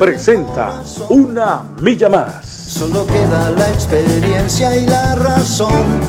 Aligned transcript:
presenta 0.00 0.82
Una 1.10 1.62
Milla 1.82 2.08
Más. 2.08 2.46
Solo 2.46 3.06
queda 3.06 3.50
la 3.50 3.68
experiencia 3.68 4.74
y 4.74 4.86
la 4.86 5.14
razón. 5.14 6.00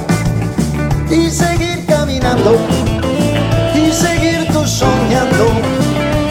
Y 1.10 1.30
seguir 1.30 1.86
caminando. 1.86 2.56
Y 3.76 3.92
seguir 3.92 4.48
tú 4.54 4.66
soñando. 4.66 5.46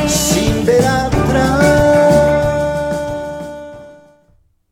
Sin 0.08 0.64
ver 0.64 0.86
atrás. 0.86 1.60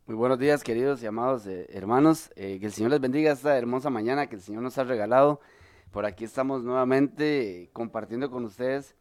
Muy 0.06 0.16
buenos 0.16 0.38
días, 0.38 0.64
queridos 0.64 1.02
y 1.02 1.06
amados 1.06 1.46
eh, 1.46 1.66
hermanos. 1.68 2.30
Eh, 2.36 2.56
que 2.58 2.64
el 2.64 2.72
Señor 2.72 2.92
les 2.92 3.00
bendiga 3.02 3.32
esta 3.32 3.58
hermosa 3.58 3.90
mañana 3.90 4.28
que 4.28 4.36
el 4.36 4.40
Señor 4.40 4.62
nos 4.62 4.78
ha 4.78 4.84
regalado. 4.84 5.42
Por 5.90 6.06
aquí 6.06 6.24
estamos 6.24 6.64
nuevamente 6.64 7.64
eh, 7.64 7.70
compartiendo 7.74 8.30
con 8.30 8.46
ustedes 8.46 8.96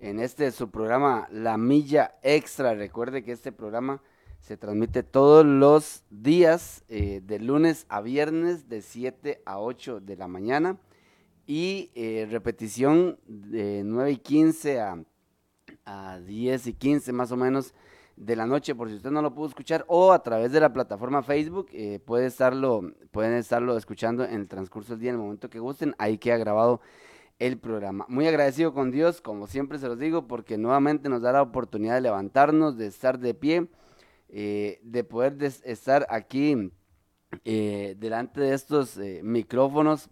en 0.00 0.18
este 0.18 0.50
su 0.50 0.70
programa 0.70 1.28
La 1.30 1.58
Milla 1.58 2.16
Extra. 2.22 2.74
Recuerde 2.74 3.22
que 3.22 3.32
este 3.32 3.52
programa 3.52 4.02
se 4.40 4.56
transmite 4.56 5.02
todos 5.02 5.44
los 5.44 6.04
días, 6.10 6.82
eh, 6.88 7.20
de 7.22 7.38
lunes 7.38 7.84
a 7.88 8.00
viernes, 8.00 8.68
de 8.68 8.80
7 8.80 9.42
a 9.44 9.60
8 9.60 10.00
de 10.00 10.16
la 10.16 10.26
mañana. 10.26 10.78
Y 11.46 11.90
eh, 11.94 12.26
repetición 12.30 13.18
de 13.26 13.82
9 13.84 14.12
y 14.12 14.16
15 14.16 14.80
a, 14.80 15.04
a 15.84 16.20
10 16.20 16.66
y 16.68 16.72
15 16.72 17.12
más 17.12 17.30
o 17.32 17.36
menos 17.36 17.74
de 18.16 18.36
la 18.36 18.46
noche, 18.46 18.74
por 18.74 18.88
si 18.88 18.96
usted 18.96 19.10
no 19.10 19.22
lo 19.22 19.34
pudo 19.34 19.48
escuchar, 19.48 19.84
o 19.88 20.12
a 20.12 20.22
través 20.22 20.52
de 20.52 20.60
la 20.60 20.72
plataforma 20.72 21.22
Facebook, 21.22 21.68
eh, 21.72 22.00
puede 22.04 22.26
estarlo, 22.26 22.92
pueden 23.10 23.32
estarlo 23.34 23.76
escuchando 23.76 24.24
en 24.24 24.42
el 24.42 24.48
transcurso 24.48 24.92
del 24.92 25.00
día, 25.00 25.10
en 25.10 25.16
el 25.16 25.22
momento 25.22 25.48
que 25.48 25.58
gusten, 25.58 25.94
ahí 25.98 26.18
queda 26.18 26.36
grabado 26.36 26.80
el 27.40 27.58
programa. 27.58 28.04
Muy 28.08 28.28
agradecido 28.28 28.72
con 28.72 28.90
Dios, 28.92 29.20
como 29.20 29.46
siempre 29.46 29.78
se 29.78 29.88
los 29.88 29.98
digo, 29.98 30.28
porque 30.28 30.58
nuevamente 30.58 31.08
nos 31.08 31.22
da 31.22 31.32
la 31.32 31.42
oportunidad 31.42 31.94
de 31.94 32.02
levantarnos, 32.02 32.76
de 32.76 32.86
estar 32.86 33.18
de 33.18 33.34
pie, 33.34 33.66
eh, 34.28 34.78
de 34.84 35.02
poder 35.02 35.42
estar 35.42 36.06
aquí 36.10 36.70
eh, 37.44 37.96
delante 37.98 38.42
de 38.42 38.54
estos 38.54 38.98
eh, 38.98 39.22
micrófonos 39.24 40.10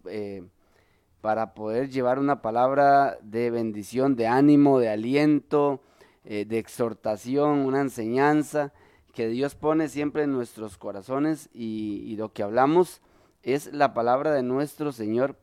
para 1.20 1.52
poder 1.52 1.90
llevar 1.90 2.18
una 2.18 2.40
palabra 2.40 3.18
de 3.22 3.50
bendición, 3.50 4.16
de 4.16 4.26
ánimo, 4.26 4.78
de 4.78 4.88
aliento, 4.88 5.82
de 6.24 6.58
exhortación, 6.58 7.60
una 7.60 7.80
enseñanza 7.80 8.72
que 9.14 9.28
Dios 9.28 9.54
pone 9.54 9.88
siempre 9.88 10.24
en 10.24 10.32
nuestros 10.32 10.76
corazones 10.76 11.48
y, 11.52 12.02
y 12.06 12.16
lo 12.16 12.32
que 12.32 12.42
hablamos 12.42 13.00
es 13.42 13.72
la 13.72 13.94
palabra 13.94 14.33
de 14.33 14.42
nuestro 14.42 14.92
Señor 14.92 15.36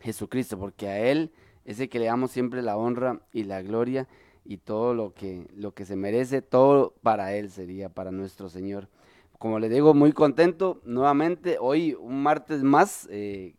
Jesucristo, 0.00 0.58
porque 0.58 0.88
a 0.88 0.98
Él 0.98 1.32
es 1.64 1.80
el 1.80 1.88
que 1.88 1.98
le 1.98 2.06
damos 2.06 2.30
siempre 2.30 2.62
la 2.62 2.76
honra 2.76 3.20
y 3.32 3.44
la 3.44 3.62
gloria 3.62 4.08
y 4.44 4.56
todo 4.56 4.94
lo 4.94 5.12
que, 5.12 5.46
lo 5.54 5.74
que 5.74 5.84
se 5.84 5.96
merece, 5.96 6.40
todo 6.40 6.94
para 7.02 7.34
Él 7.34 7.50
sería, 7.50 7.90
para 7.90 8.10
nuestro 8.10 8.48
Señor. 8.48 8.88
Como 9.38 9.58
les 9.58 9.70
digo, 9.70 9.94
muy 9.94 10.12
contento 10.12 10.80
nuevamente, 10.84 11.58
hoy 11.60 11.94
un 11.94 12.22
martes 12.22 12.62
más, 12.62 13.06
eh, 13.10 13.54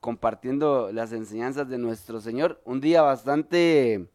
compartiendo 0.00 0.90
las 0.92 1.12
enseñanzas 1.12 1.68
de 1.68 1.78
nuestro 1.78 2.20
Señor, 2.20 2.60
un 2.64 2.80
día 2.80 3.02
bastante, 3.02 4.08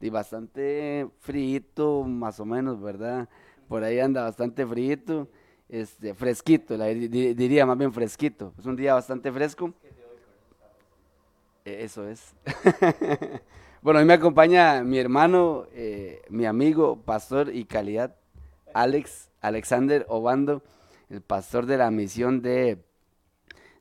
bastante 0.00 1.08
frito, 1.18 2.04
más 2.04 2.38
o 2.40 2.44
menos, 2.44 2.80
¿verdad? 2.80 3.28
Por 3.68 3.84
ahí 3.84 3.98
anda 3.98 4.22
bastante 4.22 4.64
frito, 4.66 5.28
este, 5.68 6.14
fresquito, 6.14 6.78
diría 6.78 7.66
más 7.66 7.76
bien 7.76 7.92
fresquito, 7.92 8.54
es 8.58 8.66
un 8.66 8.76
día 8.76 8.94
bastante 8.94 9.30
fresco. 9.30 9.74
Eh, 11.64 11.84
Eso 11.84 12.08
es. 12.08 12.34
bueno, 13.82 14.00
hoy 14.00 14.04
me 14.06 14.14
acompaña 14.14 14.82
mi 14.82 14.98
hermano, 14.98 15.66
eh, 15.72 16.22
mi 16.28 16.46
amigo, 16.46 17.02
pastor 17.02 17.54
y 17.54 17.64
calidad, 17.64 18.16
Alex, 18.74 19.30
Alexander 19.40 20.06
Obando, 20.08 20.62
el 21.08 21.20
pastor 21.22 21.66
de 21.66 21.76
la 21.76 21.90
misión 21.90 22.40
de, 22.40 22.78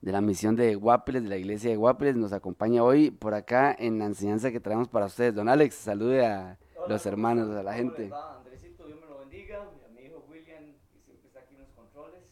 de 0.01 0.11
la 0.11 0.21
misión 0.21 0.55
de 0.55 0.75
Guapiles, 0.75 1.23
de 1.23 1.29
la 1.29 1.37
iglesia 1.37 1.69
de 1.69 1.75
Guapiles, 1.77 2.15
nos 2.15 2.33
acompaña 2.33 2.83
hoy 2.83 3.11
por 3.11 3.33
acá 3.33 3.75
en 3.77 3.99
la 3.99 4.05
enseñanza 4.05 4.51
que 4.51 4.59
traemos 4.59 4.87
para 4.89 5.05
ustedes. 5.05 5.35
Don 5.35 5.47
Alex, 5.47 5.75
salude 5.75 6.25
a 6.25 6.57
los 6.87 7.05
hermanos, 7.05 7.49
a 7.55 7.63
la 7.63 7.73
gente. 7.73 8.09
Andresito, 8.37 8.85
Dios 8.87 8.99
me 8.99 9.07
lo 9.07 9.19
bendiga. 9.19 9.69
y 9.79 9.85
A 9.85 9.89
mi 9.89 10.07
hijo 10.07 10.25
William, 10.29 10.63
que 10.91 11.01
siempre 11.03 11.27
está 11.27 11.41
aquí 11.41 11.53
en 11.55 11.61
los 11.61 11.69
controles. 11.71 12.23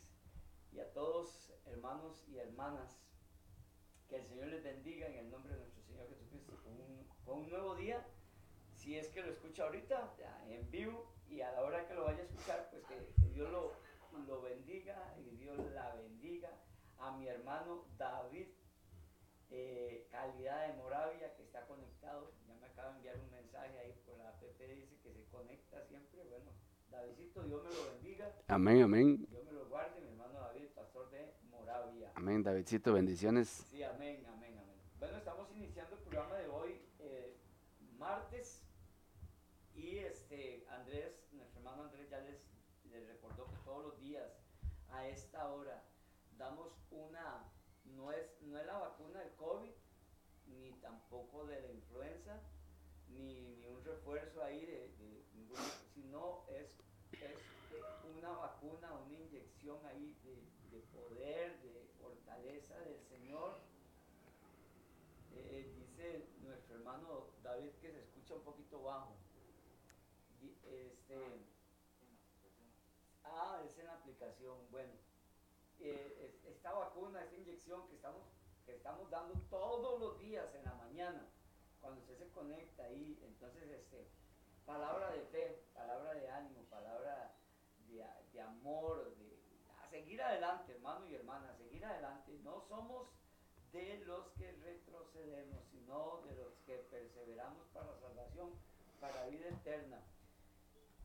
Y 0.73 0.79
a 0.79 0.91
todos, 0.93 1.51
hermanos 1.67 2.23
y 2.31 2.37
hermanas, 2.37 2.97
que 4.09 4.15
el 4.15 4.25
Señor 4.25 4.47
les 4.47 4.63
bendiga 4.63 5.07
en 5.07 5.15
el 5.25 5.29
nombre 5.29 5.53
de 5.53 5.59
nuestro 5.59 5.83
Señor 5.83 6.07
Jesucristo 6.09 6.53
con 6.63 6.73
un, 6.73 7.05
con 7.25 7.43
un 7.43 7.49
nuevo 7.49 7.75
día. 7.75 8.03
Si 8.87 8.95
es 8.95 9.09
que 9.09 9.21
lo 9.21 9.33
escucha 9.33 9.65
ahorita, 9.65 10.15
ya, 10.17 10.45
en 10.47 10.71
vivo, 10.71 11.11
y 11.29 11.41
a 11.41 11.51
la 11.51 11.61
hora 11.61 11.85
que 11.85 11.93
lo 11.93 12.05
vaya 12.05 12.19
a 12.19 12.23
escuchar, 12.23 12.69
pues 12.71 12.85
que, 12.85 12.95
que 13.21 13.29
Dios 13.33 13.51
lo, 13.51 13.73
lo 14.25 14.41
bendiga 14.41 15.13
y 15.19 15.35
Dios 15.35 15.57
la 15.73 15.93
bendiga. 15.95 16.49
A 16.97 17.11
mi 17.17 17.27
hermano 17.27 17.83
David 17.97 18.47
eh, 19.49 20.07
calidad 20.09 20.67
de 20.69 20.81
Moravia 20.81 21.35
que 21.35 21.43
está 21.43 21.67
conectado. 21.67 22.31
Ya 22.47 22.55
me 22.55 22.67
acaba 22.67 22.91
de 22.91 22.95
enviar 22.95 23.17
un 23.17 23.29
mensaje 23.29 23.77
ahí 23.77 23.93
por 24.05 24.17
la 24.19 24.29
app, 24.29 24.41
dice 24.41 24.97
que 25.03 25.11
se 25.11 25.25
conecta 25.25 25.83
siempre. 25.83 26.23
Bueno, 26.23 26.51
Davidcito, 26.89 27.43
Dios 27.43 27.61
me 27.65 27.69
lo 27.69 27.91
bendiga, 27.91 28.31
Amén, 28.47 28.83
amén, 28.83 29.27
Dios 29.29 29.43
me 29.43 29.51
lo 29.51 29.65
guarde. 29.67 29.99
Mi 29.99 30.11
hermano 30.11 30.39
David, 30.39 30.67
pastor 30.73 31.11
de 31.11 31.33
Moravia. 31.49 32.13
amén, 32.15 32.41
Davidcito, 32.41 32.93
bendiciones. 32.93 33.49
Sí, 33.69 33.83
amén, 33.83 34.25
amén, 34.29 34.57
amén. 34.57 34.79
Bueno, 34.97 35.17
estamos 35.17 35.51
iniciando 35.51 35.97
el 35.97 36.03
programa 36.03 36.35
de 36.37 36.47
hoy, 36.47 36.81
eh, 36.99 37.35
martes. 37.97 38.63
Y 39.77 39.99
este, 39.99 40.65
Andrés, 40.71 41.13
nuestro 41.31 41.59
hermano 41.59 41.83
Andrés 41.83 42.09
ya 42.09 42.19
les, 42.21 42.41
les 42.91 43.07
recordó 43.07 43.47
que 43.47 43.57
todos 43.63 43.85
los 43.85 43.99
días, 43.99 44.27
a 44.97 45.07
esta 45.09 45.47
hora, 45.53 45.83
damos 46.37 46.73
una, 46.89 47.43
no 47.95 48.11
es, 48.11 48.41
no 48.41 48.57
es 48.57 48.65
la 48.65 48.77
vacuna 48.77 49.19
del 49.19 49.33
COVID, 49.35 49.71
ni 50.47 50.71
tampoco 50.81 51.45
de 51.45 51.61
la 51.61 51.71
influenza, 51.71 52.41
ni, 53.09 53.57
ni 53.57 53.67
un 53.67 53.83
refuerzo 53.85 54.43
ahí 54.43 54.65
de, 54.65 54.91
ninguna, 55.35 55.61
sino 55.93 56.45
es, 56.49 56.75
es 57.11 57.37
una 58.17 58.31
vacuna, 58.31 58.91
una 58.93 59.13
inyección 59.13 59.85
ahí 59.85 60.17
de, 60.23 60.75
de 60.75 60.83
poder, 60.87 61.61
de 61.61 61.87
fortaleza 62.01 62.79
del 62.79 62.99
Señor. 63.07 63.59
Eh, 65.35 65.71
dice 65.75 66.27
nuestro 66.41 66.75
hermano 66.75 67.27
David 67.43 67.71
que 67.81 67.91
se 67.91 67.99
escucha 67.99 68.33
un 68.33 68.41
poquito 68.41 68.81
bajo. 68.81 69.15
Este, 70.65 71.46
en 73.79 73.85
la 73.87 73.93
aplicación. 73.95 74.57
Bueno, 74.71 74.93
eh, 75.79 76.17
es- 76.43 76.45
esta 76.55 76.71
vacuna, 76.73 77.23
esta 77.23 77.35
inyección 77.35 77.87
que 77.87 77.95
estamos, 77.95 78.21
que 78.65 78.75
estamos 78.75 79.09
dando 79.09 79.33
todos 79.49 79.99
los 79.99 80.19
días 80.19 80.45
en 80.55 80.65
la 80.65 80.73
mañana, 80.75 81.25
cuando 81.81 82.01
usted 82.01 82.17
se 82.17 82.29
conecta 82.29 82.83
ahí, 82.83 83.19
entonces, 83.23 83.63
este, 83.69 84.07
palabra 84.65 85.11
de 85.11 85.21
fe, 85.27 85.63
palabra 85.73 86.13
de 86.13 86.29
ánimo, 86.29 86.63
palabra 86.69 87.33
de, 87.87 88.41
amor, 88.41 89.15
de 89.17 89.37
a 89.81 89.89
seguir 89.89 90.21
adelante, 90.21 90.73
hermano 90.73 91.07
y 91.07 91.15
hermana, 91.15 91.49
a 91.51 91.57
seguir 91.57 91.83
adelante. 91.85 92.31
No 92.43 92.61
somos 92.67 93.07
de 93.71 93.99
los 94.05 94.27
que 94.33 94.51
retrocedemos, 94.51 95.63
sino 95.71 96.21
de 96.25 96.35
los 96.35 96.53
que 96.65 96.77
perseveramos 96.91 97.65
para 97.73 97.87
la 97.91 97.99
salvación, 97.99 98.51
para 98.99 99.27
vida 99.27 99.47
eterna. 99.49 100.01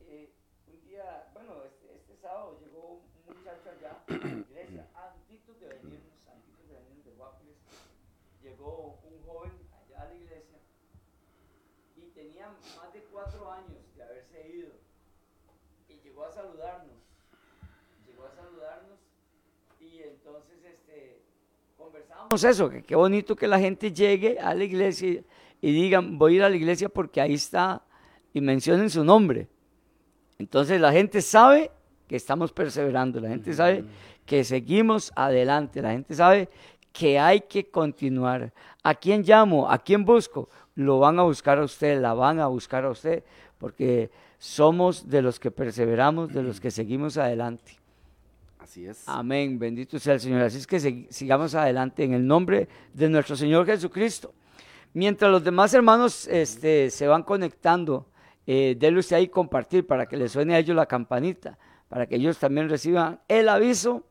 Eh, 0.01 0.33
un 0.67 0.81
día, 0.81 1.29
bueno, 1.33 1.63
este 1.63 1.82
sábado 2.23 2.55
llegó 2.63 3.01
un 3.27 3.35
muchacho 3.35 3.67
allá 3.67 3.99
a 4.07 4.13
la 4.15 4.39
iglesia, 4.47 4.87
antes 4.95 5.59
de 5.59 5.67
venirnos, 5.67 6.23
antes 6.31 6.67
de 6.69 6.73
venirnos 6.73 7.05
de 7.05 7.11
Guapiles, 7.17 7.57
llegó 8.41 8.97
un 9.03 9.27
joven 9.27 9.51
allá 9.75 10.03
a 10.03 10.05
la 10.05 10.15
iglesia 10.15 10.57
y 11.97 12.01
tenía 12.15 12.47
más 12.47 12.93
de 12.93 13.01
cuatro 13.11 13.51
años 13.51 13.75
de 13.97 14.03
haberse 14.03 14.55
ido. 14.55 14.71
Y 15.89 15.99
llegó 15.99 16.23
a 16.23 16.31
saludarnos, 16.31 16.95
llegó 18.07 18.23
a 18.23 18.31
saludarnos 18.31 18.99
y 19.81 20.03
entonces 20.03 20.63
este 20.63 21.21
conversamos 21.77 22.41
eso, 22.41 22.69
que 22.69 22.83
qué 22.83 22.95
bonito 22.95 23.35
que 23.35 23.49
la 23.49 23.59
gente 23.59 23.91
llegue 23.91 24.39
a 24.39 24.53
la 24.53 24.63
iglesia 24.63 25.21
y 25.59 25.71
digan, 25.73 26.17
voy 26.17 26.35
a 26.35 26.35
ir 26.37 26.43
a 26.43 26.49
la 26.49 26.55
iglesia 26.55 26.87
porque 26.87 27.19
ahí 27.19 27.33
está 27.33 27.83
y 28.33 28.39
mencionen 28.39 28.89
su 28.89 29.03
nombre. 29.03 29.49
Entonces 30.39 30.79
la 30.79 30.93
gente 30.93 31.21
sabe 31.21 31.69
que 32.07 32.15
estamos 32.15 32.51
perseverando, 32.51 33.19
la 33.19 33.29
gente 33.29 33.53
sabe 33.53 33.83
que 34.25 34.43
seguimos 34.43 35.11
adelante, 35.15 35.81
la 35.81 35.91
gente 35.91 36.13
sabe 36.15 36.49
que 36.91 37.19
hay 37.19 37.41
que 37.41 37.69
continuar. 37.69 38.53
¿A 38.83 38.93
quién 38.95 39.23
llamo? 39.23 39.69
¿A 39.69 39.77
quién 39.79 40.05
busco? 40.05 40.49
Lo 40.75 40.99
van 40.99 41.19
a 41.19 41.23
buscar 41.23 41.59
a 41.59 41.63
usted, 41.63 41.99
la 42.01 42.13
van 42.13 42.39
a 42.39 42.47
buscar 42.47 42.85
a 42.85 42.89
usted, 42.89 43.23
porque 43.57 44.09
somos 44.37 45.09
de 45.09 45.21
los 45.21 45.39
que 45.39 45.51
perseveramos, 45.51 46.33
de 46.33 46.43
los 46.43 46.59
que 46.59 46.71
seguimos 46.71 47.17
adelante. 47.17 47.77
Así 48.59 48.85
es. 48.85 49.03
Amén, 49.07 49.59
bendito 49.59 49.99
sea 49.99 50.13
el 50.13 50.19
Señor. 50.19 50.41
Así 50.41 50.57
es 50.57 50.67
que 50.67 50.77
sig- 50.77 51.07
sigamos 51.09 51.53
adelante 51.55 52.03
en 52.03 52.13
el 52.13 52.25
nombre 52.25 52.67
de 52.93 53.09
nuestro 53.09 53.35
Señor 53.35 53.65
Jesucristo. 53.65 54.33
Mientras 54.93 55.29
los 55.31 55.43
demás 55.43 55.73
hermanos 55.73 56.27
este, 56.27 56.89
se 56.89 57.07
van 57.07 57.23
conectando, 57.23 58.07
eh, 58.45 58.75
denle 58.77 58.99
usted 58.99 59.15
ahí 59.17 59.27
compartir 59.27 59.85
para 59.87 60.05
que 60.05 60.15
les 60.15 60.31
suene 60.31 60.55
a 60.55 60.59
ellos 60.59 60.75
la 60.75 60.85
campanita, 60.85 61.57
para 61.93 62.07
que 62.07 62.15
ellos 62.15 62.39
también 62.39 62.69
reciban 62.69 63.19
el 63.27 63.47
aviso, 63.47 64.01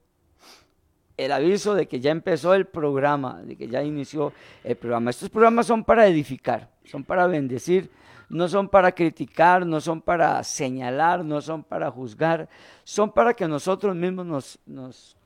el 1.16 1.32
aviso 1.32 1.74
de 1.74 1.88
que 1.88 1.98
ya 1.98 2.12
empezó 2.12 2.54
el 2.54 2.66
programa, 2.66 3.42
de 3.42 3.56
que 3.56 3.66
ya 3.66 3.82
inició 3.82 4.32
el 4.62 4.76
programa. 4.76 5.10
Estos 5.10 5.30
programas 5.30 5.66
son 5.66 5.82
para 5.82 6.06
edificar, 6.06 6.70
son 6.84 7.02
para 7.02 7.26
bendecir, 7.26 7.90
no 8.28 8.46
son 8.46 8.68
para 8.68 8.92
criticar, 8.92 9.66
no 9.66 9.80
son 9.80 10.00
para 10.00 10.44
señalar, 10.44 11.24
no 11.24 11.40
son 11.40 11.64
para 11.64 11.90
juzgar, 11.90 12.48
son 12.84 13.10
para 13.10 13.34
que 13.34 13.48
nosotros 13.48 13.96
mismos 13.96 14.26
nos, 14.26 14.58
nos, 14.64 15.16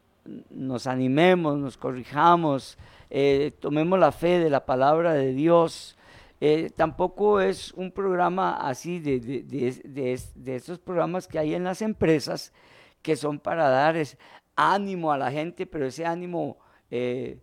nos 0.48 0.86
animemos, 0.86 1.58
nos 1.58 1.76
corrijamos, 1.76 2.78
eh, 3.10 3.52
tomemos 3.60 3.98
la 3.98 4.12
fe 4.12 4.38
de 4.38 4.48
la 4.48 4.64
palabra 4.64 5.12
de 5.12 5.34
Dios. 5.34 5.98
Eh, 6.40 6.70
tampoco 6.74 7.40
es 7.40 7.72
un 7.72 7.90
programa 7.90 8.56
así 8.56 8.98
de, 9.00 9.20
de, 9.20 10.20
de, 10.34 10.56
estos 10.56 10.78
programas 10.78 11.26
que 11.26 11.38
hay 11.38 11.54
en 11.54 11.64
las 11.64 11.80
empresas 11.80 12.52
que 13.00 13.16
son 13.16 13.38
para 13.38 13.70
dar 13.70 13.96
es, 13.96 14.18
ánimo 14.56 15.12
a 15.12 15.18
la 15.18 15.30
gente, 15.30 15.66
pero 15.66 15.86
ese 15.86 16.04
ánimo 16.04 16.58
eh, 16.90 17.38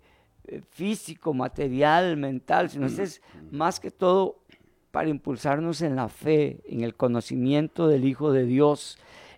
eh, 0.46 0.62
físico, 0.72 1.34
material, 1.34 2.18
mental, 2.18 2.70
sino 2.70 2.88
este 2.88 3.04
es 3.04 3.22
más 3.52 3.80
que 3.80 3.92
todo 3.92 4.40
para 4.92 5.10
impulsarnos 5.10 5.82
en 5.82 5.96
la 5.96 6.10
fe, 6.10 6.62
en 6.66 6.82
el 6.82 6.96
conocimiento 6.96 7.88
del 7.88 8.06
Hijo 8.06 8.32
de 8.32 8.46
Dios, 8.46 8.98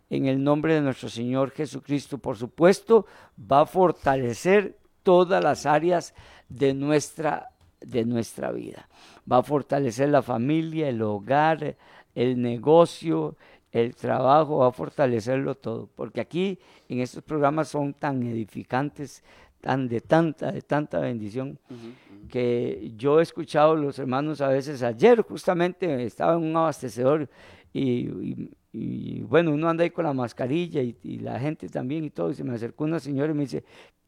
en 0.10 0.26
el 0.26 0.44
nombre 0.44 0.74
de 0.74 0.82
nuestro 0.82 1.10
Señor 1.10 1.52
Jesucristo. 1.52 2.18
Por 2.18 2.38
supuesto, 2.38 3.06
va 3.40 3.62
a 3.62 3.66
fortalecer 3.66 4.78
todas 5.04 5.44
las 5.44 5.66
áreas 5.66 6.14
de 6.50 6.74
nuestra, 6.74 7.50
de 7.82 8.06
nuestra 8.06 8.52
vida. 8.52 8.88
Va 9.32 9.38
a 9.38 9.44
fortalecer 9.44 10.10
la 10.10 10.22
familia, 10.22 10.90
el 10.90 11.02
hogar, 11.02 11.76
el 12.14 12.42
negocio, 12.42 13.36
el 13.72 13.96
trabajo, 13.96 14.58
va 14.60 14.68
a 14.68 14.72
fortalecerlo 14.72 15.56
todo. 15.56 15.90
Porque 15.96 16.22
aquí 16.22 16.60
en 16.88 17.00
estos 17.00 17.24
programas 17.24 17.68
son 17.68 17.94
tan 17.94 18.24
edificantes, 18.24 19.24
tan 19.60 19.88
de 19.88 20.00
tanta, 20.00 20.52
de 20.52 20.62
tanta 20.62 21.00
bendición, 21.00 21.60
uh 21.70 21.74
-huh. 21.74 22.28
que 22.30 22.94
yo 22.96 23.20
he 23.20 23.24
escuchado 23.24 23.72
a 23.74 23.76
los 23.76 23.98
hermanos 23.98 24.40
a 24.42 24.50
veces, 24.50 24.84
ayer 24.84 25.22
justamente 25.24 26.04
estaba 26.06 26.34
en 26.36 26.44
un 26.44 26.56
abastecedor 26.56 27.28
y, 27.74 27.82
y, 27.82 28.52
y 28.72 29.22
bueno, 29.22 29.52
uno 29.52 29.68
anda 29.68 29.84
ahí 29.84 29.90
con 29.90 30.06
la 30.06 30.14
mascarilla 30.14 30.82
y, 30.82 30.96
y, 31.04 31.20
la 31.20 31.40
gente 31.40 31.68
también 31.68 32.06
y 32.06 32.10
todo, 32.12 32.30
y 32.30 32.36
se 32.36 32.44
me 32.44 32.54
acercó 32.54 32.84
una 32.84 33.00
señora 33.00 33.32
y 33.32 33.36
me 33.36 33.42
dice, 33.42 33.64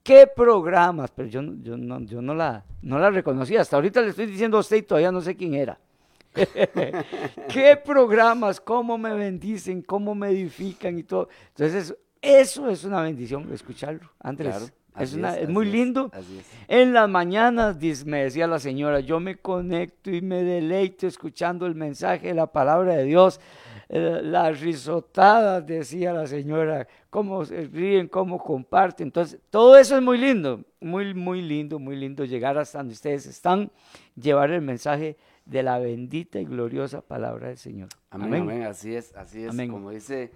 ¿qué 0.08 0.26
programas? 0.26 1.12
Pero 1.12 1.28
yo, 1.28 1.42
yo, 1.62 1.76
no, 1.76 2.00
yo 2.00 2.22
no, 2.22 2.34
la, 2.34 2.64
no 2.82 2.98
la 2.98 3.12
reconocía, 3.12 3.60
hasta 3.60 3.76
ahorita 3.76 4.02
le 4.02 4.10
estoy 4.10 4.26
diciendo 4.26 4.56
a 4.56 4.62
usted 4.62 4.78
y 4.78 4.82
todavía 4.84 5.12
no 5.12 5.20
sé 5.20 5.36
quién 5.36 5.54
era. 5.54 5.78
¿Qué 6.34 7.78
programas? 7.84 8.62
¿Cómo 8.62 8.98
me 8.98 9.14
bendicen? 9.14 9.82
¿Cómo 9.82 10.16
me 10.16 10.30
edifican 10.30 10.98
y 10.98 11.04
todo? 11.04 11.28
Entonces, 11.50 11.94
eso 12.22 12.70
es 12.70 12.86
una 12.86 13.02
bendición 13.02 13.52
escucharlo, 13.52 14.10
Andrés. 14.20 14.56
Claro. 14.56 14.74
Es, 14.98 15.14
una, 15.14 15.36
es, 15.36 15.44
es, 15.44 15.50
muy 15.50 15.66
lindo. 15.66 16.10
Es, 16.18 16.26
en 16.70 16.94
las 16.94 17.10
mañanas, 17.10 17.78
me 18.06 18.24
decía 18.24 18.48
la 18.48 18.60
señora, 18.60 19.02
yo 19.02 19.20
me 19.20 19.36
conecto 19.36 20.10
y 20.10 20.22
me 20.22 20.42
deleito 20.44 21.06
escuchando 21.06 21.66
el 21.66 21.76
mensaje 21.76 22.28
de 22.30 22.34
la 22.34 22.48
palabra 22.48 22.96
de 22.96 23.04
Dios. 23.04 23.42
Eh, 23.90 24.20
las 24.22 24.60
risotadas, 24.60 25.66
decía 25.66 26.12
la 26.12 26.28
señora, 26.28 26.88
cómo 27.10 27.46
se 27.46 27.66
ríen, 27.68 28.08
cómo 28.08 28.38
comparten. 28.38 29.08
Entonces, 29.08 29.40
todo 29.50 29.78
eso 29.78 29.96
es 29.96 30.02
muy 30.02 30.18
lindo, 30.18 30.66
muy, 30.82 31.14
muy 31.14 31.42
lindo, 31.42 31.80
muy 31.80 31.96
lindo 31.96 32.26
llegar 32.26 32.58
hasta 32.58 32.80
donde 32.80 32.94
ustedes 32.94 33.26
están, 33.26 33.72
llevar 34.16 34.52
el 34.52 34.62
mensaje 34.62 35.16
de 35.46 35.64
la 35.64 35.80
bendita 35.80 36.40
y 36.40 36.46
gloriosa 36.46 37.02
palabra 37.02 37.48
del 37.48 37.58
Señor. 37.58 37.88
Amén, 38.10 38.28
amén. 38.28 38.42
amén. 38.42 38.64
Así 38.64 38.94
es, 38.94 39.16
así 39.16 39.44
es. 39.44 39.52
Amén. 39.52 39.72
Como 39.72 39.92
dice 39.92 40.32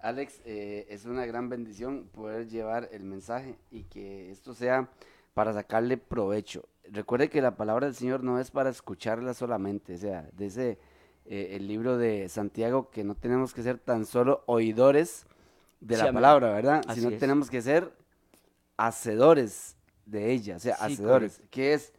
Alex, 0.00 0.40
eh, 0.44 0.86
es 0.88 1.04
una 1.04 1.26
gran 1.26 1.48
bendición 1.48 2.08
poder 2.12 2.48
llevar 2.48 2.88
el 2.92 3.04
mensaje 3.04 3.56
y 3.70 3.84
que 3.84 4.30
esto 4.30 4.54
sea 4.54 4.88
para 5.34 5.52
sacarle 5.52 5.96
provecho. 5.96 6.68
Recuerde 6.90 7.28
que 7.28 7.42
la 7.42 7.56
palabra 7.56 7.86
del 7.86 7.94
Señor 7.94 8.22
no 8.22 8.40
es 8.40 8.50
para 8.50 8.70
escucharla 8.70 9.34
solamente, 9.34 9.94
o 9.94 9.98
sea, 9.98 10.28
desde 10.32 10.78
eh, 11.28 11.56
el 11.56 11.66
libro 11.66 11.98
de 11.98 12.28
Santiago 12.28 12.90
que 12.90 13.04
no 13.04 13.14
tenemos 13.14 13.52
que 13.54 13.62
ser 13.62 13.78
tan 13.78 14.06
solo 14.06 14.42
oidores 14.46 15.26
de 15.80 15.96
Sí, 15.96 16.02
la 16.02 16.12
palabra, 16.12 16.52
¿verdad? 16.52 16.82
Así 16.86 17.00
Sino 17.00 17.12
es. 17.12 17.18
tenemos 17.18 17.50
que 17.50 17.62
ser 17.62 17.92
hacedores 18.76 19.76
de 20.04 20.32
ella, 20.32 20.56
o 20.56 20.58
sea, 20.58 20.76
Sí, 20.76 20.94
hacedores. 20.94 21.42
¿Qué 21.50 21.74
es? 21.74 21.92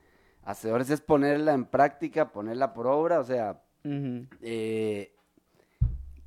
Hacedores 0.44 0.89
es 0.89 1.01
ponerla 1.01 1.53
en 1.53 1.65
práctica, 1.65 2.31
ponerla 2.31 2.74
por 2.74 2.88
obra, 2.88 3.19
o 3.19 3.24
sea, 3.24 3.62
eh, 4.41 5.13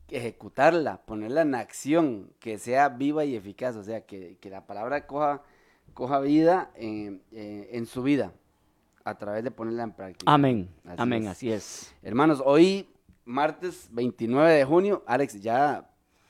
ejecutarla, 0.09 1.01
ponerla 1.07 1.43
en 1.43 1.55
acción, 1.55 2.33
que 2.39 2.59
sea 2.59 2.89
viva 2.91 3.25
y 3.25 3.35
eficaz, 3.37 3.77
o 3.77 3.83
sea, 3.83 4.05
que, 4.05 4.37
que 4.41 4.51
la 4.51 4.67
palabra 4.67 5.07
coja, 5.07 5.43
coja 5.95 6.21
vida 6.21 6.71
en, 6.75 7.23
eh, 7.33 7.71
en 7.73 7.87
su 7.87 8.03
vida 8.03 8.33
a 9.05 9.17
través 9.19 9.43
de 9.45 9.51
ponerla 9.51 9.83
en 9.85 9.93
práctica. 9.93 10.31
Amén, 10.33 10.69
Así 10.85 10.95
amén, 10.99 11.23
es. 11.25 11.29
así 11.29 11.53
es. 11.53 11.95
Hermanos, 12.03 12.43
hoy, 12.45 12.89
martes 13.25 13.89
29 13.93 14.53
de 14.53 14.65
junio, 14.65 15.03
Alex, 15.07 15.41
ya, 15.41 15.89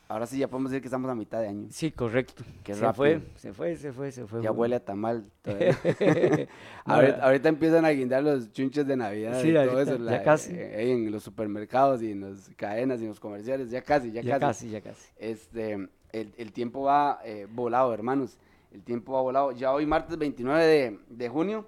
ahora 0.09 0.27
sí 0.27 0.39
ya 0.39 0.49
podemos 0.49 0.71
decir 0.71 0.83
que 0.83 0.89
estamos 0.89 1.11
a 1.11 1.15
mitad 1.15 1.41
de 1.41 1.49
año. 1.49 1.67
Sí, 1.71 1.91
correcto. 1.91 2.45
Qué 2.63 2.75
se 2.75 2.81
rápido. 2.81 2.95
fue, 2.95 3.21
se 3.37 3.53
fue, 3.53 3.77
se 3.77 3.93
fue, 3.93 4.13
se 4.13 4.27
fue. 4.27 4.43
Ya 4.43 4.53
huele 4.53 4.77
a 4.77 4.85
tamal. 4.85 5.25
ahorita, 6.85 7.25
ahorita 7.25 7.49
empiezan 7.49 7.85
a 7.85 7.91
guindar 7.91 8.23
los 8.23 8.53
chunches 8.53 8.87
de 8.87 8.97
Navidad 8.97 9.41
Sí, 9.43 9.49
y 9.51 9.53
todo 9.55 9.71
ahorita, 9.71 9.95
eso. 9.95 10.05
ya 10.05 10.23
casi. 10.23 10.53
eh, 10.55 10.93
en 10.93 11.11
los 11.11 11.23
supermercados 11.23 12.03
y 12.03 12.13
en 12.13 12.21
las 12.23 12.51
cadenas 12.57 13.01
y 13.01 13.05
en 13.05 13.09
los 13.11 13.21
comerciales. 13.21 13.71
Ya 13.71 13.83
casi, 13.83 14.11
ya, 14.13 14.23
ya 14.23 14.39
casi, 14.39 14.71
ya 14.71 14.81
casi. 14.81 15.09
este, 15.19 15.73
el, 16.13 16.35
el 16.37 16.53
tiempo 16.53 16.83
va 16.83 17.21
eh, 17.25 17.47
volado, 17.51 17.93
hermanos. 17.95 18.39
El 18.73 18.83
tiempo 18.83 19.13
va 19.15 19.23
volado. 19.23 19.53
Ya 19.53 19.73
hoy, 19.73 19.87
martes 19.87 20.17
29 20.17 20.65
de, 20.65 20.99
de 21.09 21.29
junio. 21.29 21.67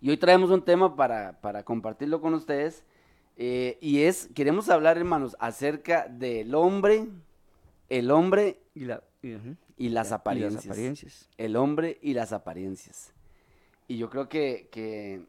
Y 0.00 0.10
hoy 0.10 0.16
traemos 0.16 0.50
un 0.50 0.64
tema 0.64 0.96
para, 0.96 1.40
para 1.40 1.62
compartirlo 1.64 2.20
con 2.20 2.34
ustedes. 2.34 2.84
eh, 3.36 3.78
y 3.80 4.02
es, 4.02 4.28
queremos 4.34 4.68
hablar, 4.68 4.96
hermanos, 4.98 5.36
acerca 5.40 6.06
del 6.08 6.54
hombre, 6.54 7.06
el 7.88 8.10
hombre 8.10 8.58
Y, 8.74 8.84
la, 8.84 9.02
y, 9.22 9.34
ujú. 9.34 9.56
y 9.76 9.88
las 9.90 10.10
Y 10.10 10.14
apariencias. 10.14 10.66
apariencias. 10.66 11.28
El 11.38 11.56
hombre 11.56 11.98
y 12.02 12.14
las 12.14 12.32
apariencias. 12.32 13.12
Y 13.88 13.98
yo 13.98 14.08
creo 14.10 14.28
que, 14.28 14.68
que 14.70 15.26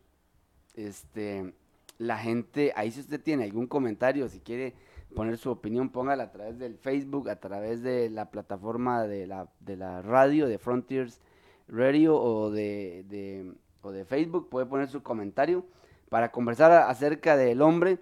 este, 0.76 1.54
la 1.98 2.18
gente, 2.18 2.72
ahí 2.76 2.92
si 2.92 3.00
usted 3.02 3.22
tiene 3.22 3.44
algún 3.46 3.68
comentario, 3.68 4.28
si 4.30 4.40
quiere 4.40 4.74
poner 5.16 5.38
su 5.38 5.50
opinión, 5.50 5.90
póngala 5.90 6.24
a 6.24 6.32
través 6.32 6.58
del 6.60 6.78
Facebook, 6.78 7.30
a 7.30 7.38
través 7.38 7.82
de 7.84 8.10
la 8.10 8.30
plataforma 8.32 9.04
de 9.08 9.28
la, 9.28 9.50
de 9.60 9.76
la 9.78 10.02
radio, 10.02 10.48
de 10.48 10.58
Frontiers 10.58 11.20
Radio 11.68 12.16
o 12.22 12.50
de, 12.52 13.04
de- 13.10 13.54
o 13.82 13.92
de 13.92 14.06
Facebook, 14.06 14.50
puede 14.50 14.66
poner 14.66 14.88
su 14.88 15.02
comentario 15.04 15.66
para 16.10 16.32
conversar 16.32 16.72
acerca 16.72 17.38
del 17.38 17.62
hombre 17.62 18.00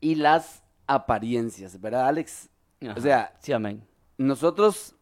y 0.00 0.14
las 0.16 0.62
apariencias, 0.86 1.80
¿verdad, 1.80 2.06
Alex? 2.06 2.48
Ajá. 2.82 2.94
O 2.96 3.00
sea, 3.00 3.36
Sí, 3.40 3.52
amén. 3.52 3.82
nosotros 4.18 4.94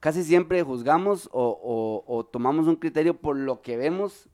casi 0.00 0.22
siempre 0.22 0.62
juzgamos 0.62 1.28
o, 1.32 1.44
o- 1.62 2.04
o 2.14 2.24
tomamos 2.26 2.66
un 2.66 2.76
criterio 2.76 3.16
por 3.20 3.36
lo 3.36 3.62
que 3.62 3.76
vemos, 3.76 4.28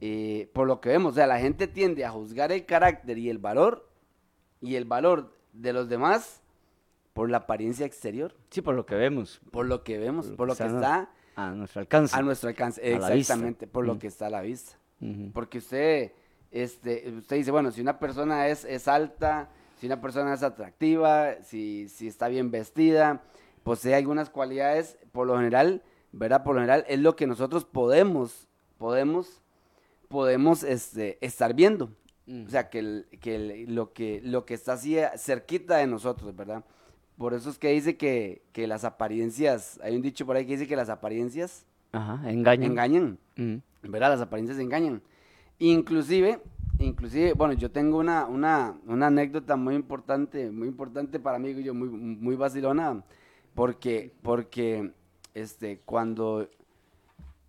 eh, 0.00 0.50
por 0.54 0.66
lo 0.66 0.80
que 0.80 0.90
vemos. 0.90 1.12
O 1.12 1.14
sea, 1.16 1.26
la 1.26 1.38
gente 1.40 1.66
tiende 1.66 2.04
a 2.04 2.10
juzgar 2.10 2.52
el 2.52 2.64
carácter 2.66 3.18
y 3.18 3.28
el 3.30 3.38
valor 3.38 3.88
y 4.60 4.76
el 4.76 4.84
valor 4.84 5.32
de 5.52 5.72
los 5.72 5.88
demás 5.88 6.42
por 7.12 7.30
la 7.30 7.38
apariencia 7.38 7.86
exterior, 7.86 8.34
Sí, 8.50 8.60
por 8.60 8.74
lo 8.74 8.86
que 8.86 8.94
vemos. 8.96 9.40
por 9.50 9.66
lo 9.66 9.84
que 9.84 9.98
vemos, 9.98 10.28
por 10.32 10.48
lo 10.48 10.56
que 10.56 10.64
está 10.66 11.10
A 11.36 11.50
nuestro 11.50 11.80
alcance. 11.80 12.16
a 12.16 12.22
nuestro 12.22 12.48
alcance, 12.48 12.80
A 12.82 13.12
exactamente, 13.14 13.66
por 13.66 13.84
lo 13.86 13.94
Mm. 13.94 13.98
que 13.98 14.06
está 14.06 14.26
a 14.26 14.30
la 14.30 14.40
vista. 14.42 14.76
Porque 15.32 15.58
usted, 15.58 16.12
este, 16.50 17.10
usted 17.18 17.36
dice, 17.36 17.50
bueno, 17.50 17.70
si 17.70 17.80
una 17.82 17.98
persona 17.98 18.48
es, 18.48 18.64
es 18.64 18.88
alta, 18.88 19.50
si 19.78 19.86
una 19.86 20.00
persona 20.00 20.32
es 20.32 20.42
atractiva, 20.42 21.34
si, 21.42 21.88
si 21.88 22.06
está 22.08 22.28
bien 22.28 22.50
vestida, 22.50 23.22
posee 23.64 23.94
algunas 23.94 24.30
cualidades, 24.30 24.96
por 25.12 25.26
lo 25.26 25.36
general, 25.36 25.82
¿verdad? 26.12 26.42
Por 26.44 26.54
lo 26.54 26.60
general 26.62 26.84
es 26.88 27.00
lo 27.00 27.16
que 27.16 27.26
nosotros 27.26 27.64
podemos, 27.64 28.48
podemos, 28.78 29.42
podemos 30.08 30.62
este, 30.62 31.18
estar 31.20 31.54
viendo. 31.54 31.90
O 32.26 32.48
sea, 32.48 32.70
que, 32.70 32.78
el- 32.78 33.06
que 33.20 33.34
el- 33.36 33.74
lo, 33.74 33.92
que 33.92 34.20
lo 34.24 34.46
que 34.46 34.54
está 34.54 34.74
así 34.74 34.96
eh, 34.96 35.10
cerquita 35.18 35.76
de 35.76 35.86
nosotros, 35.86 36.34
¿verdad? 36.34 36.64
Por 37.18 37.34
eso 37.34 37.50
es 37.50 37.58
que 37.58 37.70
dice 37.70 37.96
que, 37.96 38.42
que, 38.52 38.66
las 38.66 38.84
apariencias, 38.84 39.78
hay 39.82 39.94
un 39.94 40.02
dicho 40.02 40.26
por 40.26 40.36
ahí 40.36 40.46
que 40.46 40.52
dice 40.52 40.66
que 40.66 40.76
las 40.76 40.88
apariencias 40.88 41.64
engañan. 41.92 42.62
Engañan. 42.62 43.18
Mm. 43.36 43.56
¿Verdad? 43.82 44.10
Las 44.10 44.20
apariencias 44.20 44.58
engañan. 44.58 45.00
Inclusive, 45.58 46.40
inclusive, 46.78 47.34
bueno, 47.34 47.54
yo 47.54 47.70
tengo 47.70 47.98
una, 47.98 48.26
una, 48.26 48.76
una 48.86 49.06
anécdota 49.06 49.56
muy 49.56 49.76
importante, 49.76 50.50
muy 50.50 50.66
importante 50.66 51.20
para 51.20 51.38
mí, 51.38 51.62
yo 51.62 51.74
muy, 51.74 51.88
muy 51.88 52.34
vacilona, 52.34 53.04
porque, 53.54 54.12
porque 54.22 54.92
este, 55.34 55.80
cuando, 55.84 56.48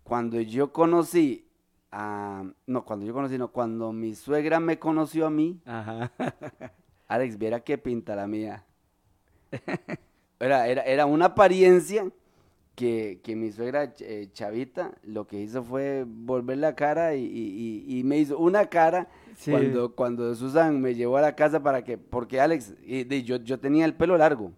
cuando 0.04 0.40
yo 0.40 0.72
conocí 0.72 1.48
a, 1.90 2.44
no, 2.66 2.84
cuando 2.84 3.06
yo 3.06 3.12
conocí, 3.12 3.38
no, 3.38 3.48
cuando 3.48 3.92
mi 3.92 4.14
suegra 4.14 4.60
me 4.60 4.78
conoció 4.78 5.26
a 5.26 5.30
mí, 5.30 5.60
Ajá. 5.64 6.12
Alex, 7.08 7.38
viera 7.38 7.60
qué 7.60 7.78
pinta 7.78 8.16
la 8.16 8.26
mía. 8.26 8.64
era, 10.40 10.68
era, 10.68 10.82
era, 10.82 11.06
una 11.06 11.26
apariencia 11.26 12.10
que, 12.74 13.20
que 13.22 13.36
mi 13.36 13.50
suegra 13.52 13.94
eh, 14.00 14.28
Chavita 14.32 14.92
lo 15.02 15.26
que 15.26 15.40
hizo 15.40 15.62
fue 15.64 16.04
volver 16.06 16.58
la 16.58 16.74
cara 16.74 17.14
y, 17.16 18.02
me 18.04 18.18
hizo 18.18 18.38
una 18.38 18.66
cara 18.66 19.08
cuando, 19.44 19.94
cuando 19.94 20.34
Susan 20.34 20.80
me 20.80 20.94
llevó 20.94 21.16
a 21.16 21.22
la 21.22 21.34
casa 21.34 21.62
para 21.62 21.82
que, 21.84 21.98
porque 21.98 22.40
Alex, 22.40 22.74
yo, 23.24 23.36
yo 23.36 23.58
tenía 23.58 23.84
el 23.84 23.94
pelo 23.94 24.16
largo 24.16 24.52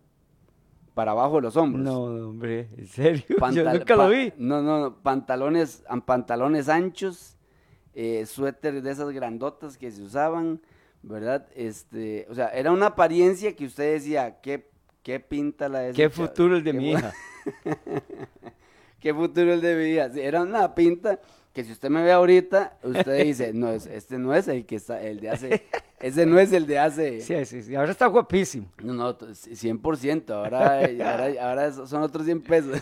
para 0.98 1.12
abajo 1.12 1.36
de 1.36 1.42
los 1.42 1.56
hombros. 1.56 1.84
No, 1.84 2.02
hombre, 2.28 2.70
en 2.76 2.88
serio. 2.88 3.22
Yo 3.52 3.72
nunca 3.72 3.94
lo 3.94 4.08
vi. 4.08 4.32
No, 4.36 4.60
no, 4.62 4.80
no, 4.80 4.96
pantalones, 5.00 5.84
pantalones 6.04 6.68
anchos, 6.68 7.36
eh, 7.94 8.26
suéter 8.26 8.82
de 8.82 8.90
esas 8.90 9.08
grandotas 9.12 9.78
que 9.78 9.92
se 9.92 10.02
usaban, 10.02 10.60
¿verdad? 11.04 11.46
Este, 11.54 12.26
o 12.28 12.34
sea, 12.34 12.48
era 12.48 12.72
una 12.72 12.86
apariencia 12.86 13.54
que 13.54 13.66
usted 13.66 13.92
decía, 13.92 14.40
qué 14.40 14.68
¿Qué 15.02 15.20
pinta 15.20 15.68
la 15.68 15.80
de 15.80 15.92
¿Qué 15.94 16.10
futuro 16.10 16.56
el 16.56 16.64
de 16.64 16.72
mi 16.72 16.92
hija? 16.92 17.12
¿Qué 19.00 19.14
futuro 19.14 19.52
el 19.52 19.60
de 19.60 19.74
mi 19.76 19.90
hija? 19.90 20.06
Era 20.16 20.42
una 20.42 20.74
pinta 20.74 21.20
que 21.58 21.64
si 21.64 21.72
usted 21.72 21.90
me 21.90 22.04
ve 22.04 22.12
ahorita, 22.12 22.78
usted 22.84 23.24
dice, 23.24 23.52
no, 23.54 23.70
este 23.72 24.16
no 24.16 24.32
es 24.32 24.46
el 24.46 24.64
que 24.64 24.76
está, 24.76 25.02
el 25.02 25.18
de 25.18 25.30
hace, 25.30 25.62
ese 25.98 26.24
no 26.24 26.38
es 26.38 26.52
el 26.52 26.66
de 26.66 26.78
hace. 26.78 27.20
Sí, 27.28 27.44
sí, 27.46 27.62
sí, 27.62 27.74
ahora 27.74 27.90
está 27.90 28.06
guapísimo. 28.06 28.70
No, 28.80 28.94
no, 28.94 29.18
100%, 29.18 30.30
ahora, 30.30 30.78
ahora, 30.78 31.48
ahora 31.48 31.72
son 31.72 32.02
otros 32.02 32.26
100 32.26 32.42
pesos. 32.42 32.80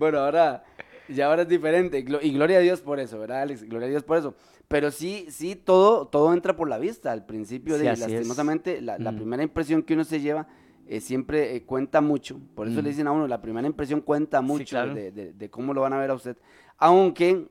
bueno, 0.00 0.18
ahora, 0.18 0.64
ya 1.08 1.26
ahora 1.26 1.42
es 1.42 1.48
diferente, 1.48 1.98
y 1.98 2.32
gloria 2.32 2.58
a 2.58 2.60
Dios 2.60 2.80
por 2.80 2.98
eso, 2.98 3.20
¿verdad, 3.20 3.42
Alex? 3.42 3.62
Gloria 3.62 3.86
a 3.86 3.90
Dios 3.90 4.02
por 4.02 4.18
eso. 4.18 4.34
Pero 4.66 4.90
sí, 4.90 5.28
sí, 5.30 5.54
todo, 5.54 6.08
todo 6.08 6.32
entra 6.32 6.56
por 6.56 6.68
la 6.68 6.78
vista 6.78 7.12
al 7.12 7.24
principio, 7.24 7.76
sí, 7.76 7.84
de, 7.84 7.96
lastimosamente, 7.96 8.80
la, 8.80 8.98
mm. 8.98 9.02
la 9.02 9.12
primera 9.12 9.42
impresión 9.44 9.82
que 9.84 9.94
uno 9.94 10.02
se 10.02 10.20
lleva 10.20 10.48
eh, 10.86 11.00
siempre 11.00 11.56
eh, 11.56 11.64
cuenta 11.64 12.00
mucho. 12.00 12.38
Por 12.54 12.68
eso 12.68 12.82
le 12.82 12.90
dicen 12.90 13.06
a 13.06 13.12
uno, 13.12 13.26
la 13.26 13.40
primera 13.40 13.66
impresión 13.66 14.00
cuenta 14.00 14.40
mucho 14.40 14.86
de, 14.86 15.10
de, 15.10 15.50
cómo 15.50 15.72
lo 15.72 15.80
van 15.80 15.92
a 15.92 15.98
ver 15.98 16.10
a 16.10 16.14
usted. 16.14 16.36
Aunque, 16.76 17.48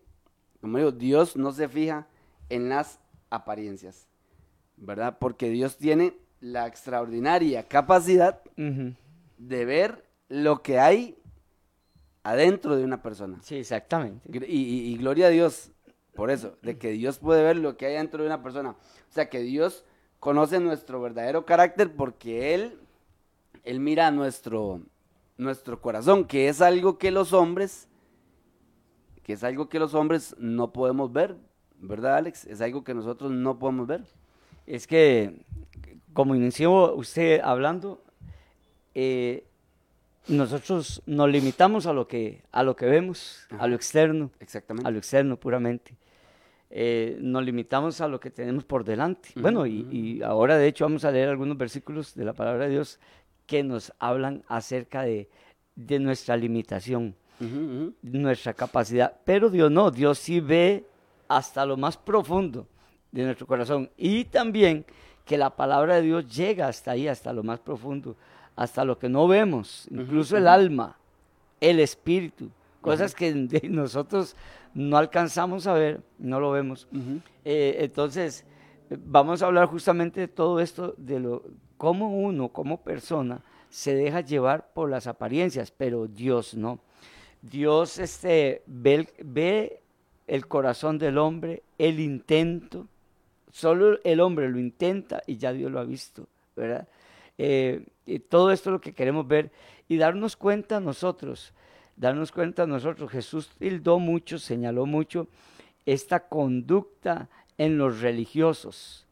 como 0.61 0.77
digo, 0.77 0.91
Dios 0.91 1.35
no 1.35 1.51
se 1.51 1.67
fija 1.67 2.07
en 2.49 2.69
las 2.69 2.99
apariencias, 3.29 4.07
¿verdad? 4.77 5.17
Porque 5.19 5.49
Dios 5.49 5.77
tiene 5.77 6.13
la 6.41 6.67
extraordinaria 6.67 7.67
capacidad 7.67 8.41
de 8.55 9.65
ver 9.65 10.05
lo 10.29 10.61
que 10.61 10.79
hay 10.79 11.17
adentro 12.21 12.75
de 12.75 12.83
una 12.83 13.01
persona. 13.01 13.39
Sí, 13.41 13.55
exactamente. 13.55 14.29
Y, 14.31 14.45
y, 14.45 14.93
y 14.93 14.97
gloria 14.97 15.27
a 15.27 15.29
Dios 15.29 15.73
por 16.15 16.29
eso, 16.29 16.57
de 16.61 16.77
que 16.77 16.91
Dios 16.91 17.17
puede 17.17 17.43
ver 17.43 17.57
lo 17.57 17.75
que 17.75 17.87
hay 17.87 17.93
dentro 17.95 18.21
de 18.21 18.27
una 18.27 18.43
persona. 18.43 18.71
O 18.71 19.11
sea, 19.11 19.29
que 19.29 19.39
Dios 19.39 19.83
conoce 20.19 20.59
nuestro 20.59 21.01
verdadero 21.01 21.45
carácter 21.45 21.95
porque 21.95 22.53
Él 22.53 22.79
él 23.63 23.79
mira 23.79 24.11
nuestro, 24.11 24.81
nuestro 25.37 25.81
corazón, 25.81 26.25
que 26.25 26.49
es 26.49 26.61
algo 26.61 26.97
que 26.97 27.11
los 27.11 27.33
hombres, 27.33 27.87
que 29.23 29.33
es 29.33 29.43
algo 29.43 29.69
que 29.69 29.79
los 29.79 29.93
hombres 29.93 30.35
no 30.37 30.73
podemos 30.73 31.11
ver, 31.11 31.35
¿verdad, 31.77 32.15
Alex? 32.15 32.45
Es 32.45 32.61
algo 32.61 32.83
que 32.83 32.93
nosotros 32.93 33.31
no 33.31 33.59
podemos 33.59 33.87
ver. 33.87 34.03
Es 34.65 34.87
que, 34.87 35.45
como 36.13 36.35
inició 36.35 36.93
usted 36.95 37.41
hablando, 37.41 38.03
eh, 38.95 39.45
nosotros 40.27 41.01
nos 41.05 41.29
limitamos 41.29 41.85
a 41.85 41.93
lo 41.93 42.07
que, 42.07 42.43
a 42.51 42.63
lo 42.63 42.75
que 42.75 42.85
vemos, 42.85 43.45
a 43.59 43.67
lo 43.67 43.75
externo. 43.75 44.31
Exactamente. 44.39 44.87
A 44.87 44.91
lo 44.91 44.97
externo 44.97 45.37
puramente. 45.37 45.95
Eh, 46.69 47.17
nos 47.19 47.43
limitamos 47.43 48.01
a 48.01 48.07
lo 48.07 48.19
que 48.19 48.31
tenemos 48.31 48.63
por 48.63 48.83
delante. 48.83 49.29
Bueno, 49.35 49.67
y, 49.67 50.21
ahora 50.23 50.57
de 50.57 50.67
hecho 50.67 50.85
vamos 50.85 51.05
a 51.05 51.11
leer 51.11 51.29
algunos 51.29 51.57
versículos 51.57 52.15
de 52.15 52.25
la 52.25 52.33
palabra 52.33 52.65
de 52.65 52.71
Dios 52.71 52.99
que 53.45 53.63
nos 53.63 53.93
hablan 53.99 54.43
acerca 54.47 55.03
de, 55.03 55.29
de 55.75 55.99
nuestra 55.99 56.37
limitación, 56.37 57.15
nuestra 58.01 58.53
capacidad. 58.53 59.13
Pero 59.25 59.49
Dios 59.49 59.69
no, 59.69 59.91
Dios 59.91 60.17
sí 60.17 60.39
ve 60.39 60.85
hasta 61.27 61.65
lo 61.65 61.77
más 61.77 61.97
profundo 61.97 62.67
de 63.11 63.23
nuestro 63.23 63.47
corazón. 63.47 63.89
Y 63.97 64.25
también 64.25 64.85
que 65.25 65.37
la 65.37 65.49
palabra 65.49 65.95
de 65.95 66.03
Dios 66.03 66.27
llega 66.33 66.67
hasta 66.67 66.91
ahí, 66.91 67.07
hasta 67.07 67.33
lo 67.33 67.43
más 67.43 67.59
profundo, 67.59 68.15
hasta 68.55 68.83
lo 68.85 68.99
que 68.99 69.09
no 69.09 69.27
vemos, 69.27 69.87
incluso 69.89 70.37
el 70.37 70.47
alma, 70.47 70.97
el 71.59 71.79
espíritu, 71.79 72.49
cosas 72.81 73.15
que 73.15 73.33
nosotros 73.69 74.35
no 74.73 74.97
alcanzamos 74.97 75.65
a 75.67 75.73
ver, 75.73 76.01
no 76.19 76.39
lo 76.39 76.51
vemos. 76.51 76.87
Eh, 77.45 77.77
entonces, 77.79 78.45
vamos 78.89 79.41
a 79.41 79.47
hablar 79.47 79.67
justamente 79.67 80.19
de 80.21 80.27
todo 80.27 80.59
esto, 80.59 80.93
de 80.97 81.19
lo 81.19 81.43
cómo 81.77 82.17
uno 82.17 82.49
como 82.49 82.81
persona 82.81 83.41
se 83.69 83.95
deja 83.95 84.21
llevar 84.21 84.71
por 84.73 84.89
las 84.89 85.07
apariencias, 85.07 85.71
pero 85.71 86.07
Dios 86.07 86.53
no. 86.53 86.79
Dios 87.41 87.97
este, 87.97 88.63
ve, 88.67 89.81
el 90.27 90.47
corazón 90.47 90.97
del 90.97 91.17
hombre, 91.17 91.63
el 91.77 91.99
intento, 91.99 92.87
solo 93.51 93.99
el 94.03 94.19
hombre 94.21 94.49
lo 94.49 94.59
intenta 94.59 95.21
y 95.27 95.37
ya 95.37 95.51
Dios 95.51 95.71
lo 95.71 95.79
ha 95.79 95.83
visto, 95.83 96.27
¿verdad? 96.55 96.87
Eh, 97.37 97.83
y 98.05 98.19
todo 98.19 98.51
esto 98.51 98.69
es 98.69 98.73
lo 98.73 98.81
que 98.81 98.93
queremos 98.93 99.27
ver 99.27 99.51
y 99.89 99.97
darnos 99.97 100.35
cuenta 100.35 100.79
nosotros, 100.79 101.53
darnos 101.95 102.31
cuenta 102.31 102.65
nosotros. 102.65 103.11
Jesús 103.11 103.49
tildó 103.57 103.99
mucho, 103.99 104.39
señaló 104.39 104.85
mucho 104.85 105.27
esta 105.85 106.27
conducta 106.27 107.29
en 107.57 107.77
los 107.77 108.01
religiosos, 108.01 109.02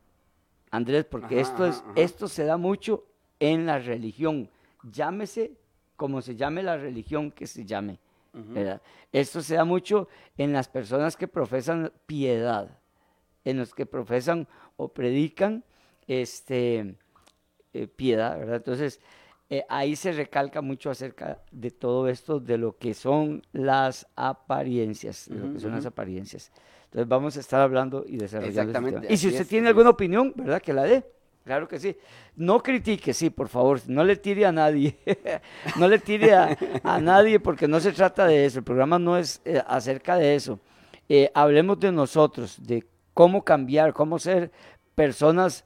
Andrés, 0.72 1.06
porque 1.06 1.40
esto, 1.40 1.66
es, 1.66 1.84
esto 1.96 2.28
se 2.28 2.46
da 2.46 2.58
mucho 2.58 3.06
en 3.40 3.66
la 3.66 3.78
religión. 3.78 4.50
Llámese 4.84 5.58
como 5.98 6.22
se 6.22 6.36
llame 6.36 6.64
la 6.64 6.78
religión 6.78 7.32
que 7.32 7.46
se 7.46 7.66
llame. 7.66 8.00
¿verdad? 8.34 8.82
Esto 9.12 9.42
se 9.42 9.56
da 9.56 9.66
mucho 9.66 10.08
en 10.38 10.54
las 10.54 10.70
personas 10.70 11.18
que 11.18 11.28
profesan 11.28 11.92
piedad, 12.06 12.80
en 13.44 13.58
los 13.58 13.76
que 13.76 13.86
profesan 13.86 14.48
o 14.78 14.88
predican 14.88 15.66
este, 16.08 16.96
eh, 17.74 17.88
piedad. 17.88 18.40
¿verdad? 18.40 18.56
Entonces, 18.56 19.02
eh, 19.50 19.66
ahí 19.68 19.98
se 19.98 20.14
recalca 20.14 20.62
mucho 20.62 20.90
acerca 20.90 21.44
de 21.52 21.72
todo 21.72 22.08
esto, 22.08 22.40
de 22.40 22.58
lo 22.58 22.78
que 22.78 22.94
son 22.94 23.44
las 23.52 24.08
apariencias, 24.16 25.28
de 25.30 25.36
lo 25.36 25.54
que 25.54 25.60
son 25.60 25.72
las 25.72 25.86
apariencias. 25.86 26.54
Entonces 26.92 27.08
vamos 27.08 27.38
a 27.38 27.40
estar 27.40 27.62
hablando 27.62 28.04
y 28.06 28.18
desarrollando. 28.18 28.62
Exactamente. 28.62 29.14
Y 29.14 29.16
si 29.16 29.30
usted 29.30 29.48
tiene 29.48 29.70
alguna 29.70 29.92
opinión, 29.92 30.34
¿verdad? 30.36 30.62
Que 30.62 30.74
la 30.74 30.84
dé. 30.84 31.06
Claro 31.46 31.66
que 31.66 31.80
sí. 31.80 31.96
No 32.36 32.62
critique, 32.62 33.14
sí, 33.14 33.30
por 33.30 33.48
favor. 33.48 33.80
No 33.88 34.04
le 34.04 34.18
tire 34.18 34.46
a 34.46 34.52
nadie. 34.52 34.98
no 35.80 35.88
le 35.88 36.00
tire 36.00 36.34
a, 36.34 36.58
a, 36.84 37.00
nadie 37.00 37.40
porque 37.40 37.66
no 37.66 37.80
se 37.80 37.94
trata 37.94 38.28
de 38.28 38.46
eso. 38.46 38.60
El 38.60 38.66
programa 38.66 39.00
no 39.00 39.18
es 39.18 39.42
eh, 39.46 39.64
acerca 39.66 40.18
de 40.18 40.36
eso. 40.36 40.60
Eh, 41.08 41.32
hablemos 41.34 41.80
de 41.80 41.94
nosotros, 41.94 42.58
de 42.62 42.86
cómo 43.14 43.46
cambiar, 43.46 43.94
cómo 43.94 44.20
ser 44.20 44.52
personas 44.94 45.64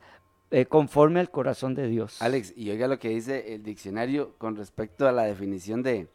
eh, 0.51 0.67
conforme 0.67 1.19
al 1.19 1.31
corazón 1.31 1.73
de 1.73 1.87
Dios. 1.87 2.21
Alex, 2.21 2.53
y 2.55 2.69
oiga 2.69 2.87
lo 2.87 2.99
que 2.99 3.09
dice 3.09 3.55
el 3.55 3.63
diccionario 3.63 4.35
con 4.37 4.55
respecto 4.55 5.07
a 5.07 5.11
la 5.11 5.23
definición 5.23 5.81
de, 5.81 6.07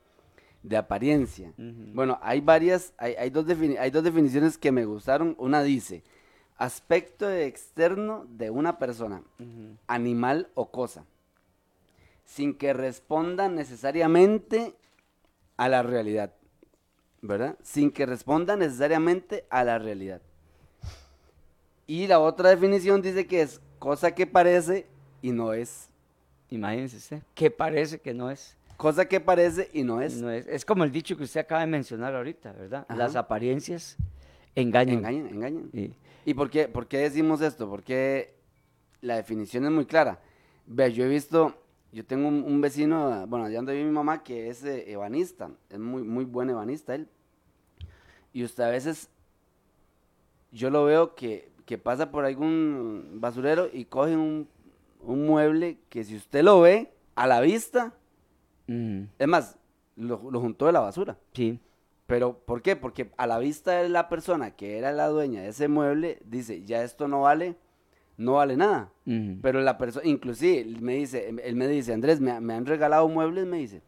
de 0.62 0.76
apariencia. 0.76 1.52
Bueno, 1.56 2.18
hay 2.22 2.40
varias, 2.40 2.92
hay, 2.98 3.30
dos 3.30 3.46
hay 3.78 3.90
dos 3.90 4.04
definiciones 4.04 4.58
que 4.58 4.72
me 4.72 4.84
gustaron. 4.84 5.34
Una 5.38 5.62
dice, 5.62 6.02
aspecto 6.56 7.30
externo 7.30 8.26
de 8.28 8.50
una 8.50 8.78
persona, 8.78 9.22
animal 9.86 10.48
o 10.54 10.70
cosa, 10.70 11.04
sin 12.24 12.54
que 12.54 12.72
responda 12.72 13.48
necesariamente 13.48 14.74
a 15.56 15.68
la 15.68 15.82
realidad, 15.82 16.32
¿verdad? 17.22 17.56
Sin 17.62 17.90
que 17.90 18.06
responda 18.06 18.56
necesariamente 18.56 19.44
a 19.50 19.64
la 19.64 19.78
realidad. 19.78 20.20
Y 21.86 22.06
la 22.06 22.20
otra 22.20 22.50
definición 22.50 23.02
dice 23.02 23.26
que 23.26 23.42
es 23.42 23.60
cosa 23.78 24.14
que 24.14 24.26
parece 24.26 24.86
y 25.22 25.32
no 25.32 25.52
es. 25.52 25.88
Imagínense 26.50 26.98
usted, 26.98 27.22
que 27.34 27.50
parece 27.50 28.00
que 28.00 28.14
no 28.14 28.30
es. 28.30 28.56
Cosa 28.80 29.06
que 29.06 29.20
parece 29.20 29.68
y 29.74 29.82
no 29.82 30.00
es. 30.00 30.22
Es. 30.22 30.64
Como 30.64 30.84
el 30.84 30.90
dicho 30.90 31.14
que 31.14 31.24
usted 31.24 31.40
acaba 31.40 31.60
de 31.60 31.66
mencionar 31.66 32.14
ahorita, 32.14 32.52
¿verdad? 32.52 32.86
Las 32.88 33.14
apariencias 33.14 33.98
engañan. 34.54 35.00
Engañan, 35.00 35.26
engañan. 35.26 35.70
Sí. 35.70 35.92
¿Y 36.24 36.32
por 36.32 36.48
qué, 36.48 36.96
decimos 36.96 37.42
esto? 37.42 37.68
Porque 37.68 38.36
la 39.02 39.16
definición 39.16 39.66
es 39.66 39.70
muy 39.70 39.84
clara. 39.84 40.18
Ve, 40.64 40.94
yo 40.94 41.04
he 41.04 41.08
visto, 41.08 41.54
yo 41.92 42.06
tengo 42.06 42.28
un, 42.28 42.60
vecino, 42.62 43.26
bueno, 43.26 43.44
allá 43.44 43.56
donde 43.56 43.74
vive 43.74 43.84
mi 43.84 43.92
mamá, 43.92 44.22
que 44.22 44.48
es 44.48 44.64
eh, 44.64 44.90
ebanista, 44.90 45.50
es 45.68 45.78
muy, 45.78 46.02
muy 46.02 46.24
buen 46.24 46.48
ebanista 46.48 46.94
él. 46.94 47.06
Y 48.32 48.44
usted 48.44 48.64
a 48.64 48.70
veces, 48.70 49.10
yo 50.52 50.70
lo 50.70 50.86
veo 50.86 51.14
que, 51.14 51.52
que 51.66 51.76
pasa 51.76 52.10
por 52.10 52.24
algún 52.24 53.18
basurero 53.20 53.68
y 53.70 53.84
coge 53.84 54.16
un, 54.16 54.48
un 55.02 55.26
mueble 55.26 55.76
que 55.90 56.02
si 56.02 56.16
usted 56.16 56.42
lo 56.42 56.62
ve 56.62 56.90
a 57.14 57.26
la 57.26 57.42
vista, 57.42 57.92
es 59.18 59.28
más, 59.28 59.58
lo, 59.96 60.30
lo 60.30 60.40
juntó 60.40 60.66
de 60.66 60.72
la 60.72 60.80
basura. 60.80 61.18
Sí. 61.32 61.60
Pero, 62.06 62.38
¿por 62.38 62.60
qué? 62.60 62.74
Porque 62.74 63.12
a 63.16 63.26
la 63.26 63.38
vista 63.38 63.72
de 63.72 63.88
la 63.88 64.08
persona 64.08 64.56
que 64.56 64.78
era 64.78 64.90
la 64.92 65.06
dueña 65.06 65.42
de 65.42 65.48
ese 65.48 65.68
mueble, 65.68 66.20
dice, 66.24 66.64
ya 66.64 66.82
esto 66.82 67.06
no 67.06 67.22
vale, 67.22 67.56
no 68.16 68.34
vale 68.34 68.56
nada. 68.56 68.92
Pero 69.42 69.60
la 69.60 69.78
persona, 69.78 70.06
inclusive, 70.06 70.60
él 70.60 70.82
me 70.82 70.94
dice, 70.94 71.28
él 71.42 71.54
me 71.54 71.68
dice, 71.68 71.92
Andrés, 71.92 72.20
me, 72.20 72.40
me 72.40 72.54
han 72.54 72.66
regalado 72.66 73.08
muebles, 73.08 73.46
me 73.46 73.58
dice, 73.58 73.82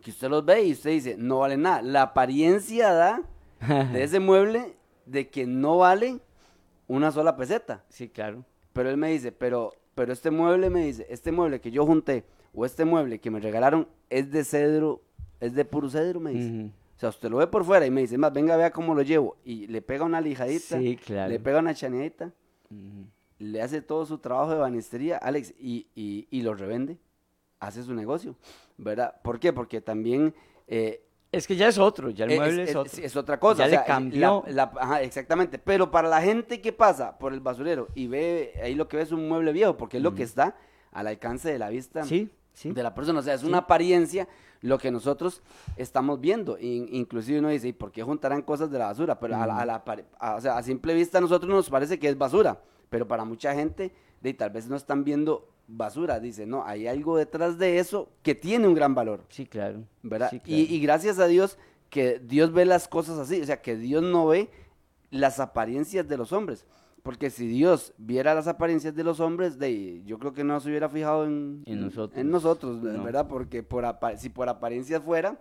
que 0.00 0.10
usted 0.10 0.30
los 0.30 0.44
ve 0.44 0.64
y 0.64 0.72
usted 0.72 0.90
dice, 0.90 1.16
no 1.18 1.40
vale 1.40 1.56
nada. 1.56 1.82
La 1.82 2.02
apariencia 2.02 2.92
da 2.92 3.22
de 3.92 4.02
ese 4.02 4.20
mueble 4.20 4.76
de 5.04 5.28
que 5.28 5.46
no 5.46 5.78
vale 5.78 6.20
una 6.86 7.12
sola 7.12 7.36
peseta. 7.36 7.84
Sí, 7.88 8.08
claro. 8.08 8.44
Pero 8.72 8.88
él 8.90 8.96
me 8.96 9.10
dice, 9.10 9.32
pero, 9.32 9.74
pero 9.94 10.12
este 10.12 10.30
mueble 10.30 10.70
me 10.70 10.84
dice, 10.84 11.06
este 11.10 11.30
mueble 11.32 11.60
que 11.60 11.70
yo 11.70 11.84
junté 11.84 12.24
o 12.54 12.64
este 12.64 12.84
mueble 12.84 13.18
que 13.20 13.30
me 13.30 13.40
regalaron 13.40 13.88
es 14.10 14.30
de 14.30 14.44
cedro, 14.44 15.02
es 15.40 15.54
de 15.54 15.64
puro 15.64 15.88
cedro, 15.90 16.20
me 16.20 16.30
dice. 16.32 16.70
O 16.96 17.00
sea, 17.00 17.10
usted 17.10 17.30
lo 17.30 17.36
ve 17.36 17.46
por 17.46 17.64
fuera 17.64 17.86
y 17.86 17.90
me 17.90 18.00
dice, 18.00 18.18
más, 18.18 18.32
venga, 18.32 18.56
vea 18.56 18.72
cómo 18.72 18.94
lo 18.94 19.02
llevo. 19.02 19.36
Y 19.44 19.66
le 19.68 19.82
pega 19.82 20.04
una 20.04 20.20
lijadita, 20.20 20.78
Sí, 20.78 20.96
claro. 20.96 21.30
le 21.30 21.38
pega 21.38 21.60
una 21.60 21.72
chaneadita, 21.74 22.32
le 23.38 23.62
hace 23.62 23.80
todo 23.82 24.04
su 24.04 24.18
trabajo 24.18 24.50
de 24.52 24.58
banistería, 24.58 25.16
Alex, 25.18 25.54
y, 25.58 25.86
y, 25.94 26.26
y 26.30 26.42
lo 26.42 26.54
revende, 26.54 26.98
hace 27.60 27.82
su 27.84 27.94
negocio, 27.94 28.34
¿verdad? 28.76 29.20
¿Por 29.22 29.38
qué? 29.38 29.52
Porque 29.52 29.80
también... 29.80 30.34
eh, 30.66 31.02
Es 31.30 31.46
que 31.46 31.54
ya 31.54 31.68
es 31.68 31.78
otro, 31.78 32.10
ya 32.10 32.24
el 32.24 32.32
eh, 32.32 32.36
mueble 32.36 32.62
es, 32.64 32.70
es, 32.70 32.76
otro. 32.76 33.02
es 33.04 33.16
otra 33.16 33.38
cosa. 33.38 33.58
Ya 33.62 33.64
o 33.66 33.68
le 33.68 33.76
sea, 33.76 33.84
cambió. 33.84 34.42
la- 34.48 34.52
la- 34.52 34.72
ajá, 34.80 35.02
exactamente. 35.02 35.58
Pero 35.60 35.90
para 35.92 36.08
la 36.08 36.20
gente 36.20 36.60
que 36.60 36.72
pasa 36.72 37.16
por 37.18 37.32
el 37.32 37.40
basurero 37.40 37.86
y 37.94 38.08
ve 38.08 38.54
ahí 38.62 38.74
lo 38.74 38.88
que 38.88 38.96
ve 38.96 39.04
es 39.04 39.12
un 39.12 39.28
mueble 39.28 39.52
viejo, 39.52 39.76
porque 39.76 39.98
es 39.98 40.02
lo 40.02 40.14
que 40.16 40.24
está 40.24 40.56
al 40.90 41.06
alcance 41.06 41.52
de 41.52 41.58
la 41.58 41.68
vista 41.68 42.02
Sí, 42.04 42.30
sí. 42.58 42.70
de 42.72 42.82
la 42.82 42.94
persona. 42.94 43.20
O 43.20 43.22
sea, 43.22 43.34
es 43.34 43.42
una 43.44 43.58
apariencia 43.58 44.28
lo 44.60 44.76
que 44.78 44.90
nosotros 44.90 45.42
estamos 45.76 46.20
viendo. 46.20 46.58
In- 46.58 46.88
inclusive 46.90 47.38
uno 47.38 47.48
dice, 47.48 47.68
¿y 47.68 47.72
por 47.72 47.92
qué 47.92 48.02
juntarán 48.02 48.42
cosas 48.42 48.70
de 48.70 48.78
la 48.78 48.86
basura? 48.86 49.18
Pero 49.20 49.36
a, 49.36 49.46
la, 49.46 49.58
a 49.58 49.64
la 49.66 49.84
a- 50.18 50.34
o 50.36 50.40
sea, 50.40 50.58
a 50.58 50.62
simple 50.62 50.94
vista 50.94 51.18
a 51.18 51.20
nosotros 51.20 51.50
nos 51.50 51.70
parece 51.70 51.98
que 51.98 52.08
es 52.08 52.18
basura. 52.18 52.60
Pero 52.90 53.06
para 53.06 53.24
mucha 53.24 53.54
gente, 53.54 53.92
de, 54.20 54.34
tal 54.34 54.50
vez 54.50 54.68
no 54.68 54.76
están 54.76 55.04
viendo 55.04 55.48
basura. 55.68 56.18
Dice, 56.20 56.46
no, 56.46 56.64
hay 56.64 56.86
algo 56.86 57.16
detrás 57.16 57.58
de 57.58 57.78
eso 57.78 58.08
que 58.22 58.34
tiene 58.34 58.66
un 58.66 58.74
gran 58.74 58.94
valor. 58.94 59.24
Sí, 59.28 59.46
claro. 59.46 59.84
¿verdad? 60.02 60.30
Sí, 60.30 60.36
y, 60.36 60.40
claro. 60.40 60.74
y 60.74 60.80
gracias 60.80 61.18
a 61.18 61.26
Dios 61.26 61.58
que 61.90 62.18
Dios 62.18 62.52
ve 62.52 62.64
las 62.64 62.88
cosas 62.88 63.18
así, 63.18 63.40
o 63.40 63.46
sea, 63.46 63.62
que 63.62 63.76
Dios 63.76 64.02
no 64.02 64.26
ve 64.26 64.50
las 65.10 65.40
apariencias 65.40 66.06
de 66.08 66.16
los 66.18 66.32
hombres. 66.32 66.66
Porque 67.02 67.30
si 67.30 67.46
Dios 67.46 67.94
viera 67.96 68.34
las 68.34 68.48
apariencias 68.48 68.94
de 68.94 69.04
los 69.04 69.20
hombres, 69.20 69.58
de, 69.58 70.02
yo 70.04 70.18
creo 70.18 70.32
que 70.32 70.44
no 70.44 70.58
se 70.60 70.68
hubiera 70.68 70.88
fijado 70.88 71.24
en, 71.26 71.62
En 71.66 71.80
nosotros. 71.80 72.18
en 72.18 72.30
nosotros, 72.30 72.82
No. 72.82 73.02
¿verdad? 73.04 73.26
Porque 73.28 73.62
por 73.62 73.84
si 74.16 74.28
por 74.28 74.48
apariencia 74.48 75.00
fuera, 75.00 75.38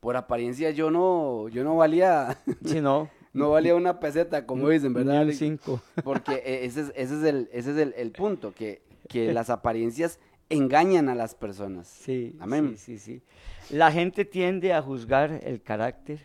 por 0.00 0.16
apariencia 0.16 0.70
yo 0.70 0.90
no, 0.90 1.48
yo 1.48 1.64
no 1.64 1.76
valía, 1.76 2.38
Sí, 2.64 2.80
no. 2.80 3.10
no 3.32 3.50
valía 3.50 3.74
una 3.74 3.98
peseta, 4.00 4.46
como 4.46 4.68
dicen, 4.68 4.92
Ni 4.92 4.98
¿verdad? 4.98 5.18
Alex? 5.22 5.38
cinco. 5.38 5.80
Porque 6.04 6.34
eh, 6.44 6.64
ese 6.64 6.82
es, 6.82 6.92
ese 6.94 7.18
es 7.18 7.24
el, 7.24 7.48
ese 7.52 7.70
es 7.72 7.76
el, 7.78 7.94
el 7.96 8.12
punto, 8.12 8.54
que, 8.54 8.82
que 9.08 9.32
las 9.34 9.50
apariencias 9.50 10.20
engañan 10.48 11.08
a 11.08 11.14
las 11.16 11.34
personas. 11.34 11.88
Sí, 11.88 12.36
Amén. 12.38 12.76
sí, 12.78 12.98
sí, 12.98 13.20
sí. 13.68 13.74
La 13.76 13.90
gente 13.90 14.24
tiende 14.24 14.72
a 14.72 14.80
juzgar 14.80 15.40
el 15.42 15.60
carácter, 15.60 16.20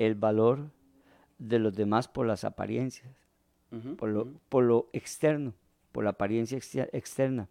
el 0.00 0.16
valor 0.16 0.70
de 1.38 1.60
los 1.60 1.72
demás 1.76 2.08
por 2.08 2.26
las 2.26 2.42
apariencias, 2.42 3.08
por 3.96 4.08
lo, 4.08 4.26
por 4.48 4.64
lo 4.64 4.88
externo, 4.92 5.52
por 5.92 6.04
la 6.04 6.10
apariencia 6.10 6.56
exter- 6.56 6.90
externa. 6.92 7.48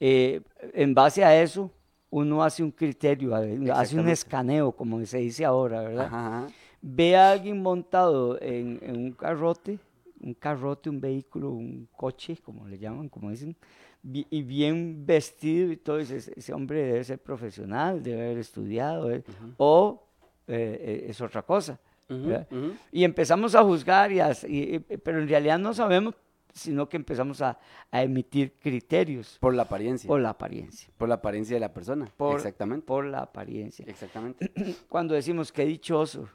Eh, 0.00 0.40
en 0.72 0.94
base 0.94 1.24
a 1.24 1.40
eso, 1.42 1.70
uno 2.10 2.42
hace 2.42 2.62
un 2.62 2.70
criterio, 2.70 3.34
hace 3.34 3.98
un 3.98 4.08
escaneo, 4.08 4.72
como 4.72 5.04
se 5.04 5.18
dice 5.18 5.44
ahora, 5.44 5.82
¿verdad? 5.82 6.06
Ajá. 6.06 6.46
Ve 6.80 7.16
a 7.16 7.32
alguien 7.32 7.60
montado 7.62 8.40
en, 8.40 8.78
en 8.82 8.96
un 8.96 9.12
carrote, 9.12 9.78
un 10.20 10.34
carrote, 10.34 10.90
un 10.90 11.00
vehículo, 11.00 11.50
un 11.50 11.88
coche, 11.96 12.36
como 12.42 12.66
le 12.66 12.78
llaman, 12.78 13.08
como 13.08 13.30
dicen, 13.30 13.56
y 14.02 14.42
bien 14.42 15.06
vestido 15.06 15.72
y 15.72 15.78
todo, 15.78 15.98
ese, 15.98 16.32
ese 16.36 16.52
hombre 16.52 16.82
debe 16.82 17.04
ser 17.04 17.18
profesional, 17.18 18.02
debe 18.02 18.22
haber 18.26 18.38
estudiado, 18.38 19.10
eh, 19.10 19.24
o 19.56 20.02
eh, 20.46 21.06
es 21.08 21.20
otra 21.22 21.42
cosa. 21.42 21.80
Ujú, 22.08 22.22
¿verdad? 22.28 22.46
ujú. 22.50 22.72
Y 22.92 23.04
empezamos 23.04 23.54
a 23.54 23.62
juzgar, 23.62 24.12
y 24.12 24.20
a- 24.20 24.32
y- 24.46 24.76
y- 24.76 24.78
pero 24.78 25.20
en 25.20 25.28
realidad 25.28 25.58
no 25.58 25.72
sabemos, 25.74 26.14
sino 26.52 26.88
que 26.88 26.96
empezamos 26.96 27.40
a, 27.42 27.58
a 27.90 28.02
emitir 28.02 28.52
criterios 28.60 29.38
Por 29.40 29.54
la 29.54 29.62
apariencia. 29.62 30.06
por 30.06 30.16
Por, 30.16 30.22
la 30.22 30.30
apariencia. 30.30 30.88
la 31.00 31.14
apariencia 31.14 31.56
de 31.56 31.60
la 31.60 31.72
persona. 31.74 32.12
Por, 32.16 32.36
Exactamente. 32.36 32.86
por 32.86 33.06
la 33.06 33.20
apariencia. 33.20 33.84
Exactamente. 33.88 34.52
cuando 34.88 35.14
decimos 35.14 35.50
qué 35.50 35.64
dichoso, 35.64 36.28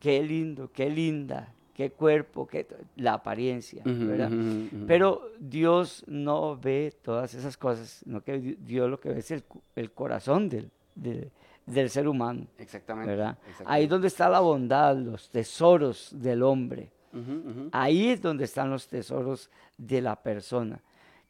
qué 0.00 0.22
lindo, 0.22 0.72
qué 0.72 0.90
linda, 0.90 1.52
qué 1.74 1.90
cuerpo, 1.92 2.46
qué 2.48 2.66
la 2.96 3.12
apariencia, 3.14 3.82
Ujú, 3.86 4.06
¿verdad? 4.08 4.32
ujú, 4.32 4.40
ujú, 4.40 4.76
ujú. 4.76 4.86
Pero 4.88 5.30
Dios 5.38 6.02
no 6.08 6.56
ve 6.56 6.92
todas 7.02 7.32
esas 7.34 7.56
cosas, 7.56 8.02
sino 8.04 8.20
que 8.22 8.38
Di- 8.40 8.56
Dios 8.58 8.90
lo 8.90 8.98
que 8.98 9.10
ve 9.10 9.20
es 9.20 9.30
el, 9.30 9.44
el 9.76 9.92
corazón 9.92 10.48
del, 10.48 10.70
del- 10.96 11.30
del 11.68 11.90
ser 11.90 12.08
humano, 12.08 12.46
Exactamente. 12.58 13.10
¿verdad? 13.10 13.38
Ahí 13.66 13.84
es 13.84 13.90
donde 13.90 14.08
está 14.08 14.28
la 14.28 14.40
bondad, 14.40 14.96
los 14.96 15.28
tesoros 15.30 16.10
del 16.12 16.42
hombre. 16.42 16.90
Ujú. 17.12 17.68
Ahí 17.72 18.08
es 18.08 18.20
donde 18.20 18.44
están 18.44 18.70
los 18.70 18.86
tesoros 18.86 19.50
de 19.76 20.00
la 20.00 20.16
persona. 20.16 20.80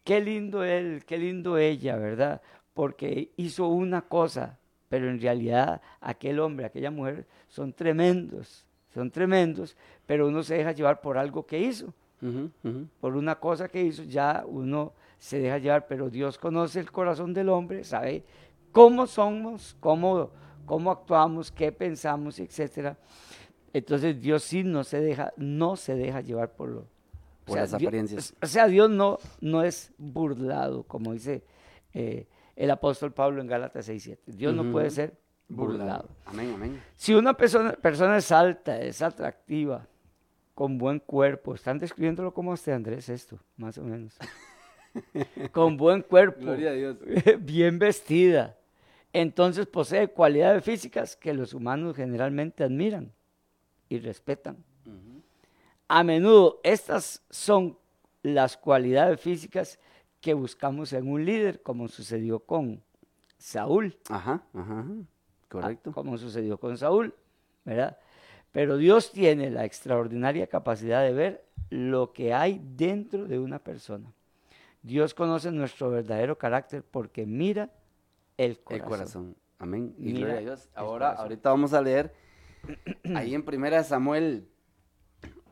Qué 0.05 0.21
lindo 0.21 0.65
él, 0.65 1.05
qué 1.07 1.19
lindo 1.19 1.59
ella, 1.59 1.97
¿verdad? 1.97 2.41
Porque 2.75 3.31
hizo 3.37 3.69
una 3.69 4.03
cosa, 4.03 4.59
pero 4.89 5.09
en 5.11 5.21
realidad 5.21 5.81
aquel 6.01 6.41
hombre, 6.41 6.67
aquella 6.67 6.91
mujer 6.91 7.27
son 7.49 7.73
tremendos, 7.73 8.65
son 8.95 9.11
tremendos, 9.11 9.77
pero 10.07 10.29
uno 10.29 10.43
se 10.43 10.57
deja 10.57 10.73
llevar 10.73 11.01
por 11.01 11.19
algo 11.19 11.45
que 11.45 11.59
hizo, 11.59 11.93
por 13.01 13.17
una 13.17 13.37
cosa 13.37 13.69
que 13.69 13.83
hizo, 13.83 14.03
ya 14.05 14.45
uno 14.47 14.93
se 15.19 15.41
deja 15.41 15.59
llevar, 15.59 15.87
pero 15.87 16.09
Dios 16.09 16.39
conoce 16.39 16.81
el 16.81 16.91
corazón 16.91 17.35
del 17.35 17.49
hombre, 17.49 17.85
sabe 17.85 18.25
cómo 18.73 19.07
somos, 19.07 19.77
cómo, 19.81 20.31
cómo 20.67 20.91
actuamos, 20.91 21.51
qué 21.51 21.73
pensamos, 21.73 22.39
etcétera. 22.39 22.97
Entonces 23.73 24.21
Dios 24.21 24.43
sí 24.43 24.65
no 24.65 24.85
se 24.85 25.01
deja, 25.01 25.33
no 25.37 25.77
se 25.77 25.95
deja 25.95 26.21
llevar 26.21 26.53
por 26.53 26.69
lo 26.69 26.87
Por 27.45 27.57
las 27.59 27.71
Dios- 27.71 27.83
apariencias. 27.83 28.35
o 28.43 28.47
sea, 28.47 28.67
Dios 28.67 28.91
no, 28.91 29.19
no 29.41 29.63
es 29.63 29.93
burlado, 29.99 30.83
como 30.85 31.13
dice 31.13 31.45
eh, 31.93 32.27
el 32.57 32.71
apóstol 32.71 33.13
Pablo 33.13 33.41
en 33.41 33.47
Gálatas 33.47 33.89
6.7. 33.89 34.19
Dios 34.27 34.55
no 34.55 34.71
puede 34.73 34.91
ser 34.91 35.19
burlado. 35.49 36.09
Amén, 36.27 36.53
amén. 36.55 36.83
Si 36.97 37.15
una 37.15 37.35
persona, 37.35 37.73
persona 37.73 38.17
es 38.17 38.31
alta, 38.33 38.81
es 38.81 39.01
atractiva, 39.01 39.87
con 40.55 40.77
buen 40.77 40.99
cuerpo, 40.99 41.55
están 41.55 41.79
describiéndolo 41.79 42.35
como 42.35 42.51
usted, 42.51 42.73
Andrés, 42.73 43.09
esto, 43.09 43.39
más 43.57 43.79
o 43.79 43.85
menos. 43.85 44.17
con 45.53 45.77
buen 45.77 46.03
cuerpo, 46.03 46.41
Gloria 46.41 46.71
a 46.71 46.73
Dios. 46.75 46.97
bien 47.41 47.79
vestida, 47.79 48.57
entonces 49.13 49.67
posee 49.67 50.09
cualidades 50.09 50.65
físicas 50.65 51.17
que 51.17 51.33
los 51.35 51.55
humanos 51.55 51.97
generalmente 51.97 52.65
admiran 52.65 53.13
y 53.89 53.99
respetan. 53.99 54.57
A 55.91 56.05
menudo 56.05 56.61
estas 56.63 57.23
son 57.31 57.79
las 58.23 58.57
cualidades 58.59 59.21
físicas 59.21 59.79
que 60.21 60.35
buscamos 60.35 60.93
en 60.93 61.09
un 61.09 61.25
líder, 61.25 61.63
como 61.63 61.89
sucedió 61.89 62.41
con 62.41 62.83
Saúl, 63.39 63.97
Ajá, 64.11 64.43
ajá, 64.53 64.81
ajá. 64.81 64.87
Correcto. 65.49 65.91
ah, 65.91 65.95
como 65.95 66.19
sucedió 66.19 66.59
con 66.59 66.77
Saúl, 66.77 67.15
¿verdad? 67.65 67.97
Pero 68.53 68.77
Dios 68.77 69.13
tiene 69.13 69.51
la 69.51 69.65
extraordinaria 69.65 70.47
capacidad 70.47 71.03
de 71.05 71.13
ver 71.13 71.45
lo 71.71 72.13
que 72.13 72.35
hay 72.35 72.61
dentro 72.77 73.27
de 73.27 73.39
una 73.39 73.59
persona. 73.59 74.13
Dios 74.83 75.15
conoce 75.15 75.51
nuestro 75.51 75.91
verdadero 75.91 76.39
carácter 76.39 76.83
porque 76.83 77.27
mira 77.27 77.71
el 78.37 78.59
corazón. 78.61 78.83
El 78.83 78.89
corazón. 78.89 79.37
Amén. 79.59 79.95
Y 79.99 80.13
Mira 80.13 80.19
gloria 80.19 80.37
a 80.37 80.41
Dios. 80.41 80.69
Ahora, 80.75 81.13
ahorita 81.13 81.51
vamos 81.51 81.73
a 81.73 81.83
leer 81.83 82.15
ahí 83.15 83.35
en 83.35 83.45
primera 83.45 83.83
Samuel, 83.83 84.49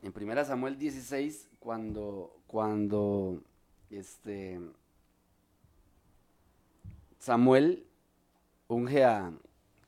en 0.02 0.12
primera 0.12 0.44
Samuel 0.44 0.78
16, 0.78 1.50
cuando, 1.58 2.40
cuando, 2.46 3.42
este, 3.90 4.60
Samuel 7.18 7.86
unge 8.68 9.04
a, 9.04 9.32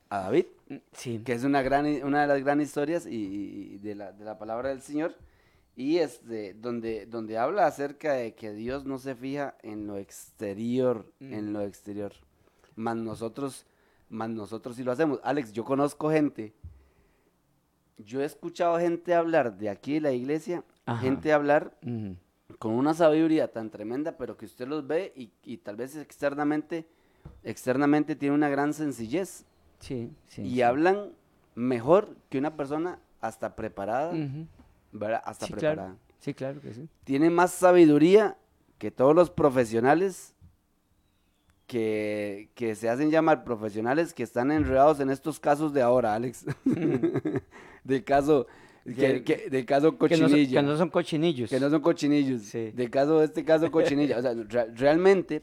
a 0.08 0.18
David, 0.18 0.46
Sí, 0.92 1.20
que 1.24 1.32
es 1.32 1.44
una 1.44 1.62
gran, 1.62 1.86
una 2.04 2.22
de 2.22 2.26
las 2.26 2.44
grandes 2.44 2.68
historias 2.68 3.06
y, 3.06 3.16
y 3.16 3.78
de, 3.78 3.94
la, 3.94 4.12
de 4.12 4.24
la 4.24 4.38
palabra 4.38 4.68
del 4.68 4.82
Señor. 4.82 5.14
Y 5.78 5.98
este, 5.98 6.54
donde, 6.54 7.06
donde 7.06 7.38
habla 7.38 7.64
acerca 7.64 8.14
de 8.14 8.34
que 8.34 8.52
Dios 8.52 8.84
no 8.84 8.98
se 8.98 9.14
fija 9.14 9.54
en 9.62 9.86
lo 9.86 9.96
exterior, 9.96 11.12
en 11.20 11.52
lo 11.52 11.60
exterior. 11.62 12.12
Más 12.74 12.96
nosotros, 12.96 13.64
más 14.08 14.28
nosotros 14.28 14.74
sí 14.74 14.82
lo 14.82 14.90
hacemos. 14.90 15.20
Alex, 15.22 15.52
yo 15.52 15.64
conozco 15.64 16.10
gente, 16.10 16.52
yo 17.96 18.20
he 18.22 18.24
escuchado 18.24 18.76
gente 18.80 19.14
hablar 19.14 19.56
de 19.56 19.68
aquí 19.70 19.94
de 19.94 20.00
la 20.00 20.12
iglesia, 20.12 20.64
Ajá. 20.84 21.00
gente 21.00 21.32
hablar 21.32 21.76
con 22.58 22.72
una 22.72 22.92
sabiduría 22.92 23.52
tan 23.52 23.70
tremenda, 23.70 24.16
pero 24.18 24.36
que 24.36 24.46
usted 24.46 24.66
los 24.66 24.84
ve 24.84 25.12
y, 25.14 25.30
y 25.44 25.58
tal 25.58 25.76
vez 25.76 25.94
externamente, 25.94 26.86
externamente 27.44 28.16
tiene 28.16 28.34
una 28.34 28.48
gran 28.48 28.72
sencillez 28.74 29.44
Sí, 29.78 30.10
sí. 30.26 30.42
y 30.42 30.54
sí. 30.54 30.62
hablan 30.62 31.12
mejor 31.54 32.16
que 32.30 32.38
una 32.38 32.56
persona 32.56 32.98
hasta 33.20 33.54
preparada. 33.54 34.12
¿Verdad? 34.92 35.22
Hasta 35.24 35.46
Sí, 35.46 35.52
preparada. 35.52 35.74
claro. 35.88 35.98
Sí, 36.20 36.34
claro 36.34 36.60
que 36.60 36.74
sí. 36.74 36.88
Tiene 37.04 37.30
más 37.30 37.52
sabiduría 37.52 38.36
que 38.78 38.90
todos 38.90 39.14
los 39.14 39.30
profesionales 39.30 40.34
que, 41.66 42.50
que 42.54 42.74
se 42.74 42.88
hacen 42.88 43.10
llamar 43.10 43.44
profesionales 43.44 44.14
que 44.14 44.22
están 44.22 44.50
enredados 44.50 45.00
en 45.00 45.10
estos 45.10 45.38
casos 45.38 45.72
de 45.74 45.82
ahora, 45.82 46.14
Alex. 46.14 46.46
del 47.84 48.04
caso, 48.04 48.46
que, 48.84 49.48
del 49.50 49.66
caso 49.66 49.98
Que 49.98 50.16
no, 50.16 50.28
son, 50.28 50.30
cochinilla. 50.30 50.60
que 50.60 50.66
no 50.66 50.76
son 50.76 50.88
cochinillos. 50.90 51.50
Que 51.50 51.60
no 51.60 51.68
son 51.70 51.80
cochinillos. 51.82 52.42
Sí. 52.42 52.70
De 52.70 52.88
caso, 52.90 53.22
este 53.22 53.44
caso 53.44 53.70
cochinilla. 53.70 54.18
O 54.18 54.22
sea, 54.22 54.34
re- 54.34 54.72
realmente, 54.74 55.42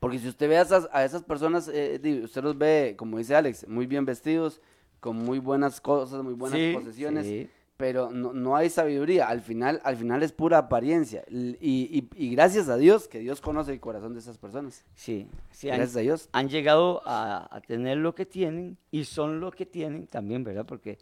porque 0.00 0.18
si 0.18 0.28
usted 0.28 0.48
ve 0.48 0.56
a 0.58 0.62
esas, 0.62 0.88
a 0.92 1.04
esas 1.04 1.22
personas, 1.22 1.70
eh, 1.72 2.00
usted 2.24 2.42
los 2.42 2.56
ve, 2.56 2.94
como 2.96 3.18
dice 3.18 3.34
Alex, 3.36 3.68
muy 3.68 3.86
bien 3.86 4.04
vestidos, 4.06 4.60
con 5.00 5.16
muy 5.16 5.38
buenas 5.40 5.80
cosas, 5.80 6.22
muy 6.22 6.32
buenas 6.34 6.58
Sí, 6.58 6.72
posesiones, 6.74 7.26
sí. 7.26 7.50
Pero 7.76 8.10
no, 8.10 8.32
no 8.32 8.54
hay 8.56 8.70
sabiduría. 8.70 9.28
Al 9.28 9.40
final, 9.40 9.80
al 9.84 9.96
final 9.96 10.22
es 10.22 10.32
pura 10.32 10.58
apariencia. 10.58 11.24
Y, 11.28 11.56
y- 11.60 12.08
y 12.16 12.30
gracias 12.34 12.68
a 12.68 12.76
Dios, 12.76 13.08
que 13.08 13.18
Dios 13.18 13.40
conoce 13.40 13.72
el 13.72 13.80
corazón 13.80 14.12
de 14.14 14.20
esas 14.20 14.38
personas. 14.38 14.84
Sí, 14.94 15.28
sí, 15.50 15.68
han, 15.70 15.76
Gracias 15.78 15.96
a 15.96 16.00
Dios. 16.00 16.28
han 16.32 16.48
llegado 16.48 17.02
a, 17.04 17.48
a 17.54 17.60
tener 17.60 17.98
lo 17.98 18.14
que 18.14 18.26
tienen 18.26 18.76
y 18.90 19.04
son 19.04 19.40
lo 19.40 19.50
que 19.50 19.66
tienen 19.66 20.06
también, 20.06 20.44
¿verdad? 20.44 20.66
Porque 20.66 20.98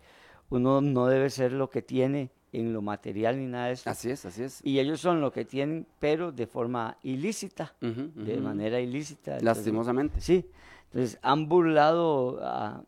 uno 0.50 0.80
no 0.80 1.06
debe 1.06 1.28
ser 1.30 1.52
lo 1.52 1.68
que 1.70 1.82
tiene 1.82 2.30
en 2.52 2.72
lo 2.74 2.82
material 2.82 3.38
ni 3.38 3.46
nada 3.46 3.66
de 3.68 3.72
eso. 3.72 3.88
Así 3.88 4.10
es, 4.10 4.24
así 4.26 4.42
es. 4.42 4.60
Y 4.64 4.78
ellos 4.78 5.00
son 5.00 5.20
lo 5.22 5.32
que 5.32 5.44
tienen, 5.46 5.86
pero 5.98 6.32
de 6.32 6.46
forma 6.46 6.98
ilícita, 7.02 7.74
de 7.80 8.36
manera 8.38 8.78
ilícita. 8.80 9.32
Entonces, 9.38 9.44
Lastimosamente. 9.44 10.20
Sí, 10.20 10.50
entonces 10.86 11.18
han 11.22 11.48
burlado, 11.48 12.38
a- 12.42 12.84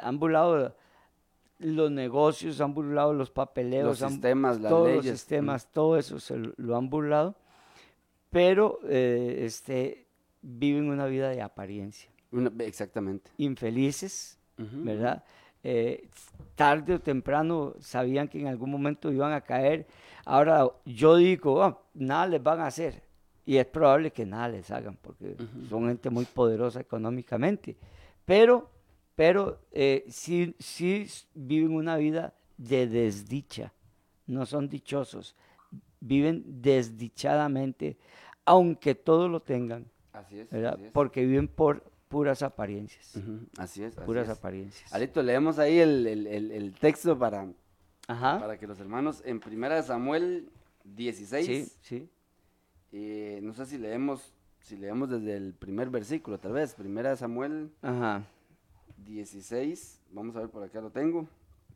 han 0.00 0.18
burlado 0.18 0.74
los 1.62 1.90
negocios, 1.90 2.60
han 2.60 2.74
burlado 2.74 3.12
los 3.14 3.30
papeleos, 3.30 3.86
Los 3.88 4.02
han- 4.02 4.10
sistemas, 4.12 4.60
las 4.60 4.70
todos 4.70 4.88
leyes. 4.88 5.04
los 5.06 5.18
sistemas, 5.18 5.66
todo 5.72 5.96
eso 5.98 6.18
se 6.20 6.36
lo, 6.36 6.52
lo 6.56 6.76
han 6.76 6.90
burlado, 6.90 7.34
pero 8.30 8.78
eh, 8.88 9.42
este, 9.44 10.06
viven 10.40 10.88
una 10.90 11.06
vida 11.06 11.28
de 11.30 11.42
apariencia, 11.42 12.10
Una- 12.30 12.52
exactamente. 12.64 13.30
infelices. 13.38 14.38
¿verdad? 14.58 15.24
Eh, 15.64 16.08
tarde 16.54 16.94
o 16.94 17.00
temprano 17.00 17.74
sabían 17.80 18.28
que 18.28 18.38
en 18.40 18.46
algún 18.46 18.70
momento 18.70 19.10
iban 19.10 19.32
a 19.32 19.40
caer. 19.40 19.86
Ahora 20.24 20.68
yo 20.84 21.16
digo, 21.16 21.62
"Ah, 21.64 21.80
nada 21.94 22.26
les 22.28 22.42
van 22.42 22.60
a 22.60 22.66
hacer. 22.68 23.02
Y 23.44 23.56
es 23.56 23.66
probable 23.66 24.12
que 24.12 24.24
nada 24.24 24.48
les 24.50 24.70
hagan, 24.70 24.96
porque 25.02 25.36
son 25.68 25.88
gente 25.88 26.10
muy 26.10 26.26
poderosa 26.26 26.78
económicamente. 26.80 27.76
Pero, 28.24 28.70
pero 29.22 29.60
eh, 29.70 30.04
sí, 30.08 30.52
viven 31.32 31.76
una 31.76 31.96
vida 31.96 32.34
de 32.56 32.88
desdicha. 32.88 33.72
No 34.26 34.46
son 34.46 34.68
dichosos. 34.68 35.36
Viven 36.00 36.42
desdichadamente, 36.60 37.96
aunque 38.44 38.96
todo 38.96 39.28
lo 39.28 39.38
tengan, 39.40 39.86
Así 40.12 40.40
es. 40.40 40.50
¿verdad? 40.50 40.74
así 40.74 40.86
es. 40.86 40.90
Porque 40.90 41.24
viven 41.24 41.46
por 41.46 41.84
puras 42.08 42.42
apariencias. 42.42 43.14
Así 43.58 43.84
es. 43.84 43.96
así 43.96 44.04
Puras 44.06 44.28
es. 44.28 44.36
apariencias. 44.36 44.92
Alito, 44.92 45.22
leemos 45.22 45.60
ahí 45.60 45.78
el, 45.78 46.04
el- 46.08 46.26
el- 46.26 46.50
el 46.50 46.72
texto 46.74 47.16
para, 47.16 47.46
Ajá. 48.08 48.40
para 48.40 48.58
que 48.58 48.66
los 48.66 48.80
hermanos, 48.80 49.22
en 49.24 49.38
primera 49.38 49.76
de 49.76 49.84
Samuel 49.84 50.48
16, 50.84 51.46
Sí, 51.46 51.72
sí. 51.82 52.08
eh, 52.90 53.38
no 53.40 53.54
sé 53.54 53.66
si 53.66 53.78
leemos, 53.78 54.34
si 54.60 54.76
leemos 54.76 55.08
desde 55.10 55.36
el 55.36 55.54
primer 55.54 55.90
versículo, 55.90 56.38
tal 56.38 56.54
vez, 56.54 56.74
primera 56.74 57.10
de 57.10 57.16
Samuel 57.16 57.70
Ajá. 57.82 58.24
16, 59.04 60.00
vamos 60.10 60.36
a 60.36 60.40
ver 60.40 60.48
por 60.48 60.62
acá 60.62 60.80
lo 60.80 60.90
tengo. 60.90 61.26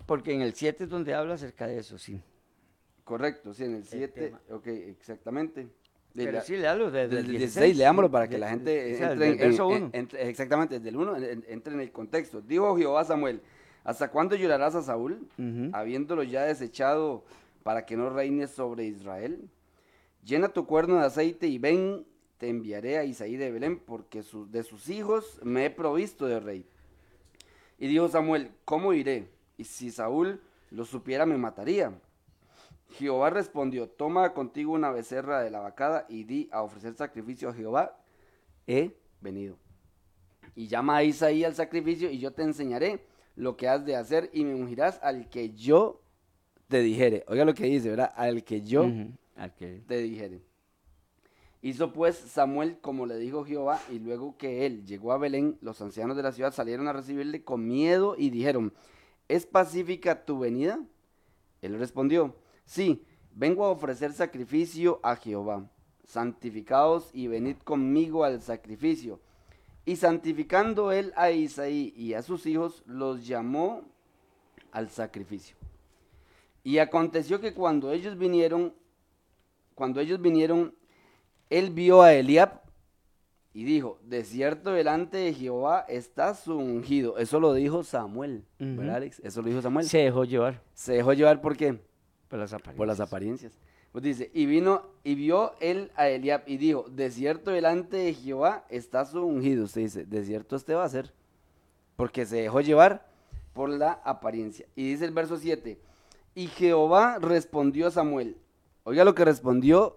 Porque 0.06 0.32
en 0.32 0.42
el 0.42 0.54
7 0.54 0.84
es 0.84 0.90
donde 0.90 1.14
habla 1.14 1.34
acerca 1.34 1.66
de 1.66 1.78
eso, 1.78 1.98
sí. 1.98 2.20
Correcto, 3.04 3.54
sí, 3.54 3.64
en 3.64 3.76
el 3.76 3.84
7, 3.84 4.20
tema. 4.20 4.40
ok, 4.50 4.66
exactamente. 4.66 5.68
Pero 6.14 6.32
la- 6.32 6.40
sí, 6.40 6.56
léalo 6.56 6.90
desde, 6.90 7.08
desde 7.08 7.18
el 7.20 7.24
el 7.26 7.30
16. 7.32 7.54
16, 7.54 7.76
leámoslo 7.78 8.10
para 8.10 8.26
que 8.26 8.34
de- 8.34 8.38
la 8.40 8.46
de- 8.46 8.52
gente 8.52 8.94
o 8.94 8.96
sea, 8.98 9.12
entre, 9.12 9.28
en- 9.28 9.36
verso 9.38 9.70
en- 9.70 9.82
1. 9.84 9.90
entre- 9.92 10.28
exactamente, 10.28 10.74
desde 10.76 10.88
el 10.88 10.96
1, 10.96 11.16
entre 11.48 11.74
en 11.74 11.80
el 11.80 11.92
contexto. 11.92 12.40
Dijo 12.40 12.76
Jehová 12.76 13.04
Samuel, 13.04 13.40
¿hasta 13.84 14.10
cuándo 14.10 14.34
llorarás 14.34 14.74
a 14.74 14.82
Saúl, 14.82 15.28
habiéndolo 15.72 16.22
ya 16.22 16.44
desechado 16.44 17.24
para 17.62 17.84
que 17.86 17.96
no 17.96 18.10
reine 18.10 18.46
sobre 18.48 18.84
Israel? 18.86 19.48
Llena 20.24 20.48
tu 20.48 20.66
cuerno 20.66 20.96
de 20.98 21.06
aceite 21.06 21.46
y 21.46 21.58
ven, 21.58 22.04
te 22.38 22.48
enviaré 22.48 22.98
a 22.98 23.04
Isaí 23.04 23.36
de 23.36 23.50
Belén, 23.52 23.78
porque 23.78 24.22
su- 24.22 24.50
de 24.50 24.62
sus 24.62 24.88
hijos 24.88 25.38
me 25.44 25.66
he 25.66 25.70
provisto 25.70 26.26
de 26.26 26.40
rey. 26.40 26.66
Y 27.78 27.88
dijo 27.88 28.08
Samuel, 28.08 28.50
¿cómo 28.64 28.92
iré? 28.92 29.28
Y 29.58 29.64
si 29.64 29.90
Saúl 29.90 30.40
lo 30.70 30.84
supiera, 30.84 31.26
me 31.26 31.36
mataría. 31.36 31.92
Jehová 32.92 33.30
respondió, 33.30 33.88
toma 33.88 34.32
contigo 34.32 34.72
una 34.72 34.90
becerra 34.90 35.42
de 35.42 35.50
la 35.50 35.60
vacada 35.60 36.06
y 36.08 36.24
di 36.24 36.48
a 36.52 36.62
ofrecer 36.62 36.94
sacrificio 36.94 37.48
a 37.48 37.54
Jehová, 37.54 37.98
he 38.66 38.92
venido. 39.20 39.56
Y 40.54 40.68
llama 40.68 40.96
a 40.96 41.04
Isaí 41.04 41.44
al 41.44 41.54
sacrificio 41.54 42.10
y 42.10 42.18
yo 42.18 42.32
te 42.32 42.42
enseñaré 42.42 43.04
lo 43.34 43.56
que 43.56 43.68
has 43.68 43.84
de 43.84 43.96
hacer 43.96 44.30
y 44.32 44.44
me 44.44 44.54
ungirás 44.54 44.98
al 45.02 45.28
que 45.28 45.50
yo 45.54 46.00
te 46.68 46.80
dijere. 46.80 47.24
Oiga 47.28 47.44
lo 47.44 47.52
que 47.54 47.64
dice, 47.64 47.90
¿verdad? 47.90 48.12
Al 48.16 48.42
que 48.44 48.62
yo 48.62 48.84
Ujú. 48.84 49.10
Al 49.36 49.54
que- 49.54 49.82
te 49.86 49.98
dijere. 49.98 50.40
Hizo 51.62 51.92
pues 51.92 52.16
Samuel 52.16 52.78
como 52.80 53.06
le 53.06 53.16
dijo 53.18 53.44
Jehová, 53.44 53.80
y 53.90 53.98
luego 53.98 54.36
que 54.36 54.66
él 54.66 54.84
llegó 54.84 55.12
a 55.12 55.18
Belén, 55.18 55.58
los 55.60 55.80
ancianos 55.80 56.16
de 56.16 56.22
la 56.22 56.32
ciudad 56.32 56.52
salieron 56.52 56.86
a 56.88 56.92
recibirle 56.92 57.42
con 57.42 57.66
miedo 57.66 58.14
y 58.16 58.30
dijeron, 58.30 58.72
¿es 59.28 59.46
pacífica 59.46 60.24
tu 60.24 60.38
venida? 60.38 60.78
Él 61.62 61.78
respondió, 61.78 62.36
sí, 62.64 63.04
vengo 63.34 63.64
a 63.64 63.70
ofrecer 63.70 64.12
sacrificio 64.12 65.00
a 65.02 65.16
Jehová. 65.16 65.68
Santificaos 66.04 67.10
y 67.12 67.26
venid 67.26 67.56
conmigo 67.56 68.22
al 68.22 68.40
sacrificio. 68.42 69.20
Y 69.84 69.96
santificando 69.96 70.92
él 70.92 71.12
a 71.16 71.30
Isaí 71.30 71.92
y 71.96 72.14
a 72.14 72.22
sus 72.22 72.46
hijos, 72.46 72.82
los 72.86 73.26
llamó 73.26 73.82
al 74.72 74.90
sacrificio. 74.90 75.56
Y 76.62 76.78
aconteció 76.78 77.40
que 77.40 77.54
cuando 77.54 77.92
ellos 77.92 78.18
vinieron, 78.18 78.74
cuando 79.74 80.00
ellos 80.00 80.20
vinieron, 80.20 80.74
él 81.50 81.70
vio 81.70 82.02
a 82.02 82.12
Eliab 82.14 82.60
y 83.52 83.64
dijo, 83.64 83.98
de 84.04 84.24
cierto 84.24 84.72
delante 84.72 85.16
de 85.16 85.32
Jehová 85.32 85.84
está 85.88 86.34
su 86.34 86.56
ungido. 86.58 87.16
Eso 87.18 87.40
lo 87.40 87.54
dijo 87.54 87.82
Samuel, 87.84 88.44
Ujú. 88.60 88.76
¿verdad, 88.76 88.96
Alex? 88.96 89.20
Eso 89.24 89.40
lo 89.42 89.48
dijo 89.48 89.62
Samuel. 89.62 89.86
Se 89.86 89.98
dejó 89.98 90.24
llevar 90.24 90.60
Se 90.74 90.92
dejó 90.94 91.12
llevar 91.14 91.40
por 91.40 91.56
qué? 91.56 91.80
por 92.28 92.38
las 92.40 92.52
apariencias. 92.52 92.76
Por 92.76 92.86
las 92.86 93.00
apariencias. 93.00 93.52
Pues 93.92 94.04
dice, 94.04 94.30
y 94.34 94.44
vino 94.44 94.82
y 95.04 95.14
vio 95.14 95.54
él 95.60 95.90
a 95.96 96.08
Eliab 96.08 96.42
y 96.46 96.58
dijo, 96.58 96.86
de 96.90 97.10
cierto 97.10 97.50
delante 97.52 97.96
de 97.96 98.12
Jehová 98.12 98.66
está 98.68 99.06
su 99.06 99.24
ungido. 99.24 99.64
Usted 99.64 99.82
dice, 99.82 100.04
de 100.04 100.24
cierto 100.24 100.56
este 100.56 100.74
va 100.74 100.84
a 100.84 100.88
ser. 100.90 101.14
Porque 101.94 102.26
se 102.26 102.36
dejó 102.42 102.60
llevar 102.60 103.06
por 103.54 103.70
la 103.70 103.92
apariencia. 104.04 104.66
Y 104.74 104.90
dice 104.90 105.06
el 105.06 105.12
verso 105.12 105.38
7, 105.38 105.78
y 106.34 106.48
Jehová 106.48 107.18
respondió 107.20 107.86
a 107.86 107.90
Samuel. 107.90 108.36
Oiga 108.84 109.02
lo 109.04 109.14
que 109.14 109.24
respondió 109.24 109.96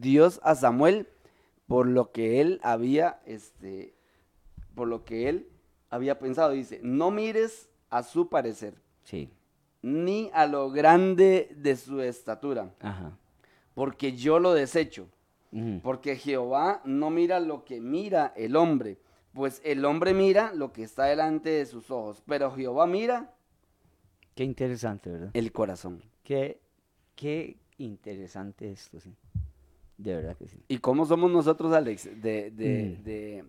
Dios 0.00 0.40
a 0.42 0.54
Samuel 0.54 1.08
por 1.66 1.86
lo 1.86 2.12
que 2.12 2.40
él 2.40 2.60
había, 2.62 3.20
este, 3.26 3.94
por 4.74 4.88
lo 4.88 5.04
que 5.04 5.28
él 5.28 5.48
había 5.90 6.18
pensado. 6.18 6.50
Dice, 6.52 6.80
no 6.82 7.10
mires 7.10 7.68
a 7.90 8.02
su 8.02 8.28
parecer, 8.28 8.74
Sí. 9.04 9.30
ni 9.82 10.30
a 10.32 10.46
lo 10.46 10.70
grande 10.70 11.54
de 11.56 11.76
su 11.76 12.00
estatura, 12.00 12.74
Ajá. 12.80 13.16
porque 13.74 14.12
yo 14.16 14.38
lo 14.38 14.52
desecho. 14.54 15.08
Porque 15.82 16.16
Jehová 16.16 16.80
no 16.86 17.10
mira 17.10 17.38
lo 17.38 17.66
que 17.66 17.78
mira 17.78 18.32
el 18.36 18.56
hombre, 18.56 18.96
pues 19.34 19.60
el 19.64 19.84
hombre 19.84 20.14
mira 20.14 20.50
lo 20.54 20.72
que 20.72 20.82
está 20.82 21.04
delante 21.04 21.50
de 21.50 21.66
sus 21.66 21.90
ojos, 21.90 22.22
pero 22.26 22.50
Jehová 22.52 22.86
mira 22.86 23.34
Qué 24.34 24.44
interesante, 24.44 25.10
¿verdad? 25.10 25.30
el 25.34 25.52
corazón. 25.52 26.02
Qué, 26.24 26.58
qué 27.16 27.58
interesante 27.76 28.72
esto, 28.72 28.98
sí. 28.98 29.14
De 30.02 30.16
verdad 30.16 30.36
que 30.36 30.48
sí. 30.48 30.58
¿Y 30.68 30.78
cómo 30.78 31.06
somos 31.06 31.30
nosotros, 31.30 31.72
Alex? 31.72 32.04
De, 32.20 32.50
de, 32.50 32.96
Mm. 33.00 33.04
de- 33.04 33.44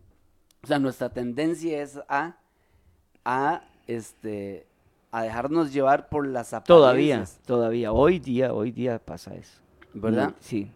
o 0.64 0.68
sea, 0.68 0.80
nuestra 0.80 1.10
tendencia 1.10 1.82
es 1.82 2.00
a, 2.08 2.38
a, 3.26 3.64
este, 3.88 4.68
a 5.12 5.24
dejarnos 5.24 5.74
llevar 5.74 6.10
por 6.10 6.28
las 6.28 6.50
Todavía, 6.66 7.16
apariencias. 7.16 7.40
todavía. 7.46 7.92
Hoy 7.92 8.20
día, 8.20 8.54
hoy 8.54 8.72
día 8.72 9.00
pasa 9.00 9.34
eso. 9.36 9.60
¿Verdad? 9.94 10.30
Mm, 10.30 10.34
Sí. 10.40 10.72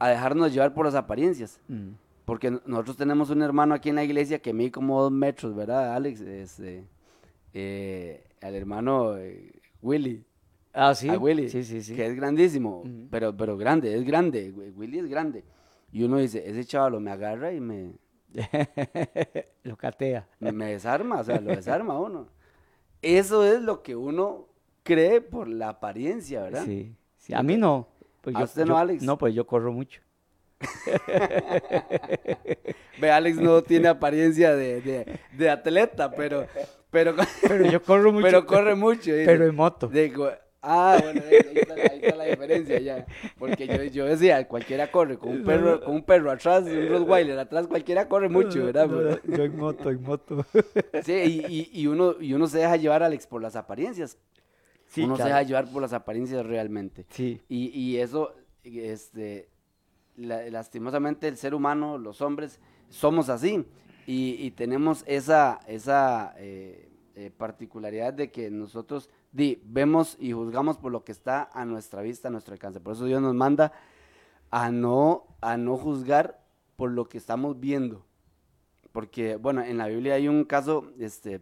A 0.00 0.08
dejarnos 0.08 0.52
llevar 0.52 0.74
por 0.74 0.86
las 0.86 0.94
apariencias. 0.94 1.60
Mm. 1.68 1.90
Porque 2.24 2.50
nosotros 2.66 2.96
tenemos 2.96 3.30
un 3.30 3.42
hermano 3.42 3.74
aquí 3.74 3.90
en 3.90 3.96
la 3.96 4.04
iglesia 4.04 4.40
que 4.40 4.52
mide 4.52 4.72
como 4.72 5.00
dos 5.02 5.12
metros, 5.12 5.54
¿verdad, 5.54 5.94
Alex? 5.94 6.20
Este, 6.22 6.84
eh, 7.52 8.24
el 8.40 8.54
hermano 8.54 9.16
eh, 9.16 9.52
Willy. 9.82 10.24
Ah, 10.74 10.94
sí. 10.94 11.08
a 11.08 11.16
Willy, 11.18 11.48
Sí, 11.48 11.62
sí, 11.64 11.82
sí. 11.82 11.94
que 11.94 12.06
es 12.06 12.14
grandísimo, 12.16 12.82
pero, 13.10 13.34
pero 13.36 13.56
grande, 13.56 13.94
es 13.96 14.04
grande, 14.04 14.50
Wi- 14.52 14.70
Willy 14.70 14.98
es 14.98 15.06
grande. 15.08 15.44
Y 15.92 16.02
uno 16.02 16.18
dice, 16.18 16.42
ese 16.44 16.64
chaval 16.64 17.00
me 17.00 17.12
agarra 17.12 17.52
y 17.52 17.60
me, 17.60 17.92
Lo 19.62 19.76
catea. 19.76 20.26
me, 20.40 20.50
me 20.52 20.72
desarma, 20.72 21.20
o 21.20 21.24
sea, 21.24 21.40
lo 21.40 21.54
desarma 21.54 21.98
uno. 21.98 22.26
Eso 23.00 23.44
es 23.44 23.60
lo 23.62 23.82
que 23.82 23.94
uno 23.94 24.48
cree 24.82 25.20
por 25.20 25.46
la 25.48 25.68
apariencia, 25.68 26.42
¿verdad? 26.42 26.64
Sí, 26.64 26.96
sí. 27.18 27.32
A 27.34 27.42
mí 27.44 27.56
no. 27.56 27.86
Pues 28.22 28.34
¿A 28.34 28.40
yo- 28.40 28.44
usted 28.46 28.62
no, 28.62 28.68
yo- 28.74 28.78
Alex? 28.78 29.02
No, 29.04 29.16
pues 29.16 29.32
yo 29.34 29.46
corro 29.46 29.72
mucho. 29.72 30.00
Ve, 33.00 33.10
Alex 33.10 33.36
no 33.38 33.62
tiene 33.62 33.88
apariencia 33.88 34.54
de, 34.54 34.80
de- 34.80 35.18
de 35.36 35.50
atleta, 35.50 36.10
pero, 36.10 36.46
pero, 36.90 37.14
Pero 37.42 37.70
yo 37.70 37.82
corro 37.82 38.12
mucho. 38.12 38.24
pero 38.26 38.46
corre 38.46 38.74
mucho. 38.74 39.12
dice. 39.12 39.24
Pero 39.26 39.46
en 39.46 39.54
moto. 39.54 39.88
Digo, 39.88 40.30
ah, 40.64 40.98
bueno, 41.02 41.20
ahí, 41.28 41.56
está, 41.58 41.74
ahí 41.74 42.00
está 42.02 42.16
la 42.16 42.24
diferencia 42.24 42.78
ya. 42.80 43.06
Porque 43.38 43.66
yo, 43.66 43.82
yo 43.84 44.04
decía, 44.06 44.46
cualquiera 44.48 44.90
corre, 44.90 45.18
con 45.18 45.30
un 45.30 45.44
perro, 45.44 45.80
con 45.84 45.94
un 45.94 46.02
perro 46.02 46.30
atrás, 46.30 46.64
un 46.64 46.88
Rottweiler 46.88 47.38
atrás, 47.38 47.66
cualquiera 47.66 48.08
corre 48.08 48.28
mucho, 48.28 48.64
¿verdad? 48.64 48.86
No, 48.88 48.96
Pero- 48.98 49.20
no, 49.24 49.36
yo 49.36 49.44
en 49.44 49.56
moto, 49.56 49.90
en 49.90 50.02
moto. 50.02 50.46
Sí, 51.04 51.12
y, 51.12 51.46
y- 51.46 51.70
y 51.82 51.86
uno, 51.86 52.14
y 52.20 52.32
uno 52.34 52.46
se 52.46 52.58
deja 52.58 52.76
llevar, 52.76 53.02
Alex, 53.02 53.26
por 53.26 53.42
las 53.42 53.56
apariencias. 53.56 54.18
Sí, 54.86 55.02
uno 55.02 55.16
se 55.16 55.24
deja 55.24 55.42
llevar 55.42 55.70
por 55.70 55.82
las 55.82 55.92
apariencias 55.92 56.44
realmente. 56.46 57.06
Sí. 57.10 57.40
Y, 57.48 57.68
y 57.78 57.98
eso, 57.98 58.34
este, 58.62 59.48
la- 60.16 60.48
lastimosamente 60.50 61.28
el 61.28 61.36
ser 61.36 61.54
humano, 61.54 61.98
los 61.98 62.20
hombres, 62.20 62.60
somos 62.88 63.28
así. 63.28 63.64
Y, 64.06 64.36
y 64.38 64.50
tenemos 64.50 65.02
esa, 65.06 65.60
esa 65.66 66.34
eh, 66.36 66.88
eh, 67.16 67.30
particularidad 67.30 68.12
de 68.12 68.30
que 68.30 68.50
nosotros 68.50 69.08
di, 69.32 69.62
vemos 69.64 70.16
y 70.18 70.32
juzgamos 70.32 70.78
por 70.78 70.92
lo 70.92 71.04
que 71.04 71.12
está 71.12 71.48
a 71.52 71.64
nuestra 71.64 72.02
vista, 72.02 72.28
a 72.28 72.30
nuestro 72.30 72.54
alcance. 72.54 72.80
Por 72.80 72.94
eso 72.94 73.04
Dios 73.04 73.22
nos 73.22 73.34
manda 73.34 73.72
a 74.50 74.70
no, 74.70 75.24
a 75.40 75.56
no 75.56 75.76
juzgar 75.76 76.40
por 76.76 76.90
lo 76.90 77.08
que 77.08 77.18
estamos 77.18 77.60
viendo. 77.60 78.04
Porque, 78.92 79.36
bueno, 79.36 79.62
en 79.62 79.78
la 79.78 79.88
Biblia 79.88 80.14
hay 80.14 80.28
un 80.28 80.44
caso 80.44 80.92
este, 80.98 81.40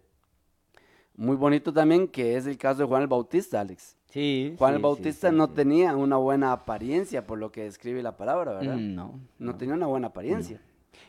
muy 1.16 1.36
bonito 1.36 1.72
también, 1.72 2.08
que 2.08 2.36
es 2.36 2.46
el 2.46 2.56
caso 2.56 2.82
de 2.82 2.88
Juan 2.88 3.02
el 3.02 3.08
Bautista, 3.08 3.60
Alex. 3.60 3.96
Sí. 4.08 4.54
Juan 4.58 4.72
sí, 4.72 4.76
el 4.76 4.82
Bautista 4.82 5.30
sí, 5.30 5.36
no 5.36 5.50
tenía 5.50 5.94
una 5.96 6.16
buena 6.16 6.52
apariencia 6.52 7.26
por 7.26 7.38
lo 7.38 7.50
que 7.52 7.64
describe 7.64 8.02
la 8.02 8.16
palabra, 8.16 8.54
¿verdad? 8.54 8.76
Mm, 8.76 8.94
No. 8.94 9.20
No 9.38 9.56
tenía 9.56 9.74
una 9.74 9.86
buena 9.86 10.08
apariencia. 10.08 10.60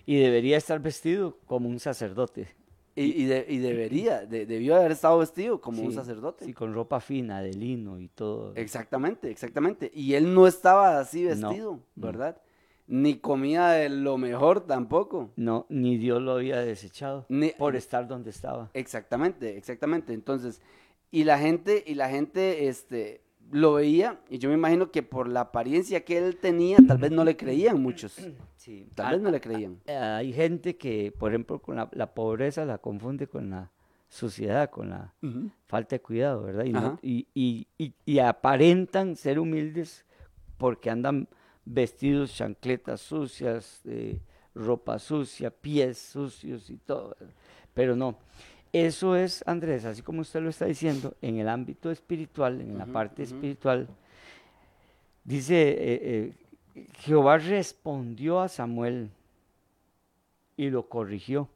Y 0.05 0.17
debería 0.17 0.57
estar 0.57 0.79
vestido 0.79 1.37
como 1.45 1.69
un 1.69 1.79
sacerdote. 1.79 2.47
Y, 2.95 3.23
y 3.23 3.25
de- 3.25 3.45
y 3.49 3.57
debería, 3.57 4.23
de- 4.25 4.45
debió 4.45 4.75
haber 4.75 4.91
estado 4.91 5.17
vestido 5.17 5.59
como 5.59 5.81
un 5.81 5.91
sacerdote. 5.93 6.45
Sí, 6.45 6.53
con 6.53 6.73
ropa 6.75 6.99
fina, 6.99 7.41
de 7.41 7.51
lino 7.53 7.99
y 7.99 8.07
todo. 8.07 8.53
Exactamente, 8.55 9.31
exactamente. 9.31 9.91
Y 9.95 10.13
él 10.13 10.33
no 10.35 10.45
estaba 10.45 10.99
así 10.99 11.23
vestido, 11.25 11.71
no. 11.73 11.81
¿verdad? 11.95 12.37
Ni 12.85 13.15
comía 13.15 13.69
de 13.69 13.89
lo 13.89 14.17
mejor 14.19 14.61
tampoco. 14.67 15.31
No, 15.37 15.65
ni 15.69 15.97
Dios 15.97 16.21
lo 16.21 16.33
había 16.33 16.59
desechado 16.59 17.25
Ni- 17.29 17.49
por 17.51 17.75
estar 17.75 18.07
donde 18.07 18.29
estaba. 18.29 18.69
Exactamente, 18.75 19.57
exactamente. 19.57 20.13
Entonces, 20.13 20.61
y 21.09 21.23
la 21.23 21.39
gente, 21.39 21.83
y 21.87 21.95
la 21.95 22.09
gente, 22.09 22.67
este, 22.67 23.22
lo 23.53 23.73
veía, 23.73 24.19
y 24.29 24.37
yo 24.39 24.49
me 24.49 24.55
imagino 24.55 24.91
que 24.91 25.03
por 25.03 25.27
la 25.29 25.41
apariencia 25.41 26.03
que 26.03 26.17
él 26.17 26.37
tenía, 26.37 26.77
tal 26.87 26.97
vez 26.97 27.11
no 27.11 27.23
le 27.23 27.37
creían 27.37 27.81
muchos. 27.81 28.17
Sí. 28.57 28.87
Tal 28.95 29.15
vez 29.15 29.21
no 29.21 29.29
le 29.29 29.41
creían. 29.41 29.81
Hay 29.87 30.31
gente 30.31 30.77
que, 30.77 31.11
por 31.11 31.31
ejemplo, 31.31 31.59
con 31.61 31.75
la, 31.75 31.89
la 31.91 32.13
pobreza 32.13 32.63
la 32.63 32.77
confunde 32.77 33.27
con 33.27 33.49
la 33.49 33.69
suciedad, 34.07 34.69
con 34.69 34.89
la 34.89 35.13
falta 35.65 35.97
de 35.97 36.01
cuidado, 36.01 36.43
¿verdad? 36.43 36.63
Y, 36.63 36.71
no- 36.71 36.79
Ajá. 36.79 36.99
y, 37.01 37.27
y- 37.33 37.67
y- 37.77 37.93
y 38.05 38.19
aparentan 38.19 39.17
ser 39.17 39.37
humildes 39.37 40.05
porque 40.57 40.89
andan 40.89 41.27
vestidos, 41.65 42.33
chancletas 42.33 43.01
sucias, 43.01 43.81
eh, 43.83 44.21
ropa 44.55 44.97
sucia, 44.97 45.49
pies 45.51 45.97
sucios 45.97 46.69
y 46.69 46.77
todo. 46.77 47.17
Pero 47.73 47.97
no, 47.97 48.17
eso 48.73 49.15
es, 49.15 49.43
Andrés, 49.45 49.85
así 49.85 50.01
como 50.01 50.21
usted 50.21 50.41
lo 50.41 50.49
está 50.49 50.65
diciendo, 50.65 51.15
en 51.21 51.37
el 51.37 51.47
ámbito 51.47 51.91
espiritual, 51.91 52.59
en 52.59 52.75
la 52.79 52.87
parte 52.87 53.21
espiritual, 53.21 53.87
dice, 55.23 55.69
eh, 55.69 55.75
eh, 56.01 56.33
Jehová 57.01 57.37
respondió 57.37 58.39
a 58.39 58.49
Samuel 58.49 59.11
y 60.57 60.71
lo 60.71 60.89
corrigió. 60.89 61.47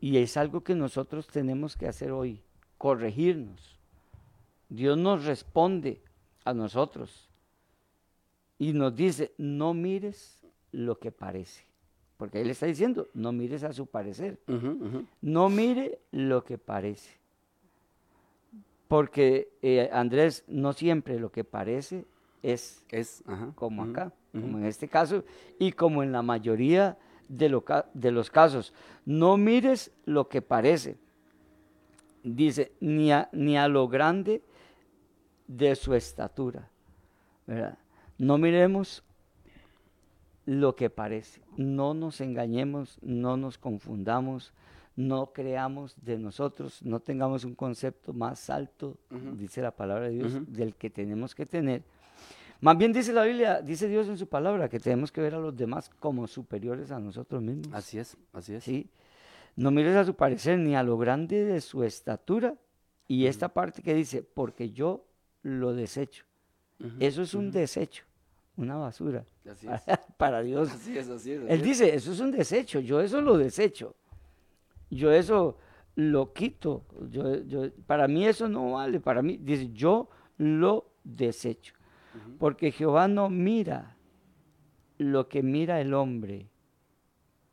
Y 0.00 0.18
es 0.18 0.36
algo 0.36 0.62
que 0.62 0.74
nosotros 0.74 1.26
tenemos 1.26 1.76
que 1.76 1.88
hacer 1.88 2.12
hoy, 2.12 2.40
corregirnos. 2.78 3.78
Dios 4.68 4.96
nos 4.96 5.24
responde 5.24 6.00
a 6.44 6.54
nosotros 6.54 7.28
y 8.58 8.72
nos 8.72 8.94
dice, 8.94 9.32
no 9.36 9.74
mires 9.74 10.38
lo 10.70 10.98
que 10.98 11.10
parece. 11.10 11.64
Porque 12.16 12.40
Él 12.40 12.50
está 12.50 12.66
diciendo, 12.66 13.08
no 13.14 13.32
mires 13.32 13.64
a 13.64 13.72
su 13.72 13.86
parecer. 13.86 14.38
No 15.20 15.48
mire 15.48 15.98
lo 16.12 16.44
que 16.44 16.58
parece. 16.58 17.10
Porque, 18.88 19.48
eh, 19.62 19.90
Andrés, 19.92 20.44
no 20.46 20.72
siempre 20.72 21.18
lo 21.18 21.32
que 21.32 21.42
parece 21.44 22.04
es 22.42 22.84
Es, 22.90 23.24
ajá. 23.26 23.52
como 23.54 23.82
acá, 23.82 24.12
como 24.32 24.58
en 24.58 24.66
este 24.66 24.86
caso, 24.88 25.24
y 25.58 25.72
como 25.72 26.02
en 26.02 26.12
la 26.12 26.22
mayoría 26.22 26.96
de, 27.28 27.48
lo 27.48 27.64
de 27.94 28.10
los 28.12 28.30
casos. 28.30 28.72
No 29.04 29.36
mires 29.36 29.90
lo 30.04 30.28
que 30.28 30.42
parece, 30.42 30.96
dice, 32.22 32.72
ni 32.80 33.10
a, 33.10 33.28
ni 33.32 33.56
a 33.56 33.66
lo 33.68 33.88
grande 33.88 34.42
de 35.46 35.74
su 35.74 35.94
estatura. 35.94 36.70
¿verdad? 37.46 37.78
No 38.18 38.38
miremos 38.38 39.02
lo 40.46 40.76
que 40.76 40.90
parece, 40.90 41.40
no 41.56 41.94
nos 41.94 42.20
engañemos, 42.20 42.98
no 43.02 43.36
nos 43.36 43.58
confundamos, 43.58 44.52
no 44.96 45.32
creamos 45.32 45.96
de 46.02 46.18
nosotros, 46.18 46.82
no 46.82 47.00
tengamos 47.00 47.44
un 47.44 47.54
concepto 47.54 48.12
más 48.12 48.50
alto, 48.50 48.96
dice 49.36 49.62
la 49.62 49.70
palabra 49.72 50.08
de 50.08 50.14
Dios, 50.14 50.40
del 50.46 50.74
que 50.74 50.90
tenemos 50.90 51.34
que 51.34 51.46
tener. 51.46 51.82
Más 52.60 52.78
bien 52.78 52.92
dice 52.92 53.12
la 53.12 53.24
Biblia, 53.24 53.60
dice 53.60 53.88
Dios 53.88 54.08
en 54.08 54.16
su 54.16 54.28
palabra, 54.28 54.68
que 54.68 54.80
tenemos 54.80 55.10
que 55.10 55.20
ver 55.20 55.34
a 55.34 55.38
los 55.38 55.56
demás 55.56 55.90
como 55.98 56.26
superiores 56.26 56.90
a 56.90 57.00
nosotros 57.00 57.42
mismos. 57.42 57.68
Así 57.72 57.98
es, 57.98 58.16
así 58.32 58.54
es. 58.54 58.64
¿sí? 58.64 58.88
No 59.56 59.70
mires 59.70 59.96
a 59.96 60.04
su 60.04 60.14
parecer 60.14 60.58
ni 60.58 60.74
a 60.74 60.82
lo 60.82 60.96
grande 60.96 61.44
de 61.44 61.60
su 61.60 61.84
estatura. 61.84 62.54
Y 63.06 63.26
esta 63.26 63.50
parte 63.50 63.82
que 63.82 63.94
dice, 63.94 64.22
porque 64.22 64.70
yo 64.70 65.04
lo 65.42 65.74
desecho. 65.74 66.24
Eso 67.00 67.22
es 67.22 67.34
un 67.34 67.50
desecho, 67.50 68.04
una 68.56 68.76
basura 68.76 69.24
Así 69.50 69.66
es. 69.86 69.98
para 70.16 70.42
Dios. 70.42 70.70
Así 70.70 70.96
es, 70.96 71.08
así 71.08 71.32
es. 71.32 71.42
así 71.42 71.52
Él 71.52 71.62
dice, 71.62 71.94
eso 71.94 72.12
es 72.12 72.20
un 72.20 72.30
desecho, 72.30 72.80
yo 72.80 73.00
eso 73.00 73.20
lo 73.20 73.36
desecho. 73.36 73.94
Yo 74.90 75.10
eso 75.10 75.58
lo 75.96 76.32
quito. 76.32 76.84
Yo, 77.10 77.42
yo- 77.42 77.70
para 77.86 78.06
mí 78.08 78.26
eso 78.26 78.48
no 78.48 78.72
vale. 78.72 79.00
Para 79.00 79.22
mí, 79.22 79.38
dice, 79.38 79.70
yo 79.72 80.08
lo 80.38 80.90
desecho. 81.02 81.74
Porque 82.38 82.70
Jehová 82.70 83.08
no 83.08 83.28
mira 83.28 83.96
lo 84.98 85.28
que 85.28 85.42
mira 85.42 85.80
el 85.80 85.92
hombre, 85.94 86.48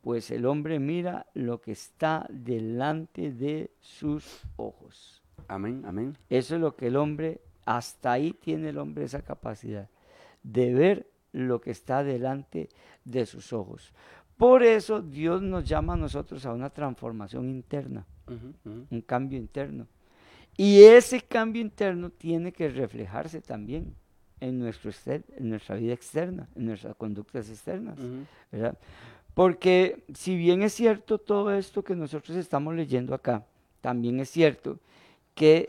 pues 0.02 0.30
el 0.30 0.46
hombre 0.46 0.78
mira 0.78 1.26
lo 1.34 1.60
que 1.60 1.72
está 1.72 2.26
delante 2.30 3.32
de 3.32 3.72
sus 3.80 4.42
ojos. 4.56 5.20
Amén, 5.48 5.82
amén. 5.84 6.16
Eso 6.30 6.54
es 6.54 6.60
lo 6.60 6.76
que 6.76 6.86
el 6.88 6.96
hombre, 6.96 7.40
hasta 7.64 8.12
ahí 8.12 8.32
tiene 8.32 8.68
el 8.68 8.78
hombre 8.78 9.04
esa 9.04 9.22
capacidad 9.22 9.88
de 10.42 10.72
ver 10.74 11.06
lo 11.32 11.60
que 11.60 11.70
está 11.70 12.02
delante 12.04 12.68
de 13.04 13.26
sus 13.26 13.52
ojos. 13.52 13.92
Por 14.36 14.62
eso 14.62 15.00
Dios 15.02 15.40
nos 15.42 15.68
llama 15.68 15.92
a 15.94 15.96
nosotros 15.96 16.44
a 16.46 16.52
una 16.52 16.70
transformación 16.70 17.48
interna, 17.48 18.06
un 18.90 19.00
cambio 19.02 19.38
interno. 19.38 19.86
Y 20.56 20.82
ese 20.82 21.20
cambio 21.22 21.62
interno 21.62 22.10
tiene 22.10 22.52
que 22.52 22.68
reflejarse 22.68 23.40
también 23.40 23.94
en, 24.40 24.58
nuestro 24.58 24.90
exter- 24.90 25.24
en 25.36 25.48
nuestra 25.48 25.76
vida 25.76 25.94
externa, 25.94 26.48
en 26.56 26.66
nuestras 26.66 26.94
conductas 26.96 27.48
externas. 27.48 27.98
¿verdad? 28.50 28.76
Porque 29.34 30.04
si 30.14 30.36
bien 30.36 30.62
es 30.62 30.74
cierto 30.74 31.16
todo 31.18 31.52
esto 31.54 31.82
que 31.82 31.96
nosotros 31.96 32.36
estamos 32.36 32.74
leyendo 32.74 33.14
acá, 33.14 33.46
también 33.80 34.20
es 34.20 34.28
cierto 34.30 34.78
que 35.34 35.68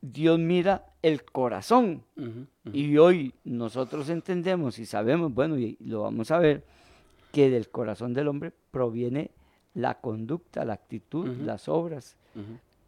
Dios 0.00 0.38
mira 0.38 0.86
el 1.04 1.22
corazón. 1.22 2.02
Y 2.72 2.96
hoy 2.96 3.34
nosotros 3.44 4.08
entendemos 4.08 4.78
y 4.78 4.86
sabemos, 4.86 5.34
bueno, 5.34 5.58
y 5.58 5.76
lo 5.80 6.00
vamos 6.00 6.30
a 6.30 6.38
ver, 6.38 6.64
que 7.30 7.50
del 7.50 7.68
corazón 7.68 8.14
del 8.14 8.26
hombre 8.26 8.52
proviene 8.70 9.30
la 9.74 10.00
conducta, 10.00 10.64
la 10.64 10.72
actitud, 10.72 11.28
las 11.42 11.68
obras, 11.68 12.16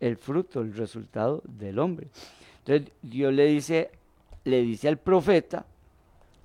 el 0.00 0.16
fruto, 0.16 0.62
el 0.62 0.74
resultado 0.74 1.42
del 1.44 1.78
hombre. 1.78 2.08
Entonces 2.64 2.90
Dios 3.02 3.34
le 3.34 3.44
dice, 3.48 3.90
le 4.44 4.62
dice 4.62 4.88
al 4.88 4.96
profeta, 4.96 5.66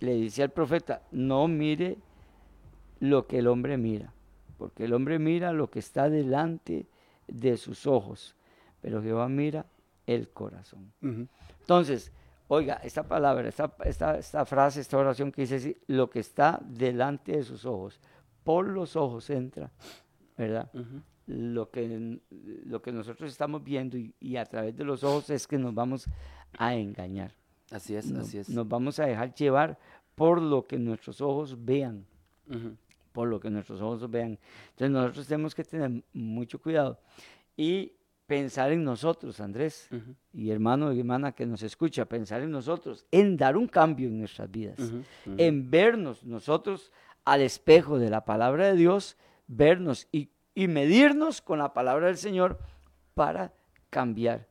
le 0.02 0.16
dice 0.16 0.44
al 0.44 0.50
profeta, 0.50 1.04
no 1.12 1.48
mire 1.48 1.98
lo 3.00 3.28
que 3.28 3.40
el 3.40 3.48
hombre 3.48 3.78
mira, 3.78 4.12
porque 4.58 4.84
el 4.84 4.94
hombre 4.94 5.20
mira 5.20 5.54
lo 5.54 5.70
que 5.70 5.80
está 5.80 6.10
delante 6.10 6.86
de 7.30 7.56
sus 7.56 7.88
ojos, 7.88 8.36
pero 8.82 9.02
Jehová 9.02 9.30
mira 9.30 9.66
el 10.06 10.30
corazón. 10.30 10.92
Entonces, 11.60 12.12
oiga, 12.48 12.76
esta 12.84 13.04
palabra, 13.04 13.48
esta, 13.48 13.74
esta, 13.86 14.46
frase, 14.46 14.82
esta 14.82 14.98
oración 14.98 15.32
que 15.32 15.42
dice 15.42 15.56
así, 15.56 15.78
lo 15.88 16.10
que 16.10 16.20
está 16.20 16.60
delante 16.64 17.38
de 17.38 17.44
sus 17.44 17.66
ojos, 17.66 18.00
por 18.44 18.68
los 18.68 18.96
ojos 18.96 19.30
entra, 19.30 19.72
¿verdad? 20.38 20.70
lo, 21.28 21.70
que, 21.70 22.20
lo 22.66 22.82
que 22.82 22.92
nosotros 22.92 23.32
estamos 23.32 23.64
viendo 23.64 23.98
y, 23.98 24.36
a 24.38 24.46
través 24.46 24.76
de 24.76 24.84
los 24.84 25.04
ojos 25.04 25.30
es 25.30 25.48
que 25.48 25.58
nos 25.58 25.74
vamos 25.74 26.08
a 26.58 26.76
engañar. 26.76 27.34
Así 27.72 27.96
es, 27.96 28.12
así 28.12 28.38
es. 28.38 28.50
Nos 28.50 28.68
vamos 28.68 29.00
a 29.00 29.06
dejar 29.06 29.34
llevar 29.34 29.80
por 30.16 30.42
lo 30.42 30.68
que 30.68 30.78
nuestros 30.78 31.22
ojos 31.22 31.64
vean. 31.64 32.06
Por 33.14 33.30
lo 33.30 33.40
que 33.40 33.50
nuestros 33.50 33.82
ojos 33.82 34.10
vean. 34.10 34.38
Entonces 34.72 34.92
nosotros 34.92 35.28
tenemos 35.28 35.56
que 35.56 35.64
tener 35.64 36.04
mucho 36.14 36.60
cuidado 36.60 37.00
y 37.56 37.94
pensar 38.32 38.72
en 38.72 38.84
nosotros, 38.84 39.40
Andrés, 39.42 39.90
y 40.32 40.52
hermano 40.52 40.94
y 40.94 41.00
hermana 41.00 41.34
que 41.34 41.46
nos 41.46 41.64
escucha, 41.64 42.06
pensar 42.06 42.42
en 42.42 42.52
nosotros, 42.52 43.06
en 43.12 43.36
dar 43.36 43.58
un 43.58 43.68
cambio 43.68 44.08
en 44.08 44.20
nuestras 44.20 44.50
vidas, 44.50 44.78
en 45.38 45.70
vernos 45.70 46.24
nosotros 46.24 46.92
al 47.26 47.42
espejo 47.42 48.00
de 48.00 48.10
la 48.10 48.24
palabra 48.24 48.68
de 48.68 48.76
Dios, 48.76 49.18
vernos 49.48 50.08
y 50.12 50.30
y 50.54 50.68
medirnos 50.68 51.42
con 51.42 51.60
la 51.60 51.74
palabra 51.74 52.08
del 52.08 52.18
Señor 52.18 52.60
para 53.14 53.54
cambiar. 53.90 54.48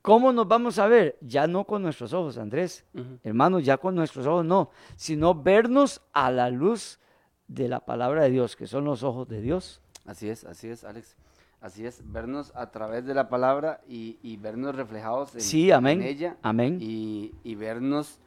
¿Cómo 0.00 0.32
nos 0.32 0.48
vamos 0.48 0.78
a 0.78 0.88
ver? 0.88 1.16
Ya 1.20 1.46
no 1.46 1.64
con 1.64 1.82
nuestros 1.82 2.12
ojos, 2.12 2.36
Andrés. 2.36 2.84
Hermanos, 3.22 3.64
ya 3.64 3.76
con 3.76 3.94
nuestros 3.94 4.26
ojos 4.26 4.44
no, 4.44 4.70
sino 4.96 5.34
vernos 5.34 6.02
a 6.12 6.30
la 6.32 6.50
luz 6.50 6.98
de 7.46 7.68
la 7.68 7.80
palabra 7.80 8.24
de 8.24 8.30
Dios, 8.30 8.56
que 8.56 8.66
son 8.66 8.84
los 8.84 9.04
ojos 9.04 9.28
de 9.28 9.40
Dios. 9.40 9.80
Así 10.04 10.28
es, 10.28 10.44
así 10.44 10.68
es, 10.68 10.82
Alex. 10.82 11.16
Así 11.62 11.86
es, 11.86 12.02
vernos 12.04 12.52
a 12.54 12.70
través 12.70 13.06
de 13.06 13.14
la 13.14 13.30
palabra 13.30 13.80
y, 13.88 14.36
vernos 14.36 14.74
reflejados 14.74 15.34
en, 15.34 15.40
sí, 15.40 15.70
amén, 15.70 16.02
ella. 16.02 16.36
Amén. 16.42 16.76
Y, 16.80 17.54
vernos 17.54 18.18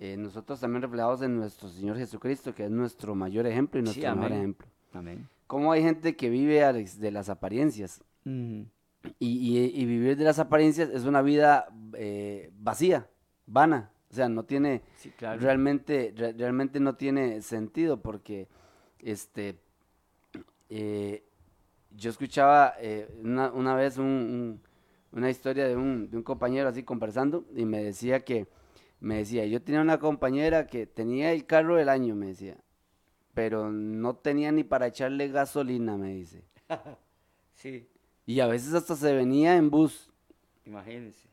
eh, 0.00 0.16
nosotros 0.16 0.58
también 0.58 0.82
reflejados 0.82 1.22
en 1.22 1.36
nuestro 1.36 1.68
Señor 1.68 1.98
Jesucristo, 1.98 2.54
que 2.54 2.64
es 2.64 2.70
nuestro 2.70 3.14
mayor 3.14 3.46
ejemplo 3.46 3.78
y 3.78 3.84
nuestro 3.84 4.16
mejor 4.16 4.32
ejemplo. 4.32 4.66
Amén 4.92 5.28
cómo 5.50 5.72
hay 5.72 5.82
gente 5.82 6.14
que 6.14 6.30
vive 6.30 6.60
de 6.62 7.10
las 7.10 7.28
apariencias. 7.28 8.04
y, 8.24 9.84
vivir 9.84 10.16
de 10.16 10.22
las 10.22 10.38
apariencias 10.38 10.90
es 10.90 11.06
una 11.06 11.22
vida 11.22 11.66
eh, 11.94 12.52
vacía, 12.56 13.08
vana. 13.46 13.90
O 14.12 14.14
sea, 14.14 14.28
no 14.28 14.44
tiene, 14.44 14.82
realmente, 15.18 16.14
realmente 16.16 16.78
no 16.78 16.94
tiene 16.94 17.42
sentido 17.42 18.00
porque, 18.00 18.46
este, 19.00 19.58
eh, 20.68 21.24
yo 21.90 22.10
escuchaba 22.10 22.74
eh, 22.80 23.08
una, 23.22 23.74
vez 23.74 23.98
una 23.98 25.30
historia 25.30 25.66
de 25.68 25.76
un, 25.76 26.10
de 26.10 26.16
un 26.16 26.22
compañero 26.22 26.68
así 26.68 26.82
conversando 26.82 27.44
y 27.54 27.64
me 27.64 27.82
decía 27.82 28.20
que, 28.20 28.46
me 29.00 29.16
decía, 29.16 29.46
yo 29.46 29.62
tenía 29.62 29.80
una 29.80 29.98
compañera 29.98 30.66
que 30.66 30.86
tenía 30.86 31.32
el 31.32 31.46
carro 31.46 31.76
del 31.76 31.88
año, 31.88 32.14
me 32.14 32.26
decía, 32.26 32.56
pero 33.34 33.70
no 33.70 34.16
tenía 34.16 34.52
ni 34.52 34.64
para 34.64 34.88
echarle 34.88 35.28
gasolina, 35.28 35.96
me 35.96 36.14
dice. 36.14 36.44
sí. 37.54 37.88
Y 38.26 38.40
a 38.40 38.46
veces 38.46 38.74
hasta 38.74 38.94
se 38.94 39.14
venía 39.14 39.56
en 39.56 39.70
bus. 39.70 40.10
Imagínense. 40.64 41.28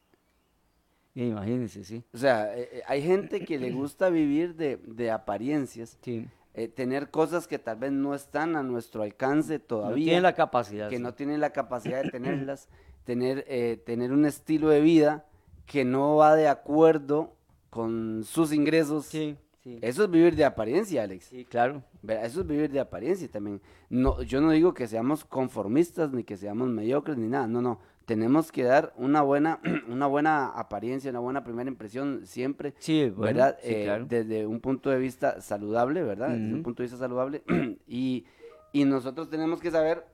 Imagínense, 1.14 1.84
sí. 1.84 2.04
O 2.14 2.18
sea, 2.18 2.56
eh, 2.58 2.70
eh, 2.72 2.82
hay 2.88 3.02
gente 3.02 3.44
que 3.44 3.58
le 3.58 3.72
gusta 3.74 4.10
vivir 4.10 4.56
de, 4.56 5.12
apariencias. 5.12 5.98
Sí. 6.02 6.28
Eh, 6.58 6.68
tener 6.68 7.10
cosas 7.10 7.48
que 7.48 7.60
tal 7.60 7.78
vez 7.78 7.94
no 7.94 8.14
están 8.14 8.58
a 8.58 8.64
nuestro 8.64 9.04
alcance 9.04 9.60
todavía. 9.60 9.96
No 9.96 10.04
tienen 10.04 10.24
la 10.24 10.34
capacidad. 10.34 10.90
Que 10.90 11.00
no 11.00 11.14
tienen 11.14 11.40
la 11.40 11.52
capacidad 11.52 12.04
de 12.04 12.10
tenerlas. 12.12 12.68
tener, 13.06 13.46
tener 13.86 14.12
un 14.12 14.26
estilo 14.26 14.70
de 14.70 14.82
vida 14.82 15.26
que 15.66 15.86
no 15.86 16.18
va 16.18 16.36
de 16.36 16.50
acuerdo 16.50 17.36
con 17.70 18.24
sus 18.26 18.52
ingresos. 18.52 19.06
Sí 19.06 19.38
eso 19.82 20.04
es 20.06 20.12
vivir 20.12 20.36
de 20.36 20.46
apariencia, 20.46 21.04
Alex. 21.04 21.26
Sí, 21.26 21.46
claro. 21.46 21.84
Eso 22.08 22.42
es 22.42 22.48
vivir 22.48 22.72
de 22.72 22.80
apariencia 22.80 23.28
también. 23.28 23.62
No, 23.90 24.22
yo 24.22 24.40
no 24.40 24.52
digo 24.52 24.74
que 24.74 24.88
seamos 24.88 25.26
conformistas 25.26 26.12
ni 26.12 26.24
que 26.24 26.38
seamos 26.38 26.70
mediocres 26.70 27.18
ni 27.18 27.28
nada. 27.28 27.48
No, 27.48 27.62
no. 27.62 27.80
Tenemos 28.08 28.52
que 28.52 28.64
dar 28.64 28.92
una 28.98 29.22
buena, 29.22 29.60
una 29.88 30.08
buena 30.08 30.48
apariencia, 30.48 31.12
una 31.12 31.20
buena 31.20 31.44
primera 31.44 31.70
impresión 31.70 32.26
siempre. 32.26 32.74
Sí, 32.80 33.14
¿verdad? 33.16 33.58
Sí, 33.62 33.74
eh, 33.76 34.06
Desde 34.08 34.48
un 34.48 34.60
punto 34.60 34.90
de 34.90 34.98
vista 34.98 35.40
saludable, 35.40 36.02
¿verdad? 36.02 36.30
Desde 36.30 36.56
un 36.56 36.64
punto 36.64 36.82
de 36.82 36.86
vista 36.86 36.98
saludable. 36.98 37.44
y, 37.88 38.26
y 38.74 38.86
nosotros 38.86 39.30
tenemos 39.30 39.62
que 39.62 39.70
saber 39.70 40.08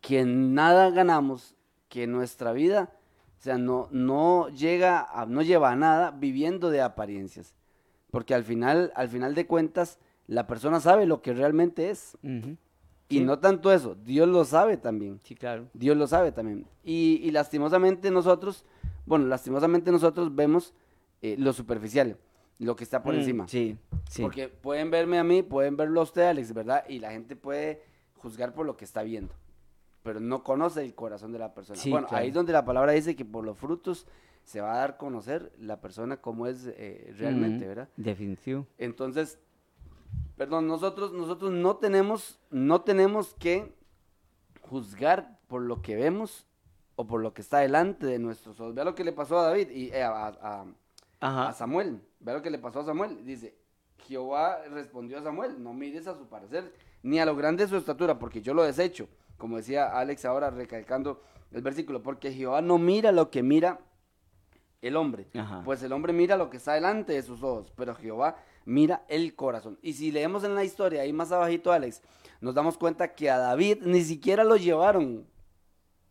que 0.00 0.24
nada 0.24 0.90
ganamos, 0.90 1.56
que 1.88 2.06
nuestra 2.06 2.52
vida, 2.52 2.92
o 3.40 3.42
sea, 3.42 3.58
no, 3.58 3.88
no 3.90 4.48
llega 4.50 5.00
a, 5.00 5.26
no 5.26 5.42
lleva 5.42 5.72
a 5.72 5.76
nada 5.76 6.12
viviendo 6.12 6.70
de 6.70 6.82
apariencias 6.82 7.56
porque 8.16 8.32
al 8.32 8.44
final, 8.44 8.92
al 8.94 9.10
final 9.10 9.34
de 9.34 9.46
cuentas, 9.46 9.98
la 10.26 10.46
persona 10.46 10.80
sabe 10.80 11.04
lo 11.04 11.20
que 11.20 11.34
realmente 11.34 11.90
es. 11.90 12.16
Y 13.08 13.20
no 13.20 13.38
tanto 13.38 13.72
eso, 13.72 13.94
Dios 13.94 14.28
lo 14.28 14.44
sabe 14.44 14.76
también. 14.76 15.20
Sí, 15.22 15.34
claro. 15.34 15.68
Dios 15.74 15.96
lo 15.96 16.06
sabe 16.06 16.32
también. 16.32 16.66
Y, 16.82 17.30
lastimosamente 17.30 18.10
nosotros, 18.10 18.64
bueno, 19.04 19.26
lastimosamente 19.26 19.92
nosotros 19.92 20.34
vemos 20.34 20.74
eh, 21.22 21.36
lo 21.38 21.52
superficial, 21.52 22.16
lo 22.58 22.74
que 22.74 22.84
está 22.84 23.02
por 23.02 23.14
mm, 23.14 23.18
encima. 23.18 23.48
Sí, 23.48 23.76
sí. 24.10 24.22
Porque 24.22 24.48
pueden 24.48 24.90
verme 24.90 25.18
a 25.18 25.24
mí, 25.24 25.42
pueden 25.42 25.76
verlo 25.76 26.00
a 26.00 26.04
usted, 26.04 26.22
Alex, 26.22 26.52
¿verdad? 26.52 26.84
Y 26.88 26.98
la 26.98 27.12
gente 27.12 27.36
puede 27.36 27.82
juzgar 28.14 28.54
por 28.54 28.66
lo 28.66 28.76
que 28.76 28.84
está 28.84 29.02
viendo, 29.02 29.34
pero 30.02 30.18
no 30.18 30.42
conoce 30.42 30.82
el 30.82 30.94
corazón 30.94 31.32
de 31.32 31.38
la 31.38 31.54
persona. 31.54 31.80
bueno, 31.88 32.08
ahí 32.10 32.28
es 32.28 32.34
donde 32.34 32.52
la 32.52 32.64
palabra 32.64 32.92
dice 32.92 33.14
que 33.14 33.24
por 33.24 33.44
los 33.44 33.56
frutos 33.56 34.06
se 34.42 34.60
va 34.60 34.74
a 34.74 34.78
dar 34.78 34.90
a 34.90 34.96
conocer 34.96 35.52
la 35.58 35.80
persona 35.80 36.18
como 36.18 36.46
es 36.46 36.66
eh, 36.66 37.12
realmente, 37.18 37.66
¿verdad? 37.66 37.88
Definitivo. 37.96 38.66
Entonces, 38.78 39.40
perdón, 40.36 40.66
nosotros, 40.66 41.12
nosotros 41.12 41.52
no 41.52 41.76
tenemos, 41.76 42.38
no 42.50 42.82
tenemos 42.82 43.34
que 43.34 43.74
juzgar 44.60 45.38
por 45.46 45.62
lo 45.62 45.82
que 45.82 45.96
vemos 45.96 46.46
o 46.96 47.06
por 47.06 47.20
lo 47.20 47.32
que 47.34 47.42
está 47.42 47.58
delante 47.58 48.06
de 48.06 48.18
nuestros 48.18 48.58
ojos. 48.60 48.74
Vea 48.74 48.84
lo 48.84 48.94
que 48.94 49.04
le 49.04 49.12
pasó 49.12 49.38
a 49.38 49.44
David 49.44 49.70
y 49.70 49.90
eh, 49.90 50.02
a, 50.02 50.64
a, 51.20 51.52
Samuel. 51.52 52.02
Vea 52.20 52.34
lo 52.34 52.42
que 52.42 52.50
le 52.50 52.58
pasó 52.58 52.80
a 52.80 52.84
Samuel. 52.84 53.24
Dice, 53.24 53.56
Jehová 54.06 54.58
respondió 54.70 55.18
a 55.18 55.22
Samuel, 55.22 55.62
no 55.62 55.72
mires 55.72 56.06
a 56.06 56.16
su 56.16 56.26
parecer, 56.28 56.72
ni 57.02 57.18
a 57.18 57.26
lo 57.26 57.36
grande 57.36 57.64
de 57.64 57.70
su 57.70 57.76
estatura, 57.76 58.18
porque 58.18 58.42
yo 58.42 58.54
lo 58.54 58.62
desecho. 58.62 59.08
Como 59.36 59.58
decía 59.58 59.98
Alex 59.98 60.24
ahora 60.24 60.50
recalcando 60.50 61.22
el 61.52 61.62
versículo, 61.62 62.02
porque 62.02 62.32
Jehová 62.32 62.62
no 62.62 62.78
mira 62.78 63.12
lo 63.12 63.30
que 63.30 63.42
mira 63.42 63.80
el 64.80 64.96
hombre. 64.96 65.28
Pues 65.64 65.82
el 65.82 65.92
hombre 65.92 66.12
mira 66.12 66.36
lo 66.36 66.50
que 66.50 66.56
está 66.56 66.74
delante 66.74 67.12
de 67.12 67.22
sus 67.22 67.42
ojos, 67.42 67.72
pero 67.76 67.94
Jehová 67.94 68.36
mira 68.66 69.04
el 69.08 69.34
corazón. 69.34 69.78
Y 69.80 69.94
si 69.94 70.12
leemos 70.12 70.44
en 70.44 70.54
la 70.54 70.64
historia, 70.64 71.00
ahí 71.00 71.12
más 71.12 71.32
abajito, 71.32 71.72
Alex, 71.72 72.02
nos 72.42 72.54
damos 72.54 72.76
cuenta 72.76 73.14
que 73.14 73.30
a 73.30 73.38
David 73.38 73.78
ni 73.82 74.02
siquiera 74.02 74.44
lo 74.44 74.56
llevaron 74.56 75.26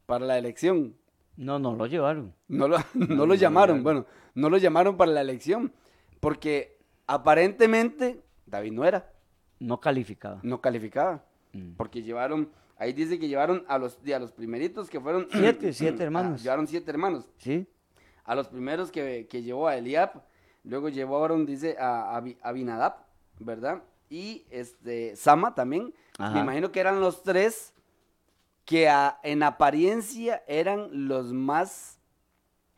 para 0.08 0.26
la 0.26 0.39
elección. 0.39 0.96
No, 1.38 1.60
no 1.60 1.76
lo 1.76 1.86
llevaron. 1.86 2.34
No 2.48 2.68
lo, 2.68 2.78
no, 2.96 3.28
lo 3.28 3.36
llamaron, 3.36 3.84
bueno, 3.84 4.08
no 4.34 4.49
lo 4.49 4.58
llamaron 4.58 4.97
para 4.97 5.12
la 5.12 5.22
elección, 5.22 5.72
porque 6.20 6.80
aparentemente 7.06 8.24
David 8.47 8.72
no 8.72 8.86
era. 8.86 9.12
No 9.60 9.80
calificaba. 9.80 10.39
No 10.41 10.62
calificaba, 10.62 11.24
mm. 11.53 11.74
porque 11.76 12.01
llevaron, 12.01 12.49
ahí 12.78 12.93
dice 12.93 13.20
que 13.20 13.28
llevaron 13.28 13.64
a 13.68 13.78
los, 13.78 13.99
a 14.14 14.20
los 14.20 14.32
primeritos 14.32 14.89
que 14.89 14.99
fueron... 14.99 15.28
Siete, 15.32 15.72
siete 15.74 16.03
hermanos. 16.03 16.41
llevaron 16.41 16.66
siete 16.66 16.89
hermanos. 16.89 17.30
Sí 17.38 17.68
a 18.26 18.36
los 18.36 18.47
primeros 18.47 18.91
que, 18.91 19.28
llevó 19.32 19.68
a 19.68 19.78
Eliab, 19.78 20.24
luego 20.66 20.89
llevaron, 20.89 21.45
dice, 21.45 21.78
a, 21.80 22.22
Abinadab, 22.41 22.95
¿verdad? 23.39 23.84
Y 24.09 24.45
este, 24.49 25.16
Sama 25.16 25.55
también. 25.55 25.93
Me 26.20 26.39
imagino 26.39 26.72
que 26.72 26.80
eran 26.80 26.99
los 26.99 27.24
tres 27.24 27.74
que 28.63 28.89
en 29.24 29.43
apariencia 29.43 30.43
eran 30.47 31.07
los 31.07 31.34
más, 31.34 31.99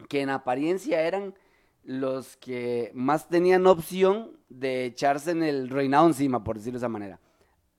que 0.09 0.21
en 0.21 0.29
apariencia 0.29 1.01
eran 1.01 1.35
los 1.83 2.35
que 2.37 2.91
más 2.93 3.29
tenían 3.29 3.67
opción 3.67 4.37
de 4.49 4.85
echarse 4.85 5.31
en 5.31 5.43
el 5.43 5.69
reinado 5.69 6.07
encima, 6.07 6.43
por 6.43 6.57
decirlo 6.57 6.79
de 6.79 6.83
esa 6.83 6.89
manera, 6.89 7.19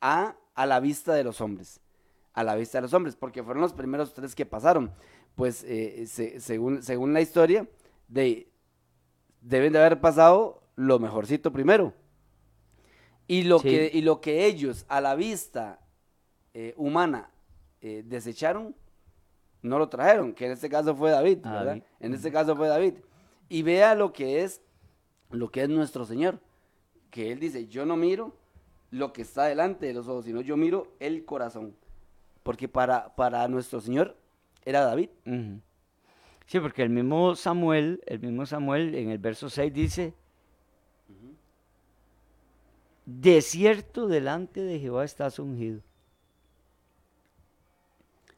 a, 0.01 0.37
a 0.55 0.67
la 0.67 0.81
vista 0.81 1.13
de 1.13 1.25
los 1.25 1.41
hombres, 1.41 1.81
a 2.33 2.45
la 2.45 2.55
vista 2.55 2.79
de 2.79 2.83
los 2.83 2.95
hombres, 2.95 3.17
porque 3.17 3.43
fueron 3.43 3.61
los 3.61 3.75
primeros 3.75 4.15
tres 4.15 4.35
que 4.35 4.47
pasaron 4.47 4.93
pues 5.39 5.65
eh, 5.69 6.05
según, 6.41 6.83
según 6.83 7.13
la 7.13 7.21
historia, 7.21 7.65
de, 8.09 8.49
deben 9.49 9.73
de 9.73 9.79
haber 9.79 10.01
pasado 10.01 10.63
lo 10.77 10.99
mejorcito 10.99 11.53
primero. 11.53 11.95
Y 13.27 13.43
lo, 13.45 13.61
que, 13.61 13.91
y 13.93 14.01
lo 14.03 14.21
que 14.21 14.47
ellos 14.47 14.87
a 14.89 15.01
la 15.01 15.15
vista 15.15 15.81
eh, 16.55 16.75
humana 16.77 17.31
eh, 17.81 18.03
desecharon, 18.07 18.75
no 19.63 19.79
lo 19.79 19.89
trajeron, 19.89 20.33
que 20.33 20.47
en 20.47 20.53
este 20.53 20.69
caso 20.69 20.95
fue 20.95 21.11
David, 21.11 21.39
Ah, 21.45 21.51
¿verdad? 21.53 21.67
David. 21.67 21.83
En 22.01 22.15
este 22.15 22.33
caso 22.33 22.57
fue 22.57 22.69
David. 22.69 22.95
Y 23.49 23.63
vea 23.63 23.95
lo 23.95 24.13
que 24.13 24.43
es, 24.45 24.61
lo 25.31 25.51
que 25.51 25.63
es 25.63 25.69
nuestro 25.69 26.05
Señor, 26.05 26.39
que 27.11 27.33
Él 27.33 27.41
dice, 27.41 27.67
yo 27.67 27.85
no 27.85 27.97
miro 27.97 28.35
lo 28.91 29.13
que 29.13 29.23
está 29.23 29.45
delante 29.45 29.87
de 29.87 29.95
los 29.95 30.09
ojos, 30.09 30.25
sino 30.25 30.41
yo 30.41 30.57
miro 30.57 30.89
el 31.01 31.25
corazón. 31.25 31.75
Porque 32.43 32.69
para, 32.69 33.15
para 33.15 33.47
nuestro 33.49 33.81
Señor 33.81 34.17
era 34.65 34.83
David. 34.85 35.11
Ujú. 35.27 35.61
Sí, 36.49 36.59
porque 36.61 36.83
el 36.83 36.89
mismo 36.89 37.37
Samuel, 37.37 38.03
el 38.07 38.21
mismo 38.21 38.47
Samuel 38.47 38.95
en 38.95 39.11
el 39.11 39.19
verso 39.19 39.51
6 39.51 39.71
dice, 39.73 40.15
de 43.05 43.43
cierto 43.43 44.09
delante 44.09 44.63
de 44.63 44.79
Jehová 44.81 45.05
estás 45.05 45.39
ungido. 45.39 45.83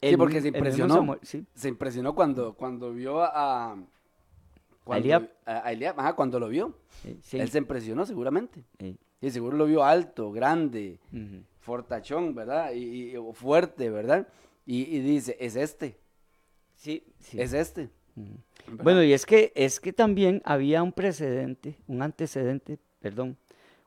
Sí, 0.01 0.17
porque 0.17 0.41
se 0.41 0.49
el 0.49 0.55
impresionó. 0.55 0.93
Samuel, 0.95 1.19
sí. 1.21 1.45
Se 1.53 1.69
impresionó 1.69 2.13
cuando, 2.13 2.53
cuando 2.53 2.91
vio 2.91 3.21
a... 3.23 3.77
Cuando, 4.83 5.03
Eliab. 5.05 5.29
a- 5.45 5.67
a 5.67 5.71
Eliab, 5.71 5.99
ajá, 5.99 6.13
cuando 6.13 6.37
lo 6.39 6.49
vio. 6.49 6.75
Sí, 7.03 7.17
sí, 7.21 7.39
Él 7.39 7.49
se 7.49 7.59
impresionó 7.59 8.05
seguramente. 8.05 8.63
sí. 8.79 8.97
Y 9.23 9.29
seguro 9.29 9.55
lo 9.55 9.67
vio 9.67 9.83
alto, 9.85 10.31
grande, 10.31 10.99
fortachón, 11.59 12.33
¿verdad? 12.33 12.71
Y, 12.73 13.13
fuerte, 13.33 13.91
¿verdad? 13.91 14.27
Y, 14.65 14.81
y 14.81 14.99
dice, 14.99 15.37
es 15.39 15.55
este, 15.55 15.95
sí. 16.75 17.03
es 17.33 17.53
este. 17.53 17.91
Bueno, 18.81 19.03
y 19.03 19.13
es 19.13 19.25
que, 19.25 19.51
es 19.55 19.79
que 19.79 19.93
también 19.93 20.41
había 20.45 20.83
un 20.83 20.91
precedente, 20.91 21.77
un 21.87 22.01
antecedente, 22.01 22.77
perdón, 22.99 23.37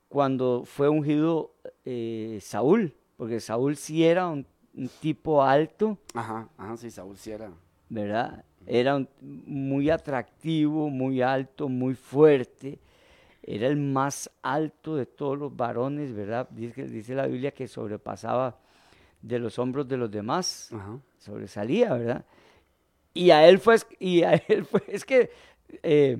cuando 0.09 0.65
fue 0.65 0.89
ungido 0.89 1.53
eh, 1.85 2.39
Saúl, 2.43 2.95
porque 3.17 3.41
Saúl 3.41 3.77
sí 3.77 4.05
era 4.05 4.29
un, 4.29 4.47
un 4.75 4.89
tipo 5.01 5.43
alto, 5.43 5.99
Ajá, 6.15 6.49
ajá, 6.57 6.77
sí, 6.77 6.91
Saúl 6.91 7.17
sí 7.17 7.31
era. 7.33 7.51
¿verdad? 7.89 8.45
Era 8.67 8.97
un- 8.97 9.09
muy 9.21 9.91
atractivo, 9.91 10.89
muy 10.89 11.21
alto, 11.23 11.69
muy 11.69 11.95
fuerte. 11.95 12.79
Era 13.43 13.67
el 13.67 13.77
más 13.77 14.31
alto 14.43 14.97
de 14.97 15.05
todos 15.07 15.39
los 15.39 15.55
varones, 15.55 16.15
¿verdad? 16.15 16.49
Dice, 16.51 16.87
dice 16.87 17.15
la 17.15 17.27
Biblia 17.27 17.51
que 17.53 17.69
sobrepasaba 17.69 18.59
de 19.21 19.39
los 19.39 19.59
hombros 19.59 19.87
de 19.87 19.99
los 19.99 20.11
demás, 20.11 20.71
Ajá. 20.73 20.99
sobresalía, 21.19 21.93
¿verdad? 21.93 22.25
Y 23.15 23.31
a 23.31 23.49
él 23.49 23.59
fue, 23.61 23.77
y 23.99 24.23
a 24.23 24.35
él 24.35 24.65
fue, 24.65 24.83
es 24.89 25.05
que 25.05 25.31
eh, 25.83 26.19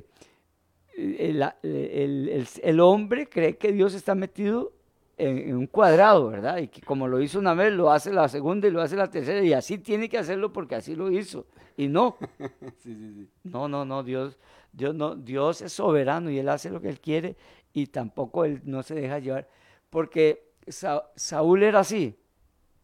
el, 0.97 1.43
el- 1.63 2.29
el- 2.29 2.49
el 2.63 2.81
hombre 2.81 3.29
cree 3.29 3.57
que 3.57 3.73
Dios 3.73 3.95
está 3.95 4.15
metido 4.15 4.73
en, 5.17 5.39
en 5.39 5.57
un 5.57 5.67
cuadrado, 5.67 6.29
¿verdad? 6.31 6.59
Y 6.59 6.69
que 6.69 6.81
como 6.83 7.09
lo 7.09 7.21
hizo 7.21 7.39
una 7.39 7.55
vez, 7.55 7.73
lo 7.73 7.91
hace 7.91 8.13
la 8.13 8.29
segunda 8.29 8.69
y 8.69 8.71
lo 8.71 8.81
hace 8.81 8.97
la 8.97 9.11
tercera, 9.11 9.43
y 9.45 9.53
así 9.53 9.79
tiene 9.79 10.09
que 10.09 10.19
hacerlo 10.19 10.53
porque 10.53 10.77
así 10.77 10.95
lo 10.95 11.11
hizo. 11.11 11.47
Y 11.77 11.89
no, 11.89 12.17
Sí, 12.79 12.95
sí, 12.95 13.13
sí. 13.15 13.29
no, 13.45 13.67
no, 13.69 13.85
no, 13.85 14.03
Dios, 14.05 14.39
Dios, 14.73 14.95
no, 14.95 15.17
Dios 15.17 15.63
es 15.63 15.73
soberano 15.73 16.31
y 16.31 16.39
Él 16.39 16.49
hace 16.49 16.71
lo 16.71 16.81
que 16.81 16.89
Él 16.89 17.01
quiere 17.01 17.37
y 17.73 17.89
tampoco 17.89 18.45
Él 18.45 18.61
no 18.65 18.83
se 18.85 18.95
deja 18.95 19.19
llevar. 19.19 19.49
Porque 19.91 20.53
Sa- 20.69 21.11
Saúl 21.17 21.63
era 21.65 21.81
así, 21.81 22.17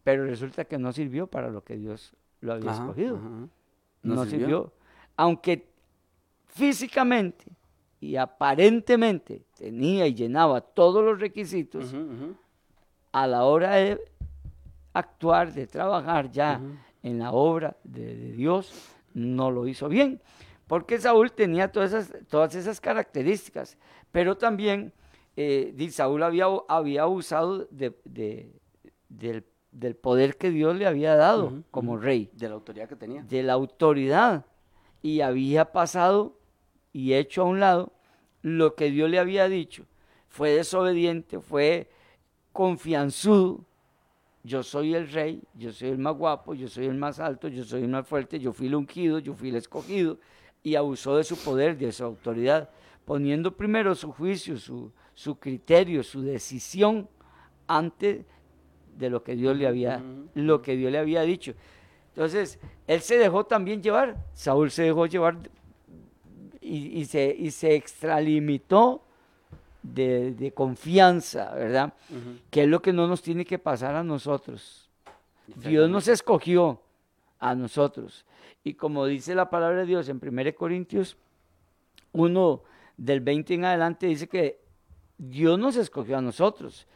pero 0.03 0.25
resulta 0.25 0.65
que 0.65 0.77
no 0.77 0.91
sirvió 0.91 1.27
para 1.27 1.49
lo 1.49 1.63
que 1.63 1.77
Dios 1.77 2.13
lo 2.41 2.53
había 2.53 2.71
Ajá, 2.71 2.81
escogido. 2.83 3.17
ajá. 3.17 3.47
No, 4.03 4.25
sirvió. 4.25 4.71
Aunque 5.17 5.67
físicamente 6.47 7.45
y 7.99 8.15
aparentemente 8.15 9.43
tenía 9.57 10.07
y 10.07 10.13
llenaba 10.15 10.61
todos 10.61 11.03
los 11.03 11.19
requisitos, 11.19 11.93
a 13.11 13.27
la 13.27 13.43
hora 13.43 13.75
de 13.75 13.99
actuar, 14.93 15.53
de 15.53 15.67
trabajar 15.67 16.31
ya 16.31 16.59
Ujú. 16.61 16.75
en 17.03 17.19
la 17.19 17.31
obra 17.31 17.77
de, 17.83 18.15
de 18.15 18.31
Dios, 18.33 18.73
no 19.13 19.51
lo 19.51 19.67
hizo 19.67 19.87
bien. 19.89 20.21
Porque 20.67 20.97
Saúl 20.99 21.31
tenía 21.33 21.71
todas 21.71 21.91
esas, 21.93 22.27
todas 22.27 22.55
esas 22.55 22.79
características, 22.79 23.77
pero 24.11 24.37
también 24.37 24.93
eh, 25.35 25.89
Saúl 25.91 26.23
había, 26.23 26.45
había 26.67 27.03
abusado 27.03 27.67
de- 27.71 27.95
de- 28.05 28.51
del, 29.09 29.43
del 29.71 29.95
poder 29.95 30.37
que 30.37 30.51
Dios 30.51 30.75
le 30.75 30.85
había 30.85 31.15
dado 31.15 31.63
como 31.71 31.97
rey 31.97 32.29
De 32.33 32.49
la 32.49 32.55
autoridad 32.55 32.89
que 32.89 32.95
tenía. 32.95 33.23
de 33.23 33.43
la 33.43 33.53
autoridad 33.53 34.45
y 35.01 35.21
había 35.21 35.71
pasado 35.71 36.37
y 36.93 37.13
hecho 37.13 37.43
a 37.43 37.45
un 37.45 37.59
lado 37.59 37.93
lo 38.41 38.75
que 38.75 38.91
Dios 38.91 39.09
le 39.09 39.19
había 39.19 39.47
dicho. 39.47 39.85
Fue 40.27 40.51
desobediente, 40.51 41.39
fue 41.39 41.89
confianzudo. 42.51 43.65
Yo 44.43 44.63
soy 44.63 44.95
el 44.95 45.09
rey, 45.11 45.43
yo 45.53 45.71
soy 45.71 45.89
el 45.89 45.99
más 45.99 46.15
guapo, 46.15 46.53
yo 46.53 46.67
soy 46.67 46.87
el 46.87 46.95
más 46.95 47.19
alto, 47.19 47.47
yo 47.47 47.63
soy 47.63 47.83
el 47.83 47.89
más 47.89 48.07
fuerte, 48.07 48.39
yo 48.39 48.53
fui 48.53 48.67
el 48.67 48.75
ungido, 48.75 49.19
yo 49.19 49.33
fui 49.33 49.49
el 49.49 49.55
escogido 49.55 50.17
y 50.63 50.75
abusó 50.75 51.15
de 51.15 51.23
su 51.23 51.37
poder, 51.37 51.77
de 51.77 51.91
su 51.91 52.03
autoridad, 52.03 52.69
poniendo 53.05 53.55
primero 53.55 53.93
su 53.93 54.11
juicio, 54.11 54.57
su, 54.57 54.91
su 55.13 55.37
criterio, 55.37 56.01
su 56.01 56.21
decisión 56.21 57.07
antes 57.67 58.25
de 58.97 59.09
lo 59.09 59.23
que 59.23 59.35
Dios 59.35 59.55
le 59.57 59.67
había, 59.67 60.01
lo 60.35 60.61
que 60.61 60.75
Dios 60.75 60.91
le 60.91 60.97
había 60.97 61.21
dicho. 61.21 61.53
Entonces, 62.09 62.59
él 62.87 63.01
se 63.01 63.17
dejó 63.17 63.45
también 63.45 63.81
llevar, 63.81 64.17
Saúl 64.33 64.69
se 64.71 64.83
dejó 64.83 65.05
llevar 65.05 65.37
y, 66.59 66.99
y 66.99 67.05
se, 67.05 67.35
y 67.37 67.51
se 67.51 67.75
extralimitó 67.75 69.03
de, 69.81 70.33
de 70.33 70.51
confianza, 70.51 71.53
¿verdad? 71.53 71.93
Que 72.49 72.63
es 72.63 72.67
lo 72.67 72.81
que 72.81 72.93
no 72.93 73.07
nos 73.07 73.21
tiene 73.21 73.45
que 73.45 73.57
pasar 73.59 73.95
a 73.95 74.03
nosotros. 74.03 74.89
Dios 75.55 75.89
nos 75.89 76.07
escogió 76.07 76.81
a 77.39 77.55
nosotros. 77.55 78.25
Y 78.63 78.75
como 78.75 79.05
dice 79.05 79.33
la 79.33 79.49
palabra 79.49 79.79
de 79.79 79.85
Dios 79.85 80.07
en 80.09 80.19
1 80.21 80.55
Corintios 80.55 81.17
1 82.13 82.63
del 82.97 83.21
20 83.21 83.53
en 83.55 83.65
adelante, 83.65 84.07
dice 84.07 84.27
que 84.27 84.61
Dios 85.17 85.57
nos 85.57 85.75
escogió 85.75 86.17
a 86.17 86.21
nosotros. 86.21 86.87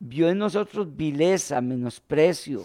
Vio 0.00 0.28
en 0.28 0.38
nosotros 0.38 0.96
vileza, 0.96 1.60
menosprecio. 1.60 2.64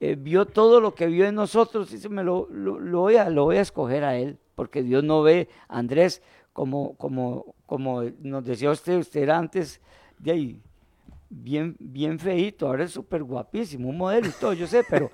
eh, 0.00 0.14
vio 0.16 0.46
todo 0.46 0.80
lo 0.80 0.94
que 0.94 1.06
vio 1.06 1.26
en 1.26 1.34
nosotros 1.34 1.90
y 1.90 1.96
dice, 1.96 2.08
me 2.08 2.22
lo, 2.22 2.46
lo- 2.50 2.78
lo 2.78 3.00
voy 3.00 3.16
a, 3.16 3.28
lo 3.30 3.44
voy 3.44 3.56
a 3.56 3.62
escoger 3.62 4.04
a 4.04 4.16
Él. 4.16 4.38
Porque 4.54 4.82
Dios 4.84 5.02
no 5.02 5.22
ve, 5.22 5.48
Andrés, 5.66 6.22
como, 6.52 6.94
como, 6.96 7.54
como 7.66 8.02
nos 8.20 8.44
decía 8.44 8.70
usted, 8.70 8.98
usted 8.98 9.22
era 9.22 9.38
antes 9.38 9.80
de 10.18 10.30
ahí, 10.32 10.60
bien, 11.30 11.74
bien 11.78 12.18
feíto, 12.18 12.66
ahora 12.68 12.84
es 12.84 12.90
súper 12.92 13.22
guapísimo, 13.24 13.88
un 13.88 13.96
modelo 13.98 14.28
y 14.28 14.32
todo, 14.40 14.52
yo 14.52 14.66
sé, 14.66 14.82
pero... 14.88 15.10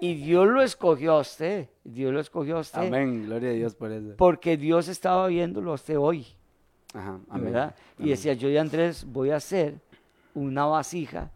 Y 0.00 0.14
Dios 0.14 0.46
lo 0.48 0.60
escogió 0.62 1.12
a 1.12 1.20
usted, 1.20 1.68
Dios 1.84 2.12
lo 2.12 2.20
escogió 2.20 2.56
a 2.58 2.60
usted, 2.60 2.86
Amén, 2.88 3.24
gloria 3.26 3.50
a 3.50 3.52
Dios 3.52 3.74
por 3.74 3.90
eso. 3.92 4.14
porque 4.16 4.56
Dios 4.56 4.88
estaba 4.88 5.26
viéndolo 5.28 5.70
a 5.72 5.74
usted 5.74 5.96
hoy, 5.98 6.26
Ajá, 6.92 7.18
amén. 7.28 7.44
¿verdad? 7.52 7.74
Y 7.98 8.08
decía, 8.10 8.34
yo 8.34 8.48
y 8.50 8.56
Andrés 8.58 9.04
voy 9.06 9.30
a 9.30 9.36
hacer 9.36 9.74
una 10.34 10.66
vasija, 10.66 11.30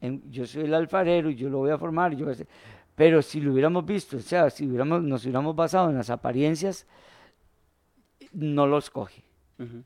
en- 0.00 0.22
yo 0.30 0.46
soy 0.46 0.62
el 0.64 0.72
alfarero 0.74 1.28
y 1.30 1.34
yo 1.34 1.48
lo 1.50 1.58
voy 1.58 1.70
a 1.70 1.76
formar, 1.78 2.12
yo 2.12 2.24
voy 2.24 2.30
a 2.30 2.32
hacer- 2.32 2.48
pero 2.94 3.20
si 3.22 3.40
lo 3.40 3.52
hubiéramos 3.52 3.84
visto, 3.84 4.16
o 4.16 4.20
sea, 4.20 4.48
si 4.50 4.66
hubiéramos, 4.66 5.02
nos 5.02 5.22
hubiéramos 5.24 5.54
basado 5.56 5.90
en 5.90 5.96
las 5.96 6.10
apariencias, 6.10 6.86
no 8.32 8.66
lo 8.66 8.78
escoge. 8.78 9.22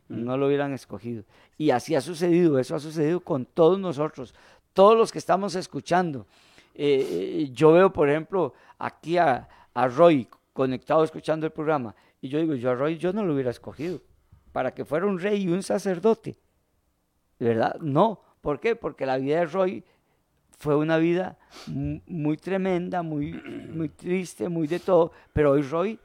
No 0.08 0.36
lo 0.36 0.46
hubieran 0.46 0.72
escogido. 0.72 1.24
Y 1.58 1.70
así 1.70 1.96
ha 1.96 2.00
sucedido, 2.00 2.58
eso 2.60 2.76
ha 2.76 2.78
sucedido 2.80 3.18
con 3.20 3.44
todos 3.44 3.78
nosotros, 3.80 4.32
todos 4.72 4.96
los 4.96 5.10
que 5.10 5.18
estamos 5.18 5.56
escuchando. 5.56 6.26
Eh, 6.74 7.06
eh, 7.44 7.50
yo 7.52 7.72
veo, 7.72 7.92
por 7.92 8.08
ejemplo, 8.08 8.54
aquí 8.78 9.18
a, 9.18 9.48
a 9.74 9.88
Roy 9.88 10.28
conectado 10.52 11.02
escuchando 11.02 11.46
el 11.46 11.52
programa, 11.52 11.94
y 12.20 12.28
yo 12.28 12.38
digo, 12.38 12.54
yo 12.54 12.70
a 12.70 12.74
Roy 12.76 12.98
yo 12.98 13.12
no 13.12 13.24
lo 13.24 13.34
hubiera 13.34 13.50
escogido 13.50 14.00
para 14.52 14.72
que 14.72 14.84
fuera 14.84 15.06
un 15.06 15.18
rey 15.18 15.42
y 15.42 15.48
un 15.48 15.62
sacerdote. 15.64 16.36
¿De 17.40 17.48
verdad? 17.48 17.74
No. 17.80 18.20
¿Por 18.44 18.60
qué? 18.60 18.76
Porque 18.76 19.06
la 19.06 19.16
vida 19.16 19.38
de 19.40 19.46
Roy 19.46 19.82
fue 20.58 20.76
una 20.76 20.98
vida 20.98 21.38
mu- 21.66 22.00
muy 22.06 22.36
tremenda, 22.36 23.02
muy, 23.02 23.32
muy 23.74 23.88
triste, 23.88 24.48
muy 24.50 24.66
de 24.68 24.78
todo, 24.80 25.10
pero 25.32 25.52
hoy 25.52 25.62
Roy 25.62 25.98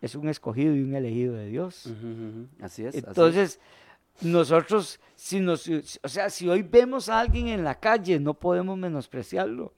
es 0.00 0.14
un 0.14 0.28
escogido 0.28 0.74
y 0.74 0.82
un 0.82 0.94
elegido 0.94 1.34
de 1.34 1.46
Dios. 1.48 1.86
Así 2.60 2.84
es. 2.84 2.88
así 2.88 2.98
es. 2.98 3.04
Entonces, 3.06 3.60
nosotros, 4.22 4.98
si 5.14 5.38
nos, 5.40 5.68
o 5.68 6.08
sea, 6.08 6.30
si 6.30 6.48
hoy 6.48 6.62
vemos 6.62 7.08
a 7.08 7.20
alguien 7.20 7.48
en 7.48 7.62
la 7.62 7.74
calle, 7.78 8.18
no 8.18 8.34
podemos 8.34 8.78
menospreciarlo. 8.78 9.74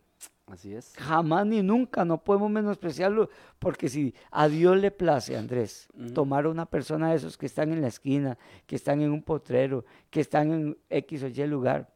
Así 0.46 0.74
es. 0.74 0.92
Jamás 0.98 1.46
ni 1.46 1.62
nunca 1.62 2.04
no 2.04 2.22
podemos 2.22 2.50
menospreciarlo, 2.50 3.30
porque 3.58 3.88
si 3.88 4.14
a 4.30 4.46
Dios 4.46 4.76
le 4.76 4.90
place, 4.90 5.36
Andrés, 5.36 5.88
tomar 6.12 6.44
a 6.44 6.50
una 6.50 6.66
persona 6.66 7.10
de 7.10 7.16
esos 7.16 7.38
que 7.38 7.46
están 7.46 7.72
en 7.72 7.80
la 7.80 7.88
esquina, 7.88 8.36
que 8.66 8.76
están 8.76 9.00
en 9.00 9.10
un 9.10 9.22
potrero, 9.22 9.84
que 10.10 10.20
están 10.20 10.52
en 10.52 10.78
X 10.90 11.22
o 11.22 11.28
Y 11.28 11.46
lugar, 11.46 11.90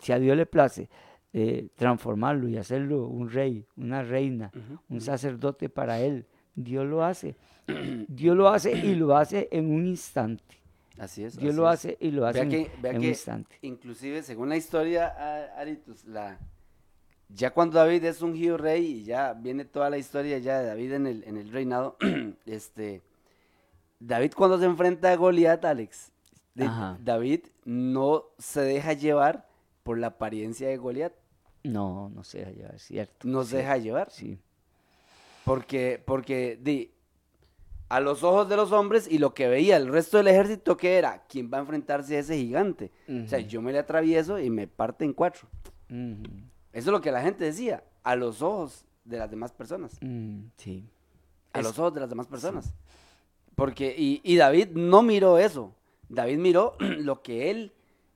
si 0.00 0.12
a 0.12 0.18
Dios 0.18 0.36
le 0.36 0.46
place 0.46 0.88
eh, 1.32 1.68
transformarlo 1.76 2.48
y 2.48 2.56
hacerlo 2.56 3.06
un 3.08 3.30
rey, 3.30 3.66
una 3.76 4.02
reina, 4.02 4.50
un 4.88 5.00
sacerdote 5.00 5.68
para 5.68 6.00
él, 6.00 6.26
Dios 6.54 6.86
lo 6.86 7.04
hace. 7.04 7.36
Dios 8.08 8.36
lo 8.36 8.48
hace 8.48 8.72
y 8.72 8.94
lo 8.94 9.16
hace 9.16 9.48
en 9.50 9.70
un 9.70 9.86
instante. 9.86 10.56
Así 10.98 11.24
es. 11.24 11.36
Dios 11.36 11.50
así 11.50 11.56
lo 11.56 11.68
es. 11.68 11.74
hace 11.74 11.98
y 12.00 12.10
lo 12.10 12.26
hace 12.26 12.38
Vea 12.38 12.42
en, 12.44 12.50
que, 12.50 12.70
vea 12.80 12.92
en 12.92 12.98
un 12.98 13.04
instante. 13.04 13.58
inclusive 13.60 14.22
según 14.22 14.48
la 14.48 14.56
historia, 14.56 15.08
Aritus, 15.58 16.06
la, 16.06 16.38
ya 17.28 17.52
cuando 17.52 17.78
David 17.78 18.04
es 18.04 18.22
ungido 18.22 18.56
rey 18.56 18.86
y 18.86 19.04
ya 19.04 19.34
viene 19.34 19.64
toda 19.64 19.90
la 19.90 19.98
historia 19.98 20.38
ya 20.38 20.60
de 20.60 20.66
David 20.66 20.92
en 20.92 21.06
el, 21.06 21.24
en 21.24 21.36
el 21.36 21.52
reinado, 21.52 21.96
este, 22.46 23.02
David 24.00 24.32
cuando 24.34 24.58
se 24.58 24.64
enfrenta 24.64 25.12
a 25.12 25.16
Goliat, 25.16 25.64
Alex, 25.64 26.12
de-. 26.54 26.70
David 27.00 27.40
no 27.64 28.24
se 28.38 28.62
deja 28.62 28.92
llevar 28.92 29.46
por 29.86 29.98
la 29.98 30.08
apariencia 30.08 30.68
de 30.68 30.76
Goliat, 30.76 31.12
No, 31.64 32.10
no 32.10 32.22
se 32.24 32.38
deja 32.40 32.50
llevar, 32.50 32.74
es 32.74 32.82
cierto. 32.82 33.26
no 33.28 33.44
se 33.44 33.58
deja 33.58 33.76
llevar, 33.78 34.10
Sí. 34.10 34.38
porque, 35.44 36.02
porque 36.04 36.58
di, 36.60 36.90
a 37.88 38.00
los 38.00 38.22
ojos 38.24 38.48
de 38.48 38.56
los 38.56 38.72
hombres 38.72 39.06
y 39.10 39.18
lo 39.18 39.32
que 39.32 39.46
veía 39.48 39.76
el 39.76 39.86
resto 39.88 40.16
del 40.16 40.26
ejército 40.28 40.76
que 40.76 40.96
era, 40.98 41.24
¿quién 41.28 41.50
va 41.52 41.58
a 41.58 41.60
enfrentarse 41.60 42.16
a 42.16 42.20
ese 42.20 42.36
gigante? 42.36 42.90
O 43.08 43.28
sea, 43.28 43.38
yo 43.38 43.62
me 43.62 43.72
le 43.72 43.78
atravieso 43.78 44.38
y 44.40 44.50
me 44.50 44.66
parte 44.66 45.04
en 45.04 45.12
cuatro. 45.12 45.48
Eso 45.88 46.18
es 46.72 46.86
lo 46.86 47.00
que 47.00 47.12
la 47.12 47.22
gente 47.22 47.44
decía, 47.44 47.84
a 48.02 48.16
los 48.16 48.42
ojos 48.42 48.84
de 49.04 49.18
las 49.18 49.30
demás 49.30 49.52
personas. 49.52 49.96
Mm, 50.00 50.46
sí. 50.56 50.84
A 51.52 51.62
los 51.62 51.78
ojos 51.78 51.94
de 51.94 52.00
las 52.00 52.08
demás 52.10 52.26
personas. 52.26 52.74
Porque, 53.54 53.94
y, 53.96 54.20
y 54.24 54.36
David 54.36 54.70
no 54.74 55.02
miró 55.02 55.38
eso. 55.38 55.72
David 56.08 56.38
miró 56.38 56.76
lo 56.80 57.22
que 57.22 57.50
él, 57.50 57.72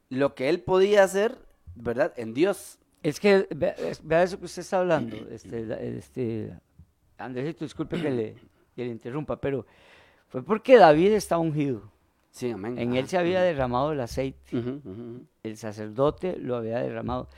lo 0.08 0.34
que 0.34 0.48
él 0.48 0.60
podía 0.62 1.04
hacer, 1.04 1.38
¿verdad? 1.82 2.12
En 2.16 2.32
Dios. 2.34 2.78
Es 3.02 3.18
que 3.18 3.46
vea, 3.54 3.70
es- 3.72 4.04
vea 4.06 4.22
eso 4.22 4.38
que 4.38 4.44
usted 4.44 4.62
está 4.62 4.80
hablando, 4.80 5.16
este, 5.30 5.96
este, 5.98 6.52
Andresito, 7.18 7.64
disculpe 7.64 8.00
que 8.00 8.10
le, 8.10 8.34
que 8.74 8.84
le 8.84 8.90
interrumpa, 8.90 9.40
pero 9.40 9.66
fue 10.28 10.42
porque 10.42 10.76
David 10.76 11.12
está 11.12 11.38
ungido. 11.38 11.90
Sí, 12.30 12.50
amén. 12.50 12.78
En 12.78 12.94
él 12.94 13.08
se 13.08 13.18
había 13.18 13.42
derramado 13.42 13.92
el 13.92 14.00
aceite, 14.00 14.38
el 15.42 15.56
sacerdote 15.56 16.36
lo 16.36 16.56
había 16.56 16.78
derramado. 16.78 17.28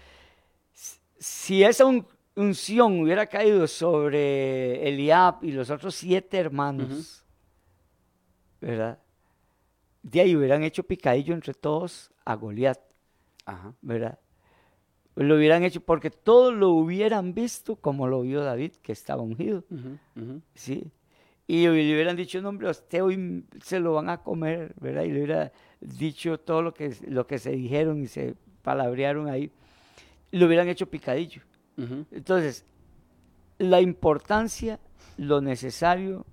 Si 1.19 1.63
esa 1.65 1.87
un- 1.87 2.07
unción 2.37 3.01
hubiera 3.01 3.27
caído 3.27 3.67
sobre 3.67 4.87
Eliab 4.89 5.43
y 5.43 5.53
los 5.53 5.71
otros 5.71 5.95
siete 5.95 6.37
hermanos, 6.39 7.25
¿verdad? 8.61 8.99
De 10.03 10.21
ahí 10.21 10.37
hubieran 10.37 10.63
hecho 10.63 10.83
picadillo 10.83 11.33
entre 11.35 11.55
todos 11.55 12.11
a 12.25 12.35
Goliat. 12.35 12.79
¿verdad? 13.81 14.19
Lo 15.15 15.37
hubieran 15.37 15.63
hecho 15.63 15.81
porque 15.81 16.11
todos 16.11 16.55
lo 16.55 16.71
hubieran 16.71 17.35
visto 17.35 17.77
como 17.77 18.07
lo 18.07 18.23
vio 18.23 18.43
David, 18.43 18.73
que 18.83 18.93
estaba 18.93 19.23
ungido. 19.23 19.65
¿sí? 20.55 20.91
Y 21.47 21.65
le 21.65 21.71
hubieran 21.71 22.17
dicho, 22.17 22.41
no, 22.41 22.49
hombre, 22.49 22.69
a 22.69 22.71
usted 22.71 23.03
hoy 23.03 23.45
se 23.63 23.79
lo 23.79 23.95
van 23.95 24.09
a 24.09 24.23
comer, 24.23 24.75
¿verdad? 24.81 25.03
Y 25.03 25.09
le 25.11 25.19
hubiera 25.19 25.53
dicho 25.81 26.39
todo 26.39 26.63
lo 26.63 26.73
que, 26.73 26.97
lo 27.07 27.27
que 27.27 27.39
se 27.39 27.51
dijeron 27.51 28.01
y 28.03 28.07
se 28.07 28.37
palabrearon 28.63 29.29
ahí. 29.29 29.51
Lo 30.31 30.47
hubieran 30.47 30.69
hecho 30.69 30.87
picadillo. 30.87 31.43
Entonces, 32.11 32.65
la 33.59 33.81
importancia, 33.81 34.79
lo 35.17 35.41
necesario 35.41 36.25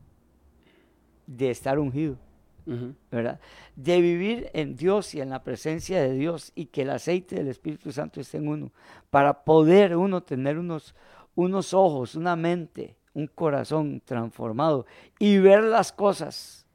de 1.27 1.49
estar 1.49 1.79
ungido. 1.79 2.17
¿Verdad? 3.11 3.39
De 3.75 4.01
vivir 4.01 4.49
en 4.53 4.75
Dios 4.75 5.15
y 5.15 5.21
en 5.21 5.29
la 5.29 5.43
presencia 5.43 6.01
de 6.01 6.13
Dios 6.13 6.51
y 6.55 6.67
que 6.67 6.83
el 6.83 6.91
aceite 6.91 7.35
del 7.35 7.47
Espíritu 7.47 7.91
Santo 7.91 8.21
esté 8.21 8.37
en 8.37 8.47
uno, 8.47 8.71
para 9.09 9.43
poder 9.43 9.95
uno 9.95 10.21
tener 10.21 10.57
unos, 10.57 10.95
unos 11.35 11.73
ojos, 11.73 12.15
una 12.15 12.35
mente, 12.35 12.95
un 13.13 13.27
corazón 13.27 14.01
transformado 14.05 14.85
y 15.17 15.37
ver 15.39 15.63
las 15.63 15.91
cosas 15.91 16.65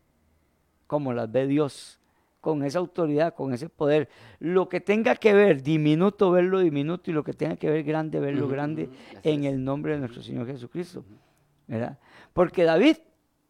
como 0.86 1.12
las 1.12 1.30
ve 1.30 1.46
Dios, 1.46 2.00
con 2.40 2.62
esa 2.62 2.78
autoridad, 2.78 3.34
con 3.34 3.54
ese 3.54 3.68
poder. 3.68 4.08
Lo 4.38 4.68
que 4.68 4.80
tenga 4.80 5.16
que 5.16 5.32
ver 5.32 5.62
diminuto, 5.62 6.30
verlo 6.30 6.58
diminuto 6.58 7.10
y 7.10 7.14
lo 7.14 7.24
que 7.24 7.32
tenga 7.32 7.56
que 7.56 7.70
ver 7.70 7.84
grande, 7.84 8.20
verlo 8.20 8.48
grande 8.48 8.90
en 9.22 9.44
el 9.44 9.64
nombre 9.64 9.94
de 9.94 10.00
nuestro 10.00 10.22
Señor 10.22 10.46
Jesucristo. 10.46 11.04
¿verdad? 11.66 11.98
Porque 12.32 12.64
David, 12.64 12.96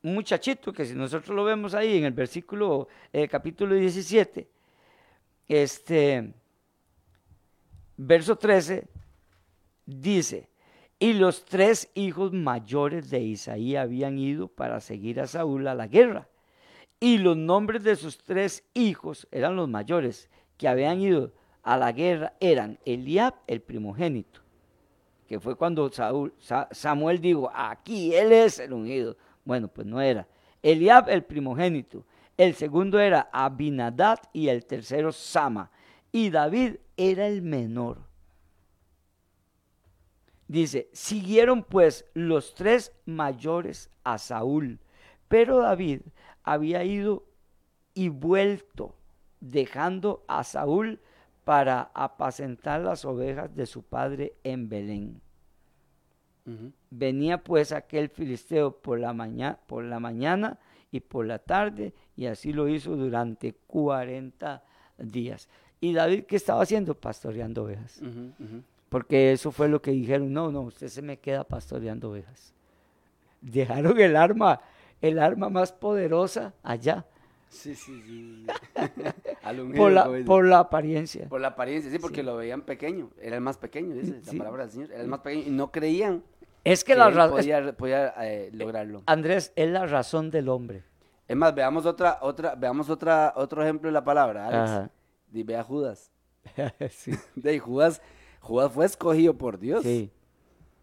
muchachito 0.04 0.72
que 0.72 0.84
si 0.84 0.94
nosotros 0.94 1.34
lo 1.34 1.44
vemos 1.44 1.74
ahí 1.74 1.98
en 1.98 2.04
el 2.04 2.12
versículo, 2.12 2.88
eh, 3.12 3.26
capítulo 3.28 3.74
17, 3.74 4.48
este, 5.48 6.32
verso 7.96 8.36
13, 8.36 8.86
dice, 9.86 10.48
y 10.98 11.12
los 11.14 11.44
tres 11.44 11.90
hijos 11.94 12.32
mayores 12.32 13.10
de 13.10 13.20
Isaí 13.20 13.76
habían 13.76 14.18
ido 14.18 14.48
para 14.48 14.80
seguir 14.80 15.20
a 15.20 15.26
Saúl 15.26 15.66
a 15.68 15.74
la 15.74 15.86
guerra. 15.86 16.28
Y 17.00 17.18
los 17.18 17.36
nombres 17.36 17.82
de 17.82 17.96
sus 17.96 18.16
tres 18.18 18.64
hijos 18.72 19.26
eran 19.30 19.56
los 19.56 19.68
mayores 19.68 20.30
que 20.56 20.68
habían 20.68 21.00
ido 21.00 21.32
a 21.62 21.76
la 21.76 21.92
guerra, 21.92 22.34
eran 22.40 22.78
Eliab, 22.84 23.34
el 23.46 23.60
primogénito, 23.60 24.40
que 25.26 25.40
fue 25.40 25.56
cuando 25.56 25.90
Saúl, 25.90 26.32
Sa- 26.38 26.68
Samuel 26.70 27.20
dijo, 27.20 27.50
aquí 27.54 28.14
él 28.14 28.32
es 28.32 28.58
el 28.58 28.72
ungido. 28.72 29.16
Bueno, 29.44 29.68
pues 29.68 29.86
no 29.86 30.00
era. 30.00 30.26
Eliab, 30.62 31.08
el 31.08 31.24
primogénito. 31.24 32.04
El 32.36 32.54
segundo 32.54 32.98
era 32.98 33.28
Abinadad 33.32 34.18
y 34.32 34.48
el 34.48 34.64
tercero 34.64 35.12
Sama. 35.12 35.70
Y 36.10 36.30
David 36.30 36.76
era 36.96 37.26
el 37.26 37.42
menor. 37.42 37.98
Dice, 40.48 40.88
siguieron 40.92 41.62
pues 41.62 42.04
los 42.14 42.54
tres 42.54 42.92
mayores 43.06 43.90
a 44.04 44.18
Saúl, 44.18 44.78
pero 45.28 45.58
David 45.58 46.02
había 46.42 46.84
ido 46.84 47.24
y 47.94 48.08
vuelto, 48.08 48.94
dejando 49.40 50.24
a 50.28 50.44
Saúl 50.44 51.00
para 51.44 51.90
apacentar 51.94 52.82
las 52.82 53.04
ovejas 53.04 53.54
de 53.54 53.66
su 53.66 53.82
padre 53.82 54.34
en 54.44 54.68
Belén. 54.68 55.20
Venía 56.90 57.42
pues 57.42 57.72
aquel 57.72 58.10
filisteo 58.10 58.76
por 58.76 59.00
la, 59.00 59.12
mañana, 59.12 59.58
por 59.66 59.82
la 59.82 59.98
mañana 59.98 60.58
y 60.92 61.00
por 61.00 61.26
la 61.26 61.38
tarde, 61.38 61.94
y 62.16 62.26
así 62.26 62.52
lo 62.52 62.68
hizo 62.68 62.96
durante 62.96 63.54
40 63.66 64.62
días. 64.98 65.48
¿Y 65.80 65.92
David 65.92 66.24
qué 66.24 66.36
estaba 66.36 66.62
haciendo? 66.62 66.94
Pastoreando 66.94 67.64
ovejas. 67.64 68.00
Porque 68.88 69.32
eso 69.32 69.50
fue 69.50 69.68
lo 69.68 69.82
que 69.82 69.90
dijeron, 69.90 70.32
no, 70.32 70.52
no, 70.52 70.62
usted 70.62 70.88
se 70.88 71.02
me 71.02 71.18
queda 71.18 71.44
pastoreando 71.44 72.10
ovejas. 72.10 72.54
Dejaron 73.40 73.98
el 73.98 74.16
arma, 74.16 74.60
el 75.00 75.18
arma 75.18 75.48
más 75.48 75.72
poderosa 75.72 76.54
allá, 76.62 77.06
Sí, 77.54 77.74
sí, 77.74 78.02
sí. 78.04 78.46
Por 79.76 79.92
la, 79.92 80.10
por 80.26 80.44
la 80.44 80.58
apariencia. 80.58 81.28
Por 81.28 81.40
la 81.40 81.48
apariencia, 81.48 81.90
sí, 81.90 81.98
porque 81.98 82.20
Sí. 82.20 82.26
lo 82.26 82.36
veían 82.36 82.62
pequeño. 82.62 83.10
Era 83.20 83.36
el 83.36 83.42
más 83.42 83.58
pequeño, 83.58 83.94
dice 83.94 84.20
Sí. 84.22 84.32
la 84.36 84.38
palabra 84.38 84.62
del 84.64 84.72
Señor. 84.72 84.90
Era 84.92 85.02
el 85.02 85.08
más 85.08 85.20
pequeño 85.20 85.44
y 85.46 85.50
no 85.50 85.70
creían 85.70 86.22
Es 86.64 86.82
que 86.82 86.92
que 86.94 86.98
la 86.98 87.08
él 87.08 87.14
razón, 87.14 87.36
podía, 87.36 87.72
podía, 87.76 88.14
eh, 88.26 88.50
lograrlo. 88.52 89.02
Andrés, 89.06 89.52
es 89.54 89.68
la 89.70 89.86
razón 89.86 90.30
del 90.30 90.48
hombre. 90.48 90.82
Es 91.28 91.36
más, 91.36 91.54
veamos 91.54 91.86
otra, 91.86 92.18
otra, 92.22 92.54
veamos 92.54 92.90
otra, 92.90 93.32
otro 93.36 93.62
ejemplo 93.62 93.88
de 93.88 93.92
la 93.92 94.02
palabra, 94.04 94.46
Alex. 94.48 94.70
Ajá. 94.70 94.90
Ve 95.30 95.56
a 95.56 95.62
Judas. 95.62 96.10
sí, 96.90 97.12
De 97.36 97.58
Judas, 97.58 98.02
Judas 98.40 98.72
fue 98.72 98.84
escogido 98.86 99.34
por 99.34 99.58
Dios. 99.58 99.82
sí, 99.82 100.10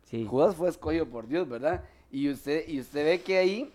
sí. 0.06 0.26
Judas 0.26 0.56
fue 0.56 0.70
escogido 0.70 1.06
por 1.08 1.28
Dios, 1.28 1.48
¿verdad? 1.50 1.84
Y 2.12 2.30
usted, 2.30 2.68
y 2.68 2.80
usted 2.80 3.06
ve 3.06 3.22
que 3.22 3.38
ahí, 3.38 3.72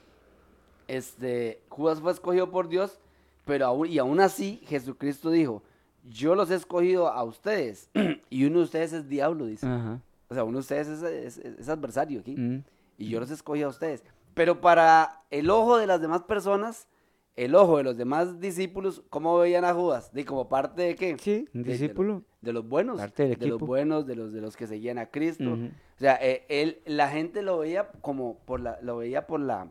este, 0.89 1.61
Judas 1.69 2.01
fue 2.01 2.13
escogido 2.13 2.51
por 2.51 2.69
Dios, 2.69 2.99
pero 3.45 3.67
aún, 3.67 3.89
y 3.89 3.99
aún 3.99 4.21
así 4.21 4.61
Jesucristo 4.67 5.31
dijo, 5.31 5.63
yo 6.09 6.35
los 6.35 6.51
he 6.51 6.55
escogido 6.55 7.09
a 7.09 7.23
ustedes, 7.25 7.91
y 8.31 8.45
uno 8.45 8.59
de 8.59 8.65
ustedes 8.65 8.93
es 8.93 9.09
diablo, 9.09 9.47
dice. 9.47 9.67
Ajá. 9.67 10.01
O 10.29 10.35
sea, 10.35 10.45
uno 10.45 10.55
de 10.59 10.61
ustedes 10.61 10.89
es, 10.89 11.03
es- 11.03 11.39
es 11.39 11.69
adversario 11.69 12.21
aquí, 12.21 12.35
Mm. 12.37 12.65
y 12.99 13.09
yo 13.09 13.21
los 13.21 13.31
escogí 13.31 13.63
a 13.63 13.69
ustedes. 13.69 14.03
Pero 14.35 14.61
para 14.61 15.23
el 15.31 15.49
ojo 15.51 15.79
de 15.79 15.87
las 15.87 16.01
demás 16.01 16.23
personas, 16.25 16.89
el 17.37 17.55
ojo 17.55 17.77
de 17.79 17.85
los 17.85 17.97
demás 17.97 18.41
discípulos, 18.41 19.03
¿cómo 19.11 19.39
veían 19.39 19.65
a 19.65 19.75
Judas? 19.75 20.13
¿De 20.13 20.25
como 20.25 20.49
parte 20.49 20.83
de 20.83 20.95
qué? 20.95 21.17
Sí, 21.19 21.47
un 21.55 21.63
De- 21.63 21.69
de- 21.69 21.73
discípulo. 21.79 22.23
De, 22.41 22.53
los 22.53 22.67
buenos. 22.69 22.99
Parte 22.99 23.27
del 23.29 23.39
de 23.39 23.47
los 23.49 23.61
buenos, 23.61 24.07
de 24.07 24.15
los, 24.17 24.33
de 24.33 24.41
los 24.41 24.57
que 24.57 24.67
seguían 24.67 24.99
a 24.99 25.07
Cristo. 25.07 25.53
O 25.55 25.99
sea, 25.99 26.17
eh, 26.23 26.45
él, 26.49 26.81
la 26.87 27.09
gente 27.09 27.43
lo 27.43 27.59
veía 27.59 27.91
como 28.01 28.39
por 28.47 28.61
la, 28.61 28.79
lo 28.83 28.99
veía 28.99 29.27
por 29.27 29.41
la. 29.41 29.69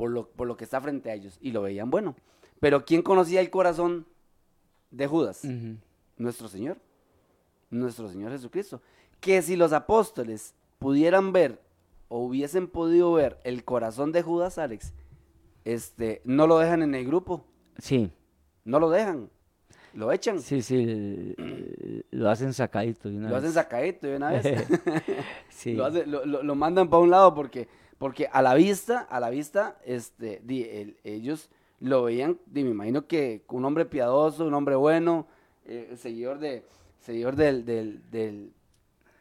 Por 0.00 0.10
lo, 0.10 0.30
por 0.30 0.48
lo 0.48 0.56
que 0.56 0.64
está 0.64 0.80
frente 0.80 1.10
a 1.10 1.14
ellos 1.14 1.36
y 1.42 1.50
lo 1.50 1.60
veían 1.60 1.90
bueno. 1.90 2.16
Pero 2.58 2.86
¿quién 2.86 3.02
conocía 3.02 3.42
el 3.42 3.50
corazón 3.50 4.06
de 4.90 5.06
Judas? 5.06 5.42
Nuestro 6.16 6.48
Señor, 6.48 6.78
nuestro 7.68 8.08
Señor 8.08 8.32
Jesucristo. 8.32 8.80
Que 9.20 9.42
si 9.42 9.56
los 9.56 9.74
apóstoles 9.74 10.54
pudieran 10.78 11.32
ver 11.34 11.60
o 12.08 12.20
hubiesen 12.24 12.66
podido 12.66 13.12
ver 13.12 13.38
el 13.44 13.62
corazón 13.62 14.10
de 14.10 14.22
Judas, 14.22 14.56
Alex, 14.56 14.94
este, 15.66 16.22
no 16.24 16.46
lo 16.46 16.58
dejan 16.58 16.82
en 16.82 16.94
el 16.94 17.04
grupo, 17.06 17.44
Sí, 17.78 18.10
no 18.64 18.80
lo 18.80 18.88
dejan, 18.88 19.28
lo 19.92 20.12
echan, 20.12 20.40
sí, 20.40 20.62
sí, 20.62 20.76
l- 21.36 22.04
lo 22.10 22.30
hacen 22.30 22.54
sacadito 22.54 23.10
de 23.10 23.16
una 23.18 23.28
lo 23.28 23.36
hacen 23.36 23.48
vez. 23.48 23.54
sacadito 23.54 24.06
de 24.06 24.16
una 24.16 24.30
vez. 24.30 24.46
sí. 25.50 25.74
lo, 25.74 25.84
hace- 25.84 26.06
lo- 26.06 26.24
lo- 26.24 26.42
lo 26.42 26.54
mandan 26.54 26.88
para 26.88 27.02
un 27.02 27.10
lado 27.10 27.34
porque, 27.34 27.68
porque 28.00 28.28
a 28.32 28.40
la 28.40 28.54
vista, 28.54 29.00
a 29.00 29.20
la 29.20 29.28
vista, 29.28 29.76
este, 29.84 30.40
di- 30.42 30.64
el- 30.64 30.96
ellos 31.04 31.50
lo 31.80 32.02
veían, 32.04 32.38
di, 32.46 32.64
me 32.64 32.70
imagino 32.70 33.06
que 33.06 33.44
un 33.50 33.62
hombre 33.66 33.84
piadoso, 33.84 34.46
un 34.46 34.54
hombre 34.54 34.74
bueno, 34.74 35.26
eh, 35.66 35.94
seguidor 35.98 36.38
de, 36.38 36.64
seguidor 37.00 37.36
del, 37.36 37.66
del, 37.66 38.10
del, 38.10 38.52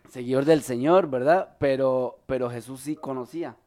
seguidor 0.10 0.46
del 0.46 0.62
Señor, 0.62 1.10
¿verdad? 1.10 1.58
Pero, 1.60 2.20
pero 2.26 2.50
Jesús 2.50 2.80
sí 2.80 2.96
conocía 2.96 3.58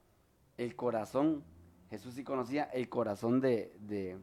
el 0.57 0.75
corazón, 0.77 1.45
Jesús 1.91 2.15
sí 2.15 2.25
conocía 2.25 2.65
el 2.73 2.89
corazón 2.89 3.39
de, 3.41 3.71
de, 3.81 4.17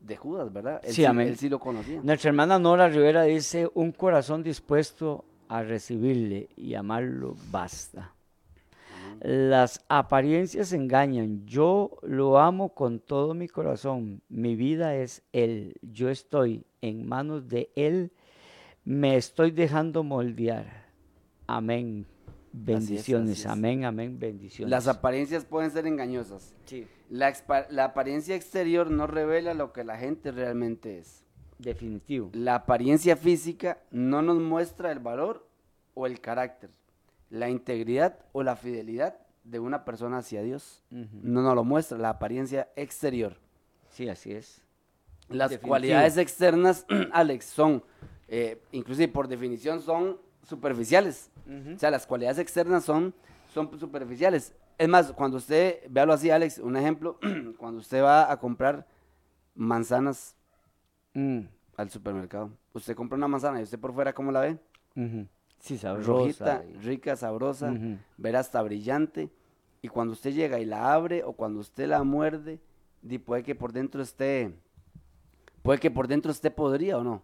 de 0.00 0.16
Judas, 0.18 0.52
¿verdad? 0.52 0.82
Él 0.84 0.92
Sí, 0.92 1.06
amén. 1.06 1.28
Él 1.28 1.38
sí 1.38 1.48
lo 1.48 1.58
conocía. 1.58 2.00
Nuestra 2.02 2.28
hermana 2.28 2.58
Nora 2.58 2.88
Rivera 2.90 3.22
dice, 3.22 3.70
un 3.72 3.92
corazón 3.92 4.42
dispuesto 4.42 5.24
a 5.48 5.62
recibirle 5.62 6.50
y 6.54 6.74
amarlo 6.74 7.34
basta. 7.50 8.12
Las 9.20 9.84
apariencias 9.88 10.72
engañan. 10.72 11.44
Yo 11.46 11.98
lo 12.02 12.38
amo 12.38 12.74
con 12.74 13.00
todo 13.00 13.34
mi 13.34 13.48
corazón. 13.48 14.22
Mi 14.28 14.54
vida 14.56 14.94
es 14.96 15.22
Él. 15.32 15.74
Yo 15.82 16.08
estoy 16.08 16.64
en 16.80 17.06
manos 17.06 17.48
de 17.48 17.70
Él. 17.74 18.12
Me 18.84 19.16
estoy 19.16 19.50
dejando 19.50 20.02
moldear. 20.02 20.86
Amén. 21.46 22.06
Bendiciones. 22.52 23.32
así 23.32 23.40
es. 23.42 23.46
Amén, 23.46 23.84
amén. 23.84 24.18
Bendiciones. 24.18 24.70
Las 24.70 24.88
apariencias 24.88 25.44
pueden 25.44 25.70
ser 25.70 25.86
engañosas. 25.86 26.54
Sí, 26.64 26.86
La, 27.10 27.32
la 27.70 27.84
apariencia 27.84 28.34
exterior 28.34 28.90
no 28.90 29.06
revela 29.06 29.54
lo 29.54 29.72
que 29.72 29.84
la 29.84 29.98
gente 29.98 30.30
realmente 30.32 30.98
es. 30.98 31.24
definitivo. 31.58 32.30
La 32.34 32.54
apariencia 32.54 33.16
física 33.16 33.78
no 33.90 34.22
nos 34.22 34.38
muestra 34.40 34.92
el 34.92 35.00
valor 35.00 35.46
o 35.94 36.06
el 36.06 36.20
carácter, 36.20 36.70
la 37.30 37.48
integridad 37.48 38.18
o 38.32 38.42
la 38.42 38.56
fidelidad 38.56 39.18
de 39.44 39.58
una 39.60 39.84
persona 39.84 40.18
hacia 40.18 40.42
Dios. 40.42 40.82
No 40.90 41.42
nos 41.42 41.54
lo 41.54 41.64
muestra 41.64 41.98
la 41.98 42.10
apariencia 42.10 42.68
exterior. 42.76 43.36
Sí, 43.90 44.08
así 44.08 44.32
es. 44.32 44.62
Las 45.28 45.50
Definitivo. 45.50 45.68
cualidades 45.68 46.16
externas, 46.16 46.86
Alex, 47.12 47.44
son, 47.46 47.82
eh, 48.28 48.62
inclusive 48.72 49.08
por 49.08 49.28
definición, 49.28 49.80
son 49.80 50.18
superficiales. 50.42 51.30
O 51.74 51.78
sea, 51.78 51.90
las 51.90 52.06
cualidades 52.06 52.38
externas 52.38 52.84
son, 52.84 53.14
son 53.52 53.78
superficiales. 53.78 54.54
Es 54.76 54.88
más, 54.88 55.12
cuando 55.12 55.38
usted, 55.38 55.80
véalo 55.90 56.12
así, 56.12 56.30
Alex, 56.30 56.58
un 56.58 56.76
ejemplo, 56.76 57.18
cuando 57.58 57.80
usted 57.80 58.02
va 58.02 58.30
a 58.30 58.38
comprar 58.38 58.86
manzanas 59.54 60.34
Mm, 61.14 61.46
al 61.76 61.90
supermercado, 61.90 62.50
usted 62.74 62.94
compra 62.94 63.16
una 63.16 63.26
manzana 63.28 63.58
y 63.60 63.62
usted 63.64 63.78
por 63.78 63.92
fuera, 63.94 64.12
¿cómo 64.12 64.30
la 64.30 64.40
ve? 64.40 64.58
ujú. 64.94 65.26
Sí, 65.58 65.76
sabrosa. 65.78 66.06
Rojita, 66.12 66.64
y- 66.68 66.72
rica, 66.78 67.16
sabrosa, 67.16 67.74
ver 68.16 68.36
hasta 68.36 68.62
brillante. 68.62 69.30
Y 69.82 69.88
cuando 69.88 70.12
usted 70.12 70.32
llega 70.32 70.58
y 70.58 70.64
la 70.64 70.92
abre 70.92 71.22
o 71.24 71.32
cuando 71.32 71.60
usted 71.60 71.88
la 71.88 72.02
muerde, 72.02 72.60
puede 73.24 73.42
que 73.42 73.54
por 73.54 73.72
dentro 73.72 74.02
esté, 74.02 74.52
puede 75.62 75.78
que 75.78 75.90
por 75.90 76.08
dentro 76.08 76.30
esté 76.32 76.50
podrida 76.50 76.98
o 76.98 77.04
no. 77.04 77.22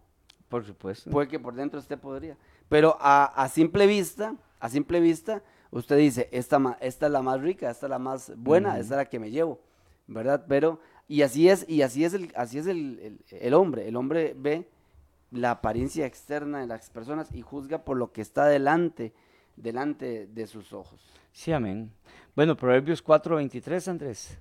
Por 0.48 0.64
supuesto. 0.64 1.10
Puede 1.10 1.28
que 1.28 1.38
por 1.40 1.54
dentro 1.54 1.80
esté 1.80 1.96
podrida. 1.96 2.36
Pero 2.68 2.96
a, 3.00 3.24
a 3.24 3.48
simple 3.48 3.86
vista, 3.86 4.36
a 4.60 4.68
simple 4.68 5.00
vista, 5.00 5.42
usted 5.70 5.96
dice, 5.96 6.28
esta, 6.32 6.76
esta 6.80 7.06
es 7.06 7.12
la 7.12 7.22
más 7.22 7.40
rica, 7.40 7.70
esta 7.70 7.86
es 7.86 7.90
la 7.90 7.98
más 7.98 8.32
buena, 8.36 8.78
esta 8.78 8.94
es 8.94 8.98
la 8.98 9.04
que 9.06 9.18
me 9.18 9.30
llevo, 9.30 9.60
¿verdad? 10.06 10.44
Pero, 10.48 10.78
y 11.08 11.22
así 11.22 11.48
es, 11.48 11.68
y 11.68 11.82
así 11.82 12.04
es 12.04 12.14
el, 12.14 12.32
así 12.36 12.58
es 12.58 12.66
el, 12.66 12.98
el- 13.00 13.24
el 13.40 13.54
hombre. 13.54 13.88
El 13.88 13.96
hombre 13.96 14.34
ve 14.38 14.68
la 15.34 15.50
apariencia 15.50 16.06
externa 16.06 16.60
de 16.60 16.66
las 16.66 16.90
personas 16.90 17.32
y 17.34 17.42
juzga 17.42 17.78
por 17.84 17.96
lo 17.96 18.12
que 18.12 18.20
está 18.20 18.46
delante, 18.46 19.12
delante 19.56 20.26
de 20.26 20.46
sus 20.46 20.72
ojos. 20.72 21.00
Sí, 21.32 21.52
amén. 21.52 21.90
Bueno, 22.36 22.56
Proverbios 22.56 23.02
4:23, 23.02 23.88
Andrés. 23.88 24.38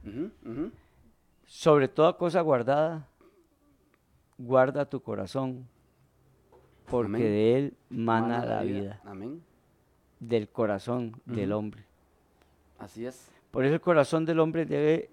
Sobre 1.45 1.87
toda 1.87 2.15
cosa 2.15 2.41
guardada, 2.41 3.07
guarda 4.37 4.85
tu 4.85 5.01
corazón, 5.01 5.67
porque 6.85 7.07
Amén. 7.07 7.21
de 7.21 7.57
él 7.57 7.73
mana, 7.89 8.45
la 8.45 8.61
vida. 8.61 9.01
Amén. 9.03 9.41
del 10.19 10.47
corazón 10.47 11.19
del 11.25 11.51
hombre. 11.51 11.83
Así 12.79 13.05
es. 13.05 13.29
Por 13.51 13.65
eso 13.65 13.73
el 13.73 13.81
corazón 13.81 14.25
del 14.25 14.39
hombre 14.39 14.65
debe, 14.65 15.09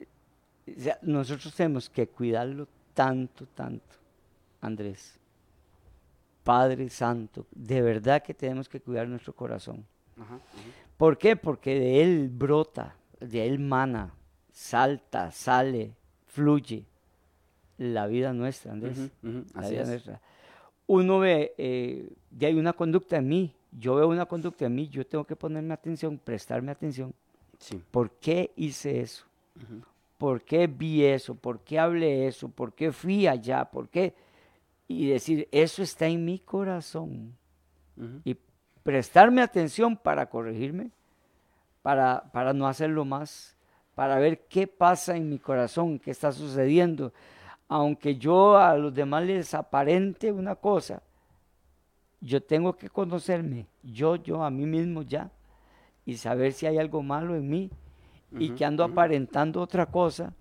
o 0.69 0.81
sea, 0.81 0.99
nosotros 1.03 1.53
tenemos 1.55 1.91
que 1.91 2.07
cuidarlo 2.07 2.69
tanto, 2.95 3.47
tanto, 3.47 3.97
Andrés. 4.61 5.20
Padre 6.43 6.89
Santo, 6.89 7.47
de 7.51 7.83
verdad 7.83 8.23
que 8.23 8.35
tenemos 8.35 8.69
que 8.69 8.81
cuidar 8.81 9.09
nuestro 9.09 9.35
corazón. 9.35 9.85
Ajá, 10.17 10.35
ajá. 10.35 10.41
¿Por 10.97 11.17
qué? 11.17 11.35
Porque 11.37 11.79
de 11.79 12.03
él 12.03 12.29
brota, 12.29 12.95
de 13.21 13.47
él 13.47 13.59
mana, 13.59 14.15
salta, 14.53 15.31
sale, 15.31 15.95
fluye 16.27 16.85
la 17.79 18.07
vida 18.07 18.33
nuestra, 18.33 18.73
Andrés. 18.73 19.11
La 19.55 19.69
vida 19.69 19.83
es. 19.83 19.89
nuestra. 19.89 20.21
Uno 20.87 21.19
ve, 21.21 21.55
eh, 21.57 22.13
de 22.31 22.47
hay 22.47 22.55
una 22.55 22.75
conducta 22.75 23.17
en 23.17 23.29
mí, 23.29 23.55
yo 23.73 23.95
veo 23.95 24.09
una 24.09 24.27
conducta 24.27 24.67
en 24.67 24.75
mí, 24.75 24.89
yo 24.89 25.07
tengo 25.07 25.25
que 25.25 25.37
ponerme 25.37 25.73
atención, 25.73 26.19
prestarme 26.19 26.71
atención. 26.71 27.15
Sí. 27.59 27.81
¿Por 27.91 28.11
qué 28.13 28.53
hice 28.57 29.01
eso? 29.01 29.25
¿Por 30.19 30.43
qué 30.43 30.67
vi 30.67 31.05
eso? 31.05 31.35
¿Por 31.35 31.61
qué 31.61 31.79
hablé 31.79 32.27
eso? 32.27 32.49
¿Por 32.49 32.75
qué 32.75 32.93
fui 32.93 33.27
allá? 33.27 33.65
¿Por 33.65 33.89
qué? 33.89 34.15
Y 34.93 35.07
decir, 35.07 35.49
eso 35.53 35.85
está 35.85 36.09
en 36.09 36.25
mi 36.25 36.41
corazón. 36.41 37.37
Y 38.25 38.37
prestarme 38.83 39.41
atención 39.41 39.97
para 39.97 40.27
corregirme, 40.27 40.91
para, 41.81 42.25
para 42.33 42.53
no 42.53 42.67
hacerlo 42.67 43.05
más, 43.05 43.57
para 43.95 44.19
ver 44.19 44.49
qué 44.49 44.67
pasa 44.67 45.17
en 45.17 45.31
mi 45.31 45.39
corazón, 45.39 46.01
qué 46.01 46.11
está 46.11 46.33
sucediendo. 46.33 47.13
Aunque 47.69 48.17
yo 48.17 48.59
a 48.59 48.77
los 48.77 48.93
demás 48.93 49.23
les 49.23 49.55
aparente 49.55 50.33
una 50.33 50.57
cosa, 50.57 51.01
yo 52.21 52.43
tengo 52.43 52.73
que 52.73 52.91
conocerme, 52.91 53.69
yo, 53.85 54.17
yo, 54.17 54.43
a 54.43 54.51
mí 54.51 54.67
mismo 54.67 55.03
ya, 55.03 55.31
y 56.05 56.17
saber 56.17 56.53
si 56.53 56.67
hay 56.67 56.79
algo 56.79 57.01
malo 57.01 57.37
en 57.37 57.49
mí 57.49 57.71
y 58.33 58.51
que 58.57 58.65
ando 58.65 58.83
aparentando 58.83 59.63
otra 59.63 59.87
cosa 59.87 60.33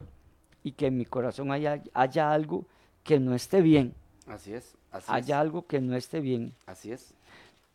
y 0.63 0.71
que 0.71 0.87
en 0.87 0.97
mi 0.97 1.05
corazón 1.05 1.51
haya, 1.51 1.83
haya 1.93 2.31
algo 2.31 2.65
que 3.03 3.19
no 3.19 3.35
esté 3.35 3.61
bien, 3.61 3.93
Así 4.29 4.53
es. 4.53 4.75
Así 4.91 5.05
haya 5.09 5.35
es. 5.35 5.41
algo 5.41 5.65
que 5.67 5.81
no 5.81 5.95
esté 5.95 6.19
bien. 6.21 6.53
Así 6.65 6.91
es. 6.91 7.13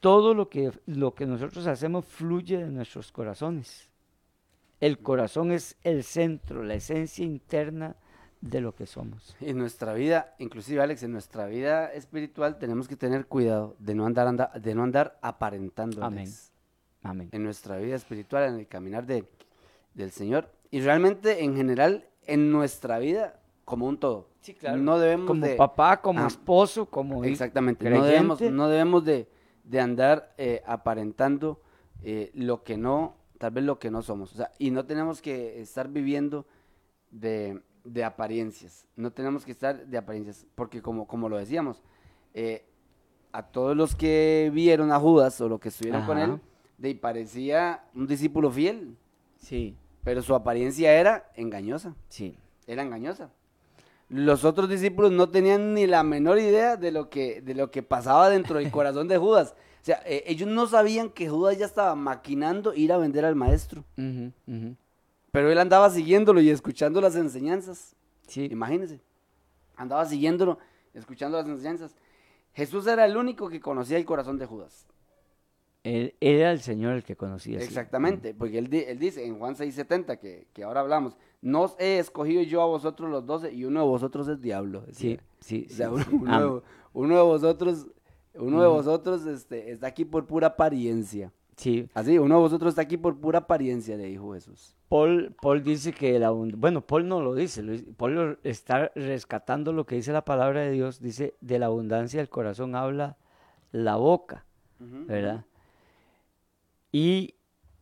Todo 0.01 0.35
lo 0.35 0.49
que, 0.49 0.71
lo 0.87 1.15
que 1.15 1.27
nosotros 1.27 1.67
hacemos 1.67 2.05
fluye 2.05 2.59
de 2.59 2.71
nuestros 2.71 3.11
corazones. 3.13 3.89
El 4.81 4.99
corazón 4.99 5.51
es 5.53 5.77
el 5.83 6.05
centro, 6.05 6.63
la 6.63 6.75
esencia 6.75 7.25
interna 7.25 7.97
de 8.43 8.61
lo 8.61 8.75
que 8.75 8.87
somos. 8.87 9.35
En 9.41 9.57
nuestra 9.57 9.95
vida, 9.95 10.35
inclusive 10.39 10.83
Alex, 10.83 11.03
en 11.05 11.13
nuestra 11.13 11.47
vida 11.47 11.91
espiritual 11.93 12.59
tenemos 12.59 12.87
que 12.89 12.97
tener 12.97 13.27
cuidado 13.27 13.77
de 13.79 13.95
no 13.95 14.05
andar, 14.05 14.27
anda- 14.27 14.53
de 14.55 14.75
no 14.75 14.83
andar 14.83 15.19
aparentando. 15.23 16.05
Amén. 16.05 16.29
Amén. 17.03 17.29
En 17.33 17.43
nuestra 17.43 17.79
vida 17.79 17.97
espiritual, 17.97 18.45
en 18.53 18.59
el 18.61 18.67
caminar 18.67 19.07
de, 19.07 19.25
del 19.95 20.11
Señor. 20.11 20.51
Y 20.71 20.81
realmente, 20.81 21.43
en 21.45 21.57
general, 21.57 22.07
en 22.27 22.51
nuestra 22.53 22.99
vida, 22.99 23.41
como 23.65 23.87
un 23.87 23.99
todo. 23.99 24.29
Sí, 24.41 24.55
claro. 24.55 24.77
No 24.77 24.99
debemos 24.99 25.27
Como 25.27 25.45
de... 25.47 25.57
papá, 25.57 26.01
como 26.01 26.21
Ah, 26.21 26.27
esposo, 26.27 26.87
como 26.87 27.25
Exactamente. 27.25 27.89
No 27.89 28.05
debemos, 28.05 28.41
no 28.41 28.69
debemos 28.69 29.05
de, 29.05 29.27
de 29.65 29.81
andar 29.81 30.35
eh, 30.37 30.63
aparentando 30.67 31.61
eh, 32.03 32.31
lo 32.35 32.63
que 32.63 32.77
no, 32.77 33.17
tal 33.39 33.53
vez 33.53 33.65
lo 33.65 33.79
que 33.79 33.91
no 33.91 34.03
somos. 34.03 34.33
O 34.33 34.37
sea, 34.37 34.51
y 34.59 34.71
no 34.71 34.85
tenemos 34.85 35.23
que 35.23 35.61
estar 35.63 35.89
viviendo 35.89 36.47
de, 37.11 37.63
de 37.85 38.05
apariencias. 38.05 38.87
No 38.97 39.11
tenemos 39.13 39.45
que 39.47 39.53
estar 39.53 39.87
de 39.87 39.97
apariencias. 39.97 40.47
Porque 40.55 40.83
como, 40.83 41.07
como 41.07 41.29
lo 41.31 41.39
decíamos, 41.39 41.83
eh, 42.35 42.67
a 43.33 43.43
todos 43.45 43.75
los 43.77 43.97
que 43.97 44.51
vieron 44.53 44.93
a 44.93 45.01
Judas 45.01 45.41
o 45.41 45.49
los 45.49 45.59
que 45.59 45.71
estuvieron 45.71 46.05
con 46.07 46.19
él, 46.19 46.39
de 46.77 46.89
ahí 46.89 46.95
parecía 46.95 47.85
un 47.95 48.07
discípulo 48.07 48.51
fiel. 48.51 48.97
Sí, 49.39 49.77
Pero 50.05 50.21
su 50.23 50.35
apariencia 50.35 50.93
era 50.93 51.31
engañosa. 51.35 51.95
sí. 52.09 52.37
Era 52.67 52.83
engañosa. 52.83 53.31
Los 54.15 54.45
otros 54.45 54.69
discípulos 54.69 55.11
no 55.11 55.29
tenían 55.29 55.75
ni 55.75 55.89
la 55.89 56.05
menor 56.05 56.39
idea 56.39 56.77
de 56.77 56.93
lo 56.93 57.11
que, 57.11 57.41
de 57.41 57.53
lo 57.53 57.73
que 57.73 57.83
pasaba 57.83 58.31
dentro 58.31 58.61
del 58.61 58.71
corazón 58.71 59.09
de 59.09 59.19
Judas. 59.19 59.57
O 59.83 59.85
sea, 59.85 60.01
eh, 60.07 60.23
ellos 60.29 60.49
no 60.49 60.69
sabían 60.69 61.11
que 61.11 61.29
Judas 61.29 61.59
ya 61.59 61.67
estaba 61.67 61.97
maquinando 61.97 62.75
ir 62.75 62.93
a 62.93 62.97
vender 62.97 63.25
al 63.25 63.35
maestro. 63.35 63.83
Pero 63.97 65.51
él 65.51 65.59
andaba 65.59 65.91
siguiéndolo 65.91 66.41
y 66.41 66.49
escuchando 66.49 67.01
las 67.01 67.17
enseñanzas. 67.17 67.97
Sí. 68.29 68.49
Imagínense. 68.53 69.01
Andaba 69.75 70.07
siguiéndolo, 70.07 70.61
escuchando 70.95 71.37
las 71.37 71.49
enseñanzas. 71.49 71.97
Jesús 72.53 72.87
era 72.87 73.05
el 73.07 73.17
único 73.17 73.49
que 73.49 73.59
conocía 73.59 73.99
el 73.99 74.05
corazón 74.05 74.39
de 74.39 74.47
Judas. 74.47 74.87
Él, 75.83 76.15
él 76.21 76.37
era 76.37 76.53
el 76.53 76.61
Señor 76.61 76.93
el 76.93 77.03
que 77.03 77.17
conocía. 77.17 77.59
sí. 77.59 77.67
Exactamente, 77.67 78.33
porque 78.33 78.59
él, 78.59 78.73
él 78.73 78.99
dice 79.01 79.27
en 79.27 79.41
Juan 79.41 79.57
6:70, 79.57 80.21
que, 80.21 80.47
que 80.55 80.63
ahora 80.63 80.81
hablamos, 80.81 81.17
no 81.45 81.63
os 81.63 81.77
he 81.79 81.99
escogido 81.99 82.43
yo 82.43 82.63
a 82.63 82.67
vosotros 82.67 83.11
los 83.11 83.25
doce 83.27 83.53
y 83.53 83.65
uno 83.65 83.81
de 83.81 83.87
vosotros 83.87 84.27
es 84.29 84.41
diablo. 84.41 84.83
Sí, 84.93 85.11
decía. 85.11 85.21
sí, 85.41 85.65
O 85.67 85.69
sí. 85.71 85.75
sea, 85.77 85.91
uno, 85.91 86.05
sí. 86.05 86.11
uno 86.23 86.35
Am- 86.35 86.55
de, 86.57 86.61
uno 86.95 87.17
de 87.17 87.23
vosotros, 87.23 87.87
uno 88.35 88.63
de 88.63 88.69
vosotros 88.69 89.27
este, 89.27 89.71
está 89.71 89.87
aquí 89.87 90.05
por 90.05 90.27
pura 90.27 90.49
apariencia. 90.49 91.33
sí. 91.57 91.89
Así, 91.95 92.19
uno 92.19 92.35
de 92.37 92.41
vosotros 92.41 92.71
está 92.71 92.83
aquí 92.83 92.97
por 92.97 93.17
pura 93.21 93.41
apariencia, 93.41 93.97
le 93.97 94.05
dijo 94.07 94.33
Jesús. 94.35 94.75
Paul, 94.89 95.35
Paul 95.41 95.63
dice 95.63 95.93
que 95.93 96.19
la 96.19 96.31
bueno, 96.31 96.81
Paul 96.81 97.07
no 97.09 97.21
lo 97.21 97.35
dice, 97.35 97.63
Paul 97.97 98.15
lo- 98.15 98.37
está 98.43 98.91
rescatando 98.95 99.73
lo 99.73 99.85
que 99.87 99.97
dice 99.97 100.13
la 100.13 100.25
palabra 100.25 100.61
de 100.63 100.71
Dios, 100.73 101.01
dice, 101.01 101.35
de 101.41 101.59
la 101.59 101.67
abundancia 101.67 102.21
del 102.21 102.29
corazón 102.29 102.75
habla 102.75 103.17
la 103.73 103.97
boca, 103.97 104.45
¿verdad? 104.79 105.45
Y 106.93 107.35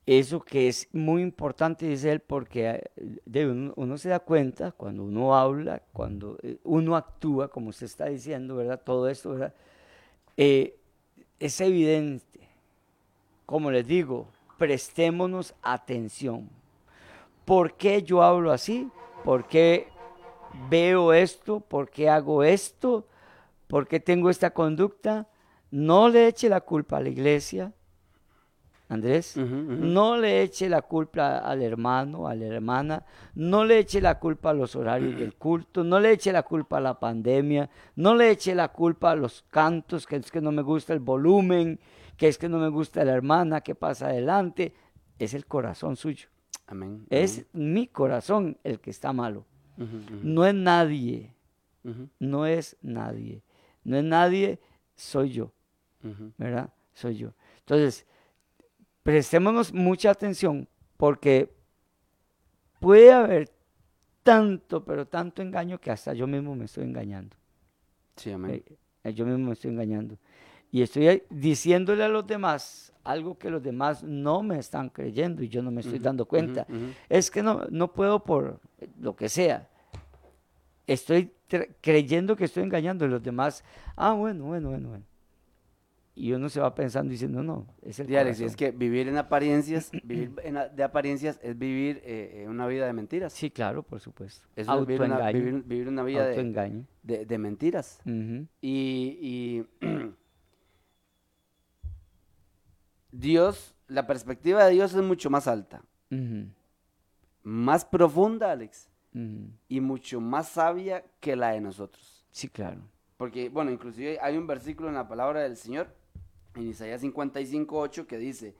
eso 0.06 0.40
que 0.40 0.68
es 0.68 0.88
muy 0.92 1.22
importante, 1.22 1.86
dice 1.86 2.10
él, 2.10 2.20
porque 2.20 2.90
eh, 2.96 3.72
uno 3.76 3.98
se 3.98 4.08
da 4.08 4.18
cuenta 4.18 4.72
cuando 4.72 5.04
uno 5.04 5.36
habla, 5.36 5.82
cuando 5.92 6.38
eh, 6.42 6.58
uno 6.64 6.96
actúa, 6.96 7.48
como 7.48 7.68
usted 7.68 7.86
está 7.86 8.06
diciendo, 8.06 8.56
¿verdad? 8.56 8.80
Todo 8.84 9.08
esto, 9.08 9.30
¿verdad? 9.30 9.54
Eh, 10.36 10.76
es 11.38 11.60
evidente, 11.60 12.48
como 13.46 13.70
les 13.70 13.86
digo, 13.86 14.28
prestémonos 14.58 15.54
atención. 15.62 16.48
¿Por 17.44 17.74
qué 17.74 18.02
yo 18.02 18.22
hablo 18.22 18.50
así? 18.50 18.88
¿Por 19.24 19.46
qué 19.46 19.88
veo 20.68 21.12
esto? 21.12 21.60
¿Por 21.60 21.90
qué 21.90 22.08
hago 22.08 22.42
esto? 22.42 23.06
¿Por 23.68 23.86
qué 23.86 24.00
tengo 24.00 24.30
esta 24.30 24.50
conducta? 24.50 25.28
No 25.70 26.08
le 26.08 26.28
eche 26.28 26.48
la 26.48 26.60
culpa 26.60 26.98
a 26.98 27.00
la 27.00 27.08
iglesia, 27.08 27.72
Andrés. 28.92 29.36
No 29.36 30.16
le 30.16 30.42
eche 30.42 30.68
la 30.68 30.82
culpa 30.82 31.38
al 31.38 31.62
hermano, 31.62 32.28
a 32.28 32.34
la 32.34 32.46
hermana. 32.46 33.04
No 33.34 33.64
le 33.64 33.78
eche 33.78 34.00
la 34.00 34.18
culpa 34.18 34.50
a 34.50 34.54
los 34.54 34.76
horarios 34.76 35.18
del 35.18 35.34
culto. 35.34 35.82
No 35.82 35.98
le 35.98 36.12
eche 36.12 36.32
la 36.32 36.42
culpa 36.42 36.78
a 36.78 36.80
la 36.80 36.98
pandemia. 36.98 37.70
No 37.96 38.14
le 38.14 38.30
eche 38.30 38.54
la 38.54 38.68
culpa 38.68 39.12
a 39.12 39.16
los 39.16 39.42
cantos, 39.50 40.06
que 40.06 40.16
es 40.16 40.30
que 40.30 40.40
no 40.40 40.52
me 40.52 40.62
gusta 40.62 40.92
el 40.92 41.00
volumen, 41.00 41.80
que 42.16 42.28
es 42.28 42.38
que 42.38 42.48
no 42.48 42.58
me 42.58 42.68
gusta 42.68 43.04
la 43.04 43.12
hermana 43.12 43.60
que 43.62 43.74
pasa 43.74 44.06
adelante. 44.06 44.74
Es 45.18 45.34
el 45.34 45.46
corazón 45.46 45.96
suyo. 45.96 46.28
Amén. 46.66 47.06
Es 47.10 47.46
mi 47.52 47.86
corazón 47.86 48.58
el 48.64 48.80
que 48.80 48.90
está 48.90 49.12
malo. 49.12 49.46
No 50.22 50.44
es 50.44 50.54
nadie. 50.54 51.34
No 52.18 52.46
es 52.46 52.76
nadie. 52.82 53.42
No 53.84 53.96
es 53.96 54.04
nadie, 54.04 54.60
soy 54.94 55.30
yo. 55.30 55.52
¿verdad? 56.36 56.72
Soy 56.92 57.16
yo. 57.16 57.32
Entonces, 57.60 58.06
prestémonos 59.02 59.72
mucha 59.72 60.10
atención 60.10 60.68
porque 60.96 61.52
puede 62.80 63.12
haber 63.12 63.50
tanto, 64.22 64.84
pero 64.84 65.06
tanto 65.06 65.42
engaño 65.42 65.78
que 65.78 65.90
hasta 65.90 66.14
yo 66.14 66.26
mismo 66.26 66.54
me 66.54 66.66
estoy 66.66 66.84
engañando. 66.84 67.36
Sí, 68.16 68.30
amén. 68.30 68.62
Eh, 68.66 68.76
eh, 69.04 69.14
yo 69.14 69.24
mismo 69.26 69.46
me 69.46 69.52
estoy 69.52 69.70
engañando. 69.70 70.16
Y 70.70 70.82
estoy 70.82 71.08
ahí 71.08 71.22
diciéndole 71.28 72.04
a 72.04 72.08
los 72.08 72.26
demás 72.26 72.92
algo 73.04 73.36
que 73.36 73.50
los 73.50 73.62
demás 73.62 74.02
no 74.02 74.42
me 74.42 74.58
están 74.58 74.88
creyendo 74.88 75.42
y 75.42 75.48
yo 75.48 75.62
no 75.62 75.70
me 75.70 75.80
estoy 75.80 75.98
dando 75.98 76.24
cuenta. 76.24 76.66
Es 77.08 77.30
que 77.30 77.42
no, 77.42 77.66
no 77.70 77.92
puedo 77.92 78.24
por 78.24 78.60
lo 79.00 79.14
que 79.16 79.28
sea. 79.28 79.68
Estoy 80.86 81.32
creyendo 81.80 82.36
que 82.36 82.44
estoy 82.44 82.62
engañando 82.62 83.04
y 83.04 83.08
los 83.08 83.22
demás, 83.22 83.64
ah, 83.96 84.12
bueno, 84.12 84.44
bueno, 84.44 84.70
bueno, 84.70 84.88
bueno. 84.88 85.04
Y 86.14 86.32
uno 86.34 86.50
se 86.50 86.60
va 86.60 86.74
pensando 86.74 87.10
diciendo, 87.10 87.42
no, 87.42 87.66
es 87.80 87.98
el 87.98 88.14
Alex, 88.14 88.36
es 88.36 88.38
corazón". 88.54 88.56
que 88.56 88.70
vivir 88.72 89.08
en 89.08 89.16
apariencias, 89.16 89.90
vivir 90.04 90.32
en 90.44 90.58
a- 90.58 90.68
de 90.68 90.82
apariencias 90.84 91.40
es 91.42 91.56
vivir 91.58 92.02
eh, 92.04 92.42
eh, 92.42 92.48
una 92.48 92.66
vida 92.66 92.84
de 92.86 92.92
mentiras. 92.92 93.32
Sí, 93.32 93.50
claro, 93.50 93.82
por 93.82 93.98
supuesto. 94.00 94.46
Eso 94.54 94.78
es 94.78 94.86
vivir 94.86 95.00
una, 95.00 95.14
Autoengaño. 95.16 95.38
vivir, 95.44 95.62
vivir 95.64 95.88
una 95.88 96.02
vida 96.02 96.26
de, 96.26 96.84
de- 97.02 97.24
de 97.24 97.38
mentiras. 97.38 98.00
Y, 98.04 98.44
y 98.60 99.66
Dios, 103.10 103.74
la 103.88 104.06
perspectiva 104.06 104.64
de 104.64 104.72
Dios 104.72 104.94
es 104.94 105.02
mucho 105.02 105.30
más 105.30 105.46
alta, 105.46 105.82
más 107.42 107.84
profunda, 107.84 108.52
Alex, 108.52 108.88
y 109.68 109.80
mucho 109.80 110.20
más 110.20 110.48
sabia 110.48 111.04
que 111.20 111.36
la 111.36 111.50
de 111.52 111.60
nosotros. 111.60 112.26
Sí, 112.30 112.48
claro. 112.48 112.80
Porque, 113.18 113.48
bueno, 113.50 113.70
inclusive 113.70 114.18
hay 114.20 114.36
un 114.36 114.46
versículo 114.46 114.88
en 114.88 114.94
la 114.94 115.06
palabra 115.08 115.40
del 115.42 115.56
Señor, 115.56 115.94
en 116.54 116.68
Isaías 116.68 117.00
55, 117.00 117.78
8, 117.78 118.06
que 118.06 118.18
dice, 118.18 118.54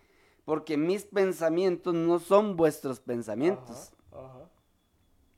porque 0.45 0.77
mis 0.77 1.05
pensamientos 1.05 1.95
no 1.95 2.19
son 2.19 2.57
vuestros 2.57 3.01
pensamientos, 3.01 3.93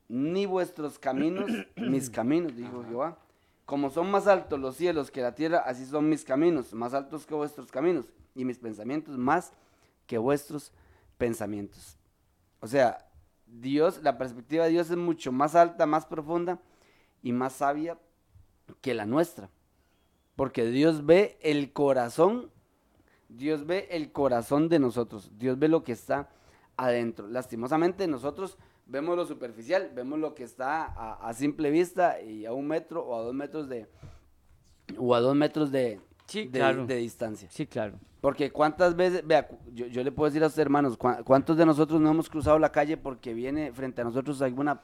ni 0.09 0.47
vuestros 0.47 0.99
caminos 0.99 1.51
mis 1.77 2.11
caminos, 2.11 2.57
dijo 2.57 2.85
Jehová. 2.85 3.19
Como 3.67 3.89
son 3.89 4.11
más 4.11 4.27
altos 4.27 4.61
los 4.61 4.77
cielos 4.77 5.11
que 5.11 5.23
la 5.23 5.35
tierra, 5.35 5.59
así 5.59 5.87
son 5.87 6.09
mis 6.09 6.25
caminos, 6.25 6.75
más 6.75 6.93
altos 6.93 7.25
que 7.25 7.35
vuestros 7.35 7.71
caminos, 7.71 8.07
y 8.35 8.45
mis 8.45 8.59
pensamientos 8.59 9.17
más 9.17 9.53
que 10.07 10.19
vuestros 10.19 10.73
pensamientos. 11.17 11.97
O 12.61 12.67
sea, 12.67 13.09
Dios, 13.47 14.03
la 14.03 14.19
perspectiva 14.19 14.65
de 14.65 14.71
Dios 14.71 14.91
es 14.91 14.97
mucho 14.97 15.33
más 15.33 15.55
alta, 15.55 15.87
más 15.87 16.05
profunda 16.07 16.61
y 17.23 17.33
más 17.33 17.55
sabia 17.55 17.99
que 18.81 18.95
la 18.95 19.07
nuestra. 19.07 19.51
Porque 20.37 20.67
Dios 20.67 21.07
ve 21.07 21.39
el 21.43 21.73
corazón, 21.73 22.51
Dios 23.29 23.67
ve 23.67 23.89
el 23.91 24.13
corazón 24.13 24.69
de 24.69 24.79
nosotros, 24.79 25.31
Dios 25.39 25.59
ve 25.59 25.69
lo 25.69 25.85
que 25.85 25.93
está 25.93 26.29
adentro. 26.77 27.29
Lastimosamente 27.29 28.07
nosotros 28.09 28.59
vemos 28.87 29.17
lo 29.17 29.27
superficial, 29.27 29.91
vemos 29.95 30.19
lo 30.19 30.35
que 30.35 30.45
está 30.45 30.85
a, 30.85 31.15
a 31.29 31.33
simple 31.35 31.71
vista 31.71 32.21
y 32.21 32.47
a 32.47 32.53
un 32.53 32.67
metro 32.67 33.05
o 33.05 33.19
a 33.19 33.23
dos 33.23 33.35
metros 33.35 33.69
de, 33.69 33.87
o 34.99 35.15
a 35.15 35.21
dos 35.21 35.35
metros 35.37 35.71
de, 35.71 36.01
Sí, 36.27 36.45
de- 36.47 36.59
claro. 36.59 36.87
de 36.87 36.97
distancia. 36.97 37.49
Sí, 37.51 37.67
claro. 37.67 37.95
Porque 38.21 38.51
cuántas 38.51 38.97
veces, 38.97 39.27
vea, 39.27 39.49
yo, 39.73 39.87
yo 39.87 40.03
le 40.03 40.11
puedo 40.11 40.31
decir 40.31 40.43
a 40.43 40.47
usted, 40.47 40.63
hermanos, 40.63 40.97
cuántos 41.25 41.57
de 41.59 41.67
nosotros 41.67 42.01
no 42.01 42.11
hemos 42.11 42.31
cruzado 42.31 42.59
la 42.59 42.73
calle 42.73 42.97
porque 42.97 43.35
viene 43.35 43.71
frente 43.73 44.01
a 44.01 44.05
nosotros 44.05 44.41
alguna, 44.41 44.81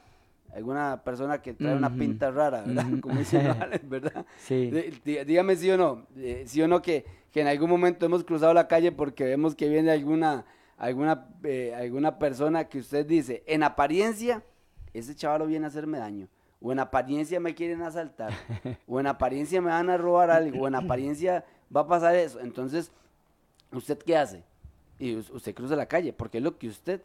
alguna 0.55 1.03
persona 1.05 1.41
que 1.43 1.55
trae 1.55 1.75
una 1.77 1.89
pinta 1.95 2.31
rara, 2.31 2.63
¿verdad? 2.63 2.87
Ujú. 2.87 3.01
Como 3.01 3.19
dice 3.19 3.39
Alex, 3.61 3.89
¿verdad? 3.89 4.27
Sí. 4.39 4.71
Dí- 4.71 5.01
dí- 5.05 5.25
Dígame 5.25 5.57
sí 5.57 5.71
o 5.71 5.77
no, 5.77 6.07
eh, 6.17 6.45
sí 6.47 6.61
o 6.63 6.69
no 6.69 6.83
que, 6.83 7.05
que 7.33 7.41
en 7.41 7.47
algún 7.47 7.71
momento 7.71 8.07
hemos 8.07 8.25
cruzado 8.25 8.53
la 8.55 8.67
calle 8.69 8.93
porque 8.93 9.25
vemos 9.25 9.55
que 9.55 9.69
viene 9.69 9.91
alguna, 9.93 10.45
alguna, 10.77 11.29
eh, 11.45 11.75
alguna 11.75 12.19
persona 12.19 12.65
que 12.69 12.79
usted 12.79 13.07
dice, 13.07 13.43
en 13.47 13.63
apariencia, 13.63 14.43
ese 14.93 15.15
chaval 15.15 15.47
viene 15.47 15.67
a 15.67 15.69
hacerme 15.69 15.99
daño. 15.99 16.29
O 16.63 16.73
en 16.73 16.79
apariencia 16.79 17.41
me 17.41 17.55
quieren 17.55 17.81
asaltar. 17.83 18.33
o 18.87 19.01
en 19.01 19.07
apariencia 19.07 19.61
me 19.63 19.69
van 19.71 19.89
a 19.89 19.97
robar 19.97 20.31
algo. 20.31 20.65
O 20.65 20.69
en 20.69 20.75
apariencia 20.75 21.45
va 21.75 21.83
a 21.83 21.87
pasar 21.87 22.15
eso. 22.17 22.39
Entonces, 22.41 22.93
¿usted 23.73 23.97
qué 23.99 24.17
hace? 24.17 24.43
Y 24.99 25.15
us- 25.17 25.31
usted 25.31 25.55
cruza 25.55 25.75
la 25.77 25.87
calle 25.87 26.13
porque 26.13 26.37
es 26.39 26.45
lo 26.45 26.59
que 26.59 26.69
usted 26.69 27.01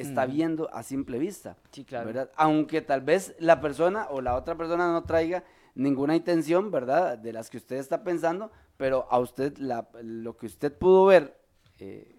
está 0.00 0.26
viendo 0.26 0.68
a 0.74 0.82
simple 0.82 1.18
vista. 1.18 1.56
Sí, 1.70 1.84
claro. 1.84 2.06
¿verdad? 2.06 2.30
Aunque 2.36 2.80
tal 2.82 3.00
vez 3.00 3.34
la 3.38 3.60
persona 3.60 4.06
o 4.10 4.20
la 4.20 4.34
otra 4.36 4.56
persona 4.56 4.90
no 4.92 5.04
traiga 5.04 5.44
ninguna 5.74 6.16
intención, 6.16 6.70
¿verdad? 6.70 7.16
De 7.18 7.32
las 7.32 7.48
que 7.50 7.56
usted 7.56 7.76
está 7.76 8.02
pensando, 8.04 8.50
pero 8.76 9.06
a 9.10 9.18
usted 9.18 9.56
la- 9.58 9.88
lo 10.02 10.36
que 10.36 10.46
usted 10.46 10.72
pudo 10.76 11.06
ver 11.06 11.36
eh, 11.78 12.16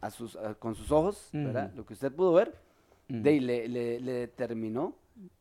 a 0.00 0.10
sus, 0.10 0.36
a- 0.36 0.54
con 0.54 0.74
sus 0.74 0.90
ojos, 0.90 1.28
¿verdad? 1.32 1.72
Lo 1.74 1.84
que 1.86 1.94
usted 1.94 2.12
pudo 2.12 2.32
ver, 2.32 2.54
de 3.08 3.40
le, 3.40 3.68
le- 3.68 4.00
le 4.00 4.12
determinó 4.12 4.94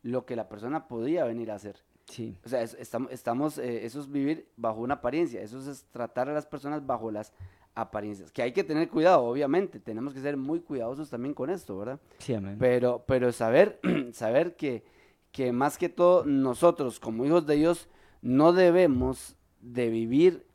lo 0.03 0.25
que 0.25 0.35
la 0.35 0.47
persona 0.47 0.87
podía 0.87 1.25
venir 1.25 1.51
a 1.51 1.55
hacer. 1.55 1.77
Sí. 2.07 2.37
O 2.45 2.49
sea, 2.49 2.61
es- 2.61 2.75
estamos, 2.79 3.11
estamos 3.11 3.57
eh, 3.57 3.85
eso 3.85 3.99
es 3.99 4.11
vivir 4.11 4.47
bajo 4.57 4.81
una 4.81 4.95
apariencia, 4.95 5.41
eso 5.41 5.59
es 5.69 5.85
tratar 5.91 6.29
a 6.29 6.33
las 6.33 6.45
personas 6.45 6.85
bajo 6.85 7.09
las 7.11 7.33
apariencias, 7.73 8.31
que 8.31 8.41
hay 8.41 8.53
que 8.53 8.63
tener 8.63 8.87
cuidado, 8.89 9.23
obviamente, 9.25 9.79
tenemos 9.79 10.13
que 10.13 10.21
ser 10.21 10.37
muy 10.37 10.61
cuidadosos 10.61 11.09
también 11.09 11.33
con 11.33 11.49
esto, 11.49 11.77
¿verdad? 11.77 11.99
Sí, 12.19 12.33
amén. 12.33 12.55
Pero, 12.59 13.03
pero 13.07 13.31
saber, 13.31 13.79
saber 14.13 14.55
que, 14.55 14.85
que 15.31 15.51
más 15.51 15.77
que 15.77 15.89
todo 15.89 16.23
nosotros 16.25 16.99
como 16.99 17.25
hijos 17.25 17.45
de 17.45 17.55
Dios 17.55 17.89
no 18.21 18.53
debemos 18.53 19.35
de 19.61 19.89
vivir 19.89 20.45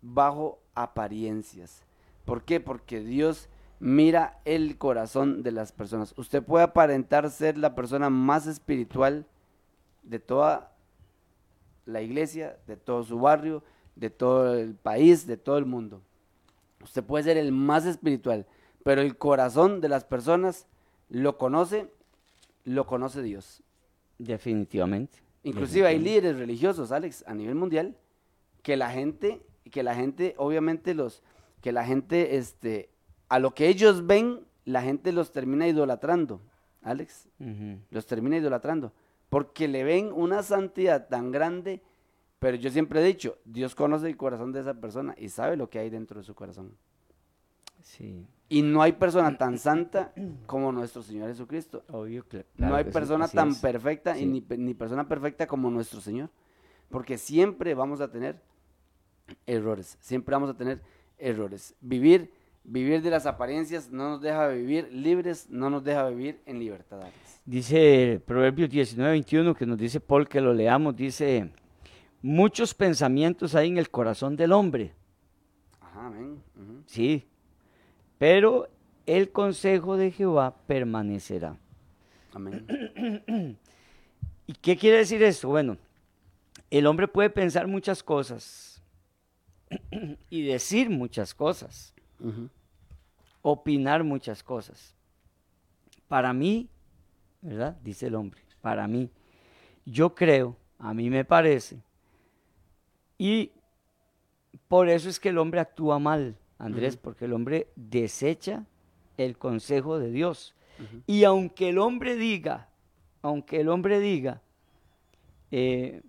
bajo 0.00 0.60
apariencias. 0.74 1.82
¿Por 2.24 2.44
qué? 2.44 2.60
Porque 2.60 3.00
Dios 3.00 3.48
mira 3.80 4.40
el 4.44 4.78
corazón 4.78 5.42
de 5.42 5.50
las 5.52 5.72
personas. 5.72 6.14
Usted 6.16 6.42
puede 6.42 6.64
aparentar 6.64 7.28
ser 7.30 7.58
la 7.58 7.74
persona 7.74 8.08
más 8.08 8.46
espiritual 8.46 9.26
de 10.04 10.18
toda 10.20 10.71
la 11.86 12.02
iglesia, 12.02 12.58
de 12.66 12.76
todo 12.76 13.04
su 13.04 13.18
barrio, 13.18 13.62
de 13.96 14.10
todo 14.10 14.54
el 14.54 14.74
país, 14.74 15.26
de 15.26 15.36
todo 15.36 15.58
el 15.58 15.66
mundo. 15.66 16.02
Usted 16.82 17.04
puede 17.04 17.24
ser 17.24 17.36
el 17.36 17.52
más 17.52 17.86
espiritual, 17.86 18.46
pero 18.82 19.00
el 19.00 19.16
corazón 19.16 19.80
de 19.80 19.88
las 19.88 20.04
personas 20.04 20.66
lo 21.08 21.38
conoce, 21.38 21.88
lo 22.64 22.86
conoce 22.86 23.22
Dios. 23.22 23.62
Definitivamente. 24.18 25.18
Inclusive 25.44 25.86
hay 25.86 25.98
líderes 25.98 26.38
religiosos, 26.38 26.92
Alex, 26.92 27.24
a 27.26 27.34
nivel 27.34 27.54
mundial, 27.54 27.96
que 28.62 28.76
la 28.76 28.90
gente, 28.90 29.42
que 29.70 29.82
la 29.82 29.94
gente, 29.94 30.34
obviamente 30.38 30.94
los, 30.94 31.22
que 31.60 31.72
la 31.72 31.84
gente, 31.84 32.36
este, 32.36 32.90
a 33.28 33.38
lo 33.38 33.52
que 33.52 33.68
ellos 33.68 34.06
ven, 34.06 34.40
la 34.64 34.82
gente 34.82 35.10
los 35.10 35.32
termina 35.32 35.66
idolatrando, 35.66 36.40
Alex, 36.82 37.28
los 37.90 38.06
termina 38.06 38.36
idolatrando, 38.36 38.92
porque 39.32 39.66
le 39.66 39.82
ven 39.82 40.12
una 40.14 40.42
santidad 40.42 41.08
tan 41.08 41.30
grande, 41.30 41.82
pero 42.38 42.58
yo 42.58 42.68
siempre 42.68 43.00
he 43.00 43.02
dicho, 43.02 43.38
Dios 43.46 43.74
conoce 43.74 44.06
el 44.06 44.18
corazón 44.18 44.52
de 44.52 44.60
esa 44.60 44.74
persona 44.74 45.14
y 45.16 45.30
sabe 45.30 45.56
lo 45.56 45.70
que 45.70 45.78
hay 45.78 45.88
dentro 45.88 46.20
de 46.20 46.26
su 46.26 46.34
corazón. 46.34 46.76
Sí. 47.80 48.26
Y 48.50 48.60
no 48.60 48.82
hay 48.82 48.92
persona 48.92 49.38
tan 49.38 49.56
santa 49.56 50.12
como 50.44 50.70
nuestro 50.70 51.00
Señor 51.02 51.28
Jesucristo. 51.28 51.82
Obvio, 51.88 52.26
no 52.58 52.74
hay 52.74 52.84
sí, 52.84 52.90
persona 52.90 53.26
tan 53.26 53.48
es. 53.48 53.58
perfecta 53.58 54.18
y 54.18 54.26
ni 54.26 54.74
persona 54.74 55.08
perfecta 55.08 55.46
como 55.46 55.70
nuestro 55.70 56.02
Señor. 56.02 56.28
Porque 56.90 57.16
siempre 57.16 57.72
vamos 57.72 58.02
a 58.02 58.10
tener 58.10 58.38
errores. 59.46 59.96
Siempre 60.02 60.34
vamos 60.34 60.50
a 60.50 60.58
tener 60.58 60.82
errores. 61.16 61.74
Vivir 61.80 62.34
Vivir 62.64 63.02
de 63.02 63.10
las 63.10 63.26
apariencias 63.26 63.90
no 63.90 64.10
nos 64.10 64.20
deja 64.20 64.48
vivir 64.48 64.88
libres, 64.92 65.50
no 65.50 65.68
nos 65.68 65.82
deja 65.82 66.08
vivir 66.08 66.40
en 66.46 66.60
libertad. 66.60 67.00
Dice 67.44 68.20
Proverbios 68.24 68.70
19, 68.70 69.10
21, 69.10 69.54
que 69.54 69.66
nos 69.66 69.78
dice 69.78 69.98
Paul 69.98 70.28
que 70.28 70.40
lo 70.40 70.54
leamos, 70.54 70.94
dice, 70.94 71.50
muchos 72.22 72.72
pensamientos 72.72 73.56
hay 73.56 73.68
en 73.68 73.78
el 73.78 73.90
corazón 73.90 74.36
del 74.36 74.52
hombre. 74.52 74.94
Ajá, 75.80 76.06
amén. 76.06 76.40
Sí, 76.86 77.26
pero 78.18 78.68
el 79.06 79.32
consejo 79.32 79.96
de 79.96 80.12
Jehová 80.12 80.56
permanecerá. 80.66 81.56
Amén. 82.32 82.66
¿Y 84.46 84.52
qué 84.54 84.76
quiere 84.76 84.98
decir 84.98 85.22
esto? 85.22 85.48
Bueno, 85.48 85.78
el 86.70 86.86
hombre 86.86 87.08
puede 87.08 87.30
pensar 87.30 87.66
muchas 87.66 88.02
cosas 88.02 88.82
y 90.30 90.42
decir 90.42 90.90
muchas 90.90 91.34
cosas, 91.34 91.94
opinar 93.42 94.04
muchas 94.04 94.42
cosas. 94.42 94.94
Para 96.08 96.32
mí, 96.32 96.68
¿verdad? 97.40 97.76
Dice 97.82 98.06
el 98.06 98.14
hombre, 98.14 98.40
para 98.60 98.86
mí, 98.86 99.10
yo 99.84 100.14
creo, 100.14 100.56
a 100.78 100.94
mí 100.94 101.10
me 101.10 101.24
parece, 101.24 101.82
y 103.18 103.52
por 104.68 104.88
eso 104.88 105.08
es 105.08 105.20
que 105.20 105.28
el 105.28 105.38
hombre 105.38 105.60
actúa 105.60 105.98
mal, 105.98 106.36
Andrés, 106.58 106.96
porque 106.96 107.26
el 107.26 107.32
hombre 107.32 107.68
desecha 107.76 108.64
el 109.16 109.38
consejo 109.38 109.98
de 109.98 110.10
Dios. 110.10 110.54
Y 111.06 111.24
aunque 111.24 111.68
el 111.68 111.78
hombre 111.78 112.16
diga, 112.16 112.68
aunque 113.20 113.60
el 113.60 113.68
hombre 113.68 114.00
diga 114.00 114.42
eh, 115.52 116.02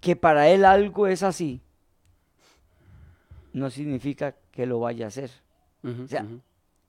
que 0.00 0.16
para 0.16 0.48
él 0.48 0.64
algo 0.64 1.06
es 1.06 1.22
así, 1.22 1.62
no 3.52 3.70
significa 3.70 4.34
que 4.50 4.66
lo 4.66 4.80
vaya 4.80 5.06
a 5.06 5.08
hacer. 5.08 5.30
o 5.82 6.06
sea, 6.06 6.26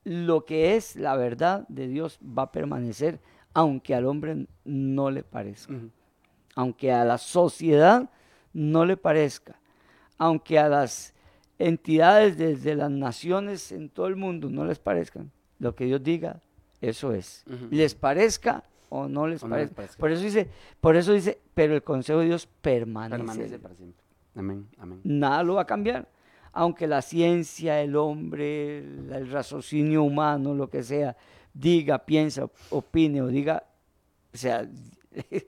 lo 0.04 0.46
que 0.46 0.76
es 0.76 0.96
la 0.96 1.16
verdad 1.16 1.68
de 1.68 1.88
Dios 1.88 2.20
va 2.22 2.44
a 2.44 2.52
permanecer 2.52 3.20
aunque 3.54 3.96
al 3.96 4.06
hombre 4.06 4.48
no 4.64 5.12
le 5.12 5.24
parezca, 5.24 5.74
aunque 6.56 6.92
a 6.92 7.04
la 7.04 7.18
sociedad 7.18 8.10
no 8.54 8.86
le 8.86 8.98
parezca, 8.98 9.60
aunque 10.18 10.60
a 10.60 10.70
las 10.70 11.14
entidades 11.58 12.38
desde 12.38 12.76
las 12.76 12.92
naciones 12.92 13.72
en 13.72 13.90
todo 13.90 14.08
el 14.08 14.16
mundo 14.16 14.50
no 14.50 14.66
les 14.66 14.80
parezcan, 14.80 15.32
lo 15.60 15.76
que 15.76 15.86
Dios 15.86 16.04
diga, 16.04 16.42
eso 16.82 17.14
es. 17.14 17.44
Les 17.70 17.96
parezca 17.96 18.64
o 18.90 19.08
no 19.08 19.28
les, 19.28 19.42
parezca. 19.42 19.86
Por 19.98 20.12
eso 20.12 20.24
dice, 20.24 20.50
por 20.80 20.96
eso 20.96 21.12
dice, 21.12 21.40
pero 21.54 21.76
el 21.76 21.84
consejo 21.84 22.20
de 22.20 22.28
Dios 22.28 22.48
permanece. 22.62 23.18
Permanece 23.18 23.60
para 23.60 23.76
siempre. 23.76 24.04
Amén, 24.36 24.68
amén. 24.78 25.02
Nada 25.04 25.44
lo 25.44 25.56
va 25.56 25.64
a 25.64 25.66
cambiar. 25.66 26.08
Aunque 26.52 26.88
la 26.88 27.02
ciencia, 27.02 27.82
el 27.82 27.96
hombre, 27.96 28.80
el 28.80 29.30
raciocinio 29.30 30.04
humano, 30.04 30.54
lo 30.54 30.70
que 30.70 30.84
sea, 30.84 31.16
diga, 31.54 32.06
piensa, 32.06 32.50
opine 32.70 33.22
o 33.22 33.28
diga, 33.28 33.64
o 34.34 34.38
sea, 34.38 34.68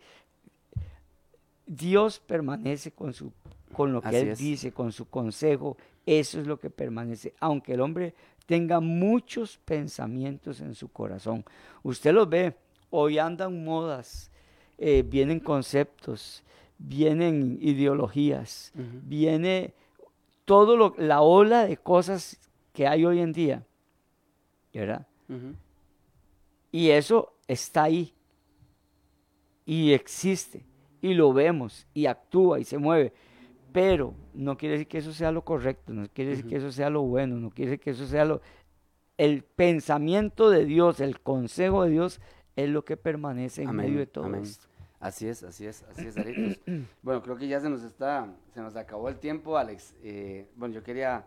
Dios 1.65 2.19
permanece 2.19 2.91
con 2.91 3.13
su 3.13 3.31
con 3.71 3.93
lo 3.93 4.01
que 4.01 4.19
él 4.19 4.35
dice, 4.35 4.71
con 4.71 4.91
su 4.91 5.09
consejo, 5.09 5.77
eso 6.05 6.39
es 6.39 6.47
lo 6.47 6.59
que 6.59 6.69
permanece, 6.69 7.33
aunque 7.39 7.73
el 7.73 7.81
hombre 7.81 8.13
tenga 8.45 8.79
muchos 8.79 9.57
pensamientos 9.57 10.61
en 10.61 10.75
su 10.75 10.89
corazón. 10.89 11.45
Usted 11.83 12.13
los 12.13 12.29
ve, 12.29 12.55
hoy 12.89 13.17
andan 13.17 13.63
modas, 13.63 14.31
eh, 14.77 15.03
vienen 15.07 15.39
conceptos, 15.39 16.43
vienen 16.77 17.57
ideologías, 17.61 18.71
viene 18.75 19.73
todo 20.45 20.77
lo, 20.77 20.95
la 20.97 21.21
ola 21.21 21.65
de 21.65 21.77
cosas 21.77 22.39
que 22.73 22.87
hay 22.87 23.05
hoy 23.05 23.19
en 23.19 23.33
día, 23.33 23.65
¿verdad? 24.73 25.07
Y 26.71 26.89
eso 26.89 27.33
está 27.47 27.83
ahí. 27.83 28.13
Y 29.65 29.93
existe 29.93 30.65
y 31.01 31.13
lo 31.13 31.33
vemos 31.33 31.87
y 31.93 32.05
actúa 32.05 32.59
y 32.59 32.63
se 32.63 32.77
mueve. 32.77 33.13
Pero 33.71 34.13
no 34.33 34.57
quiere 34.57 34.73
decir 34.73 34.87
que 34.87 34.97
eso 34.97 35.13
sea 35.13 35.31
lo 35.31 35.43
correcto, 35.43 35.93
no 35.93 36.07
quiere 36.13 36.31
decir 36.31 36.45
que 36.45 36.57
eso 36.57 36.71
sea 36.71 36.89
lo 36.89 37.03
bueno, 37.03 37.37
no 37.37 37.49
quiere 37.49 37.71
decir 37.71 37.83
que 37.83 37.91
eso 37.91 38.05
sea 38.05 38.25
lo... 38.25 38.41
El 39.17 39.43
pensamiento 39.43 40.49
de 40.49 40.65
Dios, 40.65 40.99
el 40.99 41.19
consejo 41.21 41.83
de 41.83 41.91
Dios 41.91 42.19
es 42.55 42.69
lo 42.69 42.83
que 42.83 42.97
permanece 42.97 43.63
en 43.63 43.75
medio 43.75 43.99
de 43.99 44.07
todo 44.07 44.33
esto. 44.35 44.67
Así 45.01 45.27
es, 45.27 45.41
así 45.41 45.65
es, 45.65 45.83
así 45.89 46.07
es, 46.07 46.15
bueno, 47.01 47.23
creo 47.23 47.35
que 47.35 47.47
ya 47.47 47.59
se 47.59 47.69
nos 47.69 47.81
está, 47.83 48.27
se 48.53 48.61
nos 48.61 48.75
acabó 48.75 49.09
el 49.09 49.17
tiempo, 49.17 49.57
Alex. 49.57 49.95
Eh, 50.03 50.47
bueno, 50.55 50.75
yo 50.75 50.83
quería 50.83 51.25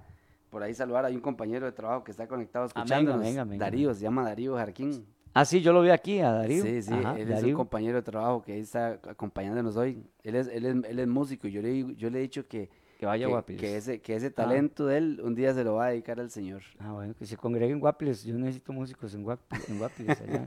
por 0.49 0.62
ahí 0.62 0.72
saludar 0.72 1.05
a 1.07 1.09
un 1.09 1.20
compañero 1.20 1.66
de 1.66 1.72
trabajo 1.72 2.05
que 2.05 2.12
está 2.12 2.29
conectado 2.29 2.66
escuchando. 2.66 3.18
Darío, 3.59 3.93
se 3.93 4.03
llama 4.03 4.22
Darío 4.22 4.55
Jarquín. 4.55 5.05
Ah, 5.33 5.45
sí, 5.45 5.61
yo 5.61 5.72
lo 5.72 5.83
vi 5.83 5.91
aquí 5.91 6.20
a 6.20 6.31
Darío. 6.31 6.62
Sí, 6.62 6.83
sí, 6.83 6.95
él 7.18 7.33
es 7.33 7.43
un 7.43 7.55
compañero 7.55 7.97
de 7.97 8.03
trabajo 8.03 8.41
que 8.41 8.61
está 8.61 9.01
acompañándonos 9.09 9.77
hoy. 9.77 10.07
Él 10.22 10.37
es, 10.37 10.47
él 10.47 10.64
es, 10.66 10.77
él 10.89 10.99
es 11.01 11.09
músico 11.09 11.49
y 11.49 11.51
yo 11.51 11.61
le, 11.61 11.97
yo 11.97 12.09
le 12.09 12.20
he 12.20 12.22
dicho 12.22 12.47
que, 12.47 12.70
que 12.97 13.07
vaya 13.07 13.27
que, 13.43 13.57
que 13.57 13.77
ese, 13.77 14.01
que 14.01 14.14
ese 14.14 14.29
ah. 14.29 14.35
talento 14.35 14.87
de 14.87 14.99
él 14.99 15.20
un 15.25 15.35
día 15.35 15.53
se 15.53 15.64
lo 15.64 15.75
va 15.75 15.87
a 15.87 15.89
dedicar 15.89 16.20
al 16.20 16.31
Señor. 16.31 16.62
Ah, 16.79 16.93
bueno, 16.93 17.14
que 17.18 17.27
se 17.27 17.37
congregue 17.37 17.72
en 17.72 17.81
Guapiles. 17.81 18.22
Yo 18.22 18.39
necesito 18.39 18.72
músicos 18.72 19.12
en, 19.16 19.25
Guapiles, 19.25 20.20
allá. 20.20 20.47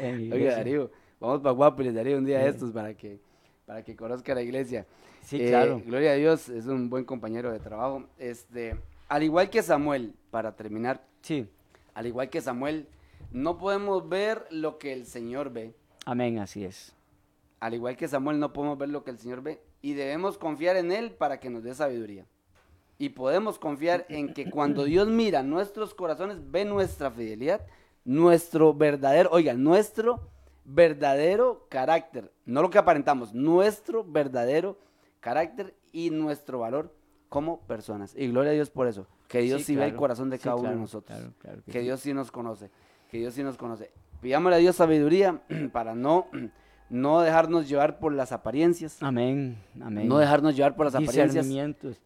Oiga, 0.32 0.52
Darío, 0.52 0.92
vamos 1.20 1.40
para 1.40 1.52
Guapiles, 1.52 1.94
Darío, 1.94 2.18
un 2.18 2.24
día 2.24 2.38
de 2.38 2.48
estos 2.48 2.72
para 2.72 2.94
que, 2.94 3.20
para 3.66 3.82
que 3.82 3.96
conozca 3.96 4.34
la 4.34 4.42
iglesia. 4.42 4.86
Sí, 5.22 5.38
claro. 5.38 5.78
Eh, 5.78 5.82
gloria 5.86 6.12
a 6.12 6.14
Dios, 6.14 6.48
es 6.48 6.66
un 6.66 6.88
buen 6.88 7.04
compañero 7.04 7.52
de 7.52 7.58
trabajo. 7.58 8.04
Este, 8.18 8.76
al 9.08 9.22
igual 9.22 9.50
que 9.50 9.62
Samuel, 9.62 10.14
para 10.30 10.56
terminar. 10.56 11.04
Sí. 11.22 11.46
Al 11.94 12.06
igual 12.06 12.30
que 12.30 12.40
Samuel 12.40 12.86
no 13.32 13.58
podemos 13.58 14.08
ver 14.08 14.46
lo 14.50 14.78
que 14.78 14.92
el 14.92 15.06
Señor 15.06 15.52
ve. 15.52 15.74
Amén, 16.06 16.38
así 16.38 16.64
es. 16.64 16.94
Al 17.60 17.74
igual 17.74 17.96
que 17.96 18.08
Samuel, 18.08 18.38
no 18.38 18.52
podemos 18.52 18.78
ver 18.78 18.88
lo 18.88 19.04
que 19.04 19.10
el 19.10 19.18
Señor 19.18 19.42
ve. 19.42 19.60
Y 19.82 19.94
debemos 19.94 20.38
confiar 20.38 20.76
en 20.76 20.92
Él 20.92 21.10
para 21.10 21.40
que 21.40 21.50
nos 21.50 21.62
dé 21.62 21.74
sabiduría. 21.74 22.24
Y 22.98 23.10
podemos 23.10 23.58
confiar 23.58 24.06
en 24.08 24.32
que 24.32 24.50
cuando 24.50 24.84
Dios 24.84 25.08
mira 25.08 25.42
nuestros 25.42 25.94
corazones, 25.94 26.38
ve 26.50 26.64
nuestra 26.64 27.10
fidelidad, 27.10 27.64
nuestro 28.04 28.74
verdadero, 28.74 29.30
oiga, 29.32 29.54
nuestro 29.54 30.20
verdadero 30.68 31.66
carácter. 31.68 32.32
No 32.44 32.62
lo 32.62 32.70
que 32.70 32.78
aparentamos, 32.78 33.34
nuestro 33.34 34.04
verdadero 34.04 34.78
carácter 35.20 35.74
y 35.92 36.10
nuestro 36.10 36.60
valor 36.60 36.94
como 37.28 37.60
personas. 37.62 38.14
Y 38.16 38.28
gloria 38.28 38.52
a 38.52 38.54
Dios 38.54 38.70
por 38.70 38.86
eso. 38.86 39.06
Que 39.26 39.42
Dios 39.42 39.62
sí, 39.64 39.76
ve 39.76 39.84
el 39.84 39.94
corazón 39.94 40.30
de 40.30 40.38
cada 40.38 40.56
uno 40.56 40.70
de 40.70 40.76
nosotros. 40.76 41.18
que, 41.70 41.80
Dios 41.80 42.00
sí 42.00 42.14
nos 42.14 42.30
conoce 42.30 42.70
que 43.10 43.18
Dios 43.18 43.34
sí 43.34 43.42
nos 43.42 43.56
conoce. 43.56 43.90
Pidámosle 44.20 44.56
a 44.56 44.58
Dios 44.58 44.76
sabiduría 44.76 45.40
para 45.72 45.94
no, 45.94 46.26
no 46.90 47.20
dejarnos 47.20 47.68
llevar 47.68 47.98
por 47.98 48.12
las 48.12 48.32
apariencias. 48.32 49.02
Amén, 49.02 49.56
amén. 49.80 50.08
No 50.08 50.18
dejarnos 50.18 50.56
llevar 50.56 50.76
por 50.76 50.86
las 50.86 50.94
apariencias. 50.94 51.46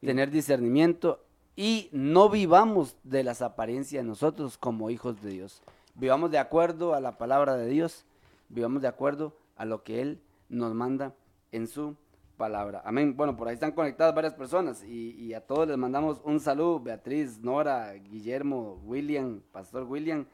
Tener 0.01 0.31
discernimiento 0.31 1.25
y 1.57 1.89
no 1.93 2.31
vivamos 2.31 2.97
de 3.03 3.25
las 3.25 3.43
apariencias 3.43 4.05
nosotros 4.05 4.57
como 4.59 4.91
hijos 4.91 5.21
de 5.23 5.31
Dios. 5.31 5.63
Vivamos 5.95 6.31
de 6.31 6.39
acuerdo 6.39 6.95
a 6.95 7.01
la 7.01 7.19
palabra 7.19 7.57
de 7.57 7.69
Dios, 7.69 8.07
vivamos 8.53 8.82
de 8.82 8.88
acuerdo 8.88 9.36
a 9.57 9.64
lo 9.64 9.82
que 9.82 10.00
Él 10.00 10.22
nos 10.48 10.74
manda 10.74 11.14
en 11.50 11.66
su 11.66 11.96
palabra. 12.36 12.82
Amén. 12.84 13.16
Bueno, 13.16 13.36
por 13.36 13.48
ahí 13.48 13.55
están 13.55 13.72
conectadas 13.72 14.14
varias 14.14 14.34
personas 14.34 14.84
y, 14.84 15.34
a 15.34 15.40
todos 15.40 15.66
les 15.66 15.76
mandamos 15.76 16.20
un 16.24 16.38
saludo. 16.38 16.80
Beatriz, 16.80 17.40
Nora, 17.40 17.92
Guillermo, 17.94 18.80
William, 18.84 19.40
Pastor 19.53 19.84
William 19.84 20.26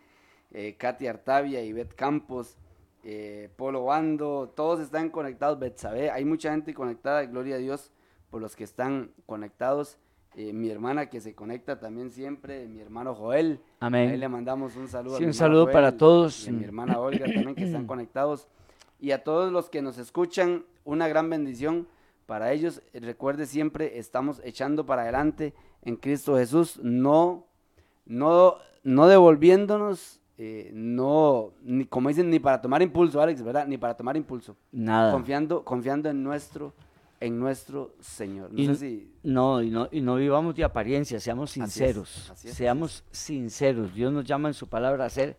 eh, 0.50 0.76
Katy 0.78 1.06
Artavia, 1.06 1.62
Ivette 1.62 1.94
Campos, 1.94 2.56
eh, 3.04 3.50
Polo 3.56 3.84
Bando, 3.84 4.52
todos 4.56 4.80
están 4.80 5.10
conectados, 5.10 5.58
Betsabe, 5.58 6.10
hay 6.10 6.24
mucha 6.24 6.50
gente 6.50 6.74
conectada, 6.74 7.24
gloria 7.26 7.56
a 7.56 7.58
Dios 7.58 7.92
por 8.30 8.40
los 8.40 8.56
que 8.56 8.64
están 8.64 9.12
conectados. 9.26 9.98
Eh, 10.41 10.53
mi 10.53 10.70
hermana 10.70 11.11
que 11.11 11.20
se 11.20 11.34
conecta 11.34 11.80
también 11.80 12.12
siempre, 12.12 12.68
mi 12.68 12.78
hermano 12.78 13.12
Joel. 13.12 13.59
Amén. 13.80 14.11
Ahí 14.11 14.16
le 14.16 14.28
mandamos 14.28 14.76
un 14.76 14.86
saludo. 14.86 15.18
Sí, 15.18 15.24
un 15.24 15.34
saludo 15.34 15.68
para 15.68 15.97
todos. 15.97 16.47
Y 16.47 16.51
a 16.51 16.53
mi 16.53 16.62
hermana 16.62 17.01
Olga 17.01 17.24
también 17.24 17.57
que 17.57 17.64
están 17.64 17.86
conectados. 17.89 18.47
Y 19.01 19.11
a 19.11 19.24
todos 19.24 19.51
los 19.51 19.68
que 19.68 19.82
nos 19.82 19.99
escuchan, 19.99 20.64
una 20.84 21.09
gran 21.09 21.28
bendición 21.28 21.89
para 22.26 22.53
ellos. 22.53 22.82
Recuerde 22.95 23.47
siempre, 23.47 23.99
estamos 23.99 24.41
echando 24.45 24.86
para 24.86 25.03
adelante 25.03 25.55
en 25.82 25.97
Cristo 25.97 26.36
Jesús, 26.36 26.78
no, 26.84 27.45
no, 28.07 28.59
no 28.84 29.09
devolviéndonos 29.09 30.20
eh, 30.41 30.70
no, 30.72 31.51
ni, 31.64 31.84
como 31.84 32.11
dicen, 32.11 32.30
ni 32.30 32.39
para 32.39 32.61
tomar 32.61 32.80
impulso, 32.80 33.20
Alex, 33.20 33.43
¿verdad? 33.43 33.66
Ni 33.66 33.76
para 33.76 33.97
tomar 33.97 34.16
impulso. 34.16 34.57
Nada. 34.70 35.11
Confiando, 35.11 35.64
confiando 35.64 36.09
en 36.09 36.22
nuestro, 36.22 36.74
en 37.20 37.38
nuestro 37.38 37.94
Señor. 38.00 38.52
No, 38.52 38.60
y, 38.60 38.74
si... 38.76 39.12
no, 39.22 39.62
y 39.62 39.70
no, 39.70 39.88
y 39.90 40.00
no 40.00 40.16
vivamos 40.16 40.54
de 40.54 40.64
apariencia, 40.64 41.20
seamos 41.20 41.50
sinceros. 41.50 42.32
seamos 42.34 43.04
sinceros. 43.10 43.94
Dios 43.94 44.12
nos 44.12 44.24
llama 44.24 44.48
en 44.48 44.54
su 44.54 44.68
palabra 44.68 45.04
a 45.04 45.10
ser 45.10 45.36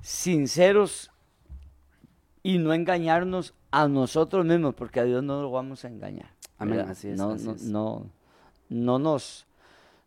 sinceros 0.00 1.10
y 2.42 2.58
no 2.58 2.72
engañarnos 2.72 3.54
a 3.70 3.88
nosotros 3.88 4.44
mismos, 4.44 4.74
porque 4.74 5.00
a 5.00 5.04
Dios 5.04 5.22
no 5.22 5.42
lo 5.42 5.50
vamos 5.50 5.84
a 5.84 5.88
engañar. 5.88 6.30
Amén, 6.58 6.80
así 6.80 7.08
es. 7.08 7.16
No, 7.16 7.36
no, 7.36 7.56
no, 7.62 8.10
no 8.68 8.98
nos 8.98 9.46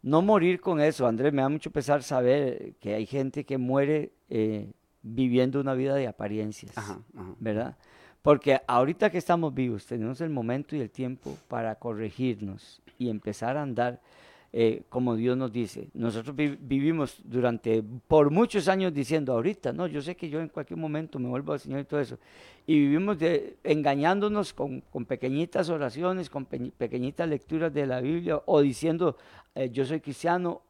no 0.05 0.21
morir 0.21 0.61
con 0.61 0.79
eso. 0.79 1.07
Andrés, 1.07 1.33
me 1.33 1.41
da 1.41 1.49
mucho 1.49 1.71
pesar 1.71 2.03
saber 2.03 2.75
que 2.79 2.93
hay 2.93 3.07
gente 3.07 3.43
que 3.43 3.57
muere 3.57 4.13
eh, 4.29 4.71
viviendo 5.01 5.59
una 5.59 5.73
vida 5.73 5.95
de 5.95 6.07
apariencias, 6.07 6.77
Ajá, 6.77 6.99
ajá. 7.15 7.35
¿verdad? 7.39 7.77
Porque 8.25 8.59
ahorita 8.67 9.09
que 9.11 9.19
estamos 9.19 9.53
vivos, 9.53 9.85
tenemos 9.85 10.19
el 10.19 10.31
momento 10.31 10.75
y 10.75 10.81
el 10.81 10.89
tiempo 10.89 11.37
para 11.47 11.75
corregirnos 11.75 12.81
y 12.97 13.09
empezar 13.09 13.55
a 13.55 13.61
andar 13.61 14.01
eh, 14.57 14.83
como 14.89 15.15
Dios 15.15 15.35
nos 15.37 15.51
dice. 15.51 15.89
Nosotros 15.93 16.33
vi- 16.35 16.57
vivimos 16.59 17.19
durante, 17.25 17.83
por 18.07 18.31
muchos 18.31 18.67
años 18.69 18.93
diciendo, 18.93 19.33
ahorita, 19.33 19.73
no, 19.73 19.85
yo 19.85 20.01
sé 20.01 20.15
que 20.15 20.29
yo 20.29 20.39
en 20.39 20.47
cualquier 20.47 20.79
momento 20.79 21.19
me 21.19 21.27
vuelvo 21.27 21.51
al 21.53 21.59
Señor 21.59 21.81
y 21.81 21.83
todo 21.83 21.99
eso. 21.99 22.17
Y 22.65 22.79
vivimos 22.79 23.19
de- 23.19 23.57
engañándonos 23.63 24.53
con, 24.53 24.79
con 24.81 25.05
pequeñitas 25.05 25.69
oraciones, 25.69 26.29
con 26.29 26.45
pe- 26.45 26.71
pequeñitas 26.77 27.27
lecturas 27.29 27.73
de 27.73 27.85
la 27.85 27.99
Biblia 28.01 28.41
o 28.45 28.61
diciendo, 28.61 29.17
eh, 29.55 29.69
yo 29.71 29.85
soy 29.85 29.99
cristiano. 30.01 30.61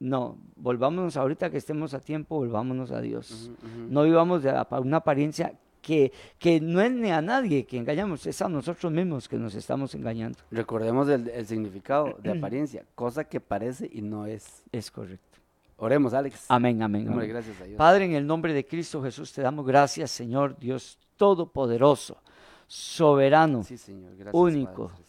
No, 0.00 0.38
volvámonos 0.56 1.16
ahorita 1.16 1.50
que 1.50 1.58
estemos 1.58 1.92
a 1.92 2.00
tiempo, 2.00 2.36
volvámonos 2.36 2.92
a 2.92 3.00
Dios. 3.00 3.50
No 3.90 4.04
vivamos 4.04 4.42
de 4.42 4.54
una 4.80 4.96
apariencia 4.98 5.52
que, 5.80 6.12
que 6.38 6.60
no 6.60 6.80
es 6.80 6.92
ni 6.92 7.10
a 7.10 7.20
nadie 7.20 7.64
que 7.64 7.76
engañamos, 7.76 8.26
es 8.26 8.40
a 8.42 8.48
nosotros 8.48 8.92
mismos 8.92 9.28
que 9.28 9.36
nos 9.36 9.54
estamos 9.54 9.94
engañando. 9.94 10.38
Recordemos 10.50 11.08
el, 11.08 11.28
el 11.28 11.46
significado 11.46 12.16
de 12.22 12.32
apariencia, 12.32 12.84
cosa 12.94 13.24
que 13.24 13.40
parece 13.40 13.88
y 13.92 14.02
no 14.02 14.26
es. 14.26 14.62
Es 14.72 14.90
correcto. 14.90 15.38
Oremos, 15.76 16.12
Alex. 16.12 16.46
Amén, 16.48 16.82
amén. 16.82 17.08
Amén. 17.08 17.28
gracias 17.28 17.60
a 17.60 17.64
Dios. 17.64 17.78
Padre, 17.78 18.04
en 18.04 18.14
el 18.14 18.26
nombre 18.26 18.52
de 18.52 18.66
Cristo 18.66 19.02
Jesús 19.02 19.32
te 19.32 19.42
damos 19.42 19.66
gracias, 19.66 20.10
Señor 20.10 20.58
Dios 20.58 20.98
Todopoderoso, 21.16 22.22
soberano, 22.66 23.62
Sí, 23.64 23.76
Señor. 23.76 24.14
Gracias, 24.16 24.34
único. 24.34 24.88
Padre 24.88 25.08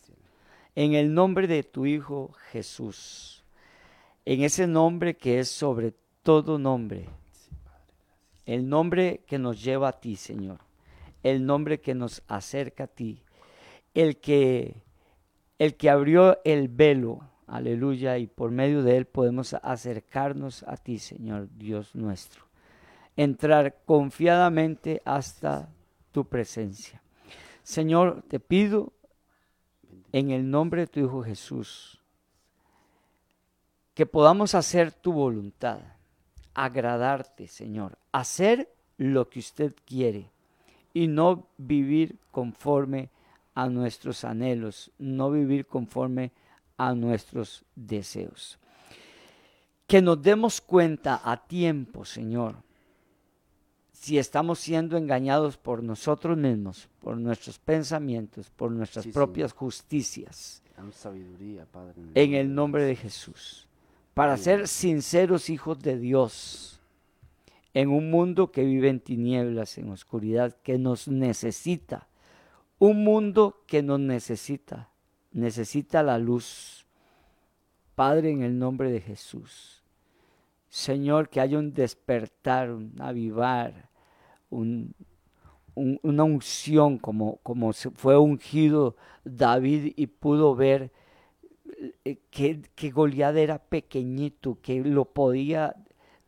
en 0.80 0.94
el 0.94 1.14
nombre 1.14 1.46
de 1.46 1.64
tu 1.64 1.86
Hijo 1.86 2.32
Jesús, 2.52 3.44
en 4.24 4.44
ese 4.44 4.66
nombre 4.66 5.18
que 5.18 5.40
es 5.40 5.50
sobre 5.50 5.94
todo 6.24 6.58
nombre, 6.58 7.10
el 8.50 8.68
nombre 8.68 9.22
que 9.28 9.38
nos 9.38 9.64
lleva 9.64 9.90
a 9.90 10.00
ti, 10.00 10.16
Señor, 10.16 10.58
el 11.22 11.46
nombre 11.46 11.82
que 11.82 11.94
nos 11.94 12.24
acerca 12.28 12.86
a 12.86 12.88
ti, 12.88 13.22
el 13.94 14.18
que, 14.18 14.82
el 15.60 15.76
que 15.76 15.92
abrió 15.92 16.40
el 16.44 16.68
velo, 16.68 17.22
aleluya, 17.46 18.18
y 18.18 18.26
por 18.26 18.50
medio 18.50 18.82
de 18.82 18.98
él 18.98 19.06
podemos 19.06 19.54
acercarnos 19.54 20.64
a 20.64 20.78
ti, 20.78 20.98
Señor 20.98 21.48
Dios 21.60 21.94
nuestro, 21.94 22.46
entrar 23.16 23.84
confiadamente 23.86 25.04
hasta 25.06 25.70
tu 26.12 26.26
presencia. 26.26 27.04
Señor, 27.62 28.24
te 28.28 28.40
pido 28.40 28.94
en 30.12 30.32
el 30.32 30.50
nombre 30.50 30.82
de 30.82 30.88
tu 30.88 31.02
Hijo 31.02 31.22
Jesús, 31.22 32.02
que 33.94 34.08
podamos 34.08 34.56
hacer 34.56 34.92
tu 34.92 35.14
voluntad, 35.14 35.82
agradarte, 36.64 37.48
Señor, 37.48 37.98
hacer 38.12 38.70
lo 38.98 39.30
que 39.30 39.40
usted 39.40 39.74
quiere 39.86 40.30
y 40.94 41.08
no 41.08 41.48
vivir 41.58 42.18
conforme 42.32 43.10
a 43.56 43.68
nuestros 43.70 44.24
anhelos, 44.26 44.92
no 44.98 45.32
vivir 45.32 45.66
conforme 45.66 46.32
a 46.78 46.94
nuestros 46.94 47.64
deseos. 47.76 48.58
Que 49.88 50.02
nos 50.02 50.22
demos 50.22 50.62
cuenta 50.62 51.22
a 51.24 51.38
tiempo, 51.48 52.06
Señor, 52.06 52.56
si 53.94 54.18
estamos 54.18 54.60
siendo 54.60 54.98
engañados 54.98 55.58
por 55.58 55.82
nosotros 55.84 56.38
mismos, 56.38 56.88
por 57.00 57.18
nuestros 57.18 57.58
pensamientos, 57.58 58.50
por 58.50 58.72
nuestras 58.72 59.06
Sí, 59.06 59.12
propias 59.12 59.54
justicias, 59.54 60.62
Danos 60.76 60.96
sabiduría, 60.96 61.66
Padre. 61.66 61.94
en 62.16 62.34
el 62.34 62.54
nombre 62.54 62.84
de 62.86 62.96
Jesús, 62.96 63.68
para 64.20 64.36
ser 64.36 64.68
sinceros 64.68 65.50
hijos 65.50 65.80
de 65.80 65.98
Dios, 65.98 66.82
en 67.74 67.88
un 67.88 68.12
mundo 68.12 68.52
que 68.52 68.66
vive 68.66 68.90
en 68.90 69.00
tinieblas, 69.00 69.78
en 69.78 69.90
oscuridad, 69.92 70.58
que 70.62 70.78
nos 70.78 71.08
necesita, 71.08 72.10
un 72.80 73.06
mundo 73.06 73.64
que 73.66 73.82
nos 73.82 73.98
necesita, 74.02 74.90
necesita 75.32 76.04
la 76.04 76.18
luz. 76.18 76.86
Padre, 77.96 78.32
en 78.32 78.42
el 78.44 78.60
nombre 78.60 78.92
de 78.92 79.00
Jesús, 79.00 79.86
Señor, 80.68 81.30
que 81.30 81.40
haya 81.40 81.58
un 81.58 81.74
despertar, 81.74 82.72
un 82.72 82.96
avivar, 83.00 83.88
un, 84.50 84.96
un- 85.76 85.98
una 86.04 86.26
unción 86.26 86.98
como, 86.98 87.38
como 87.38 87.72
fue 87.72 88.18
ungido 88.18 88.98
David 89.24 89.94
y 89.96 90.08
pudo 90.08 90.56
ver 90.56 90.92
que, 92.30 92.62
que 92.76 92.92
Goliat 92.92 93.36
era 93.36 93.60
pequeñito, 93.60 94.58
que 94.62 94.82
lo 94.82 95.06
podía 95.06 95.76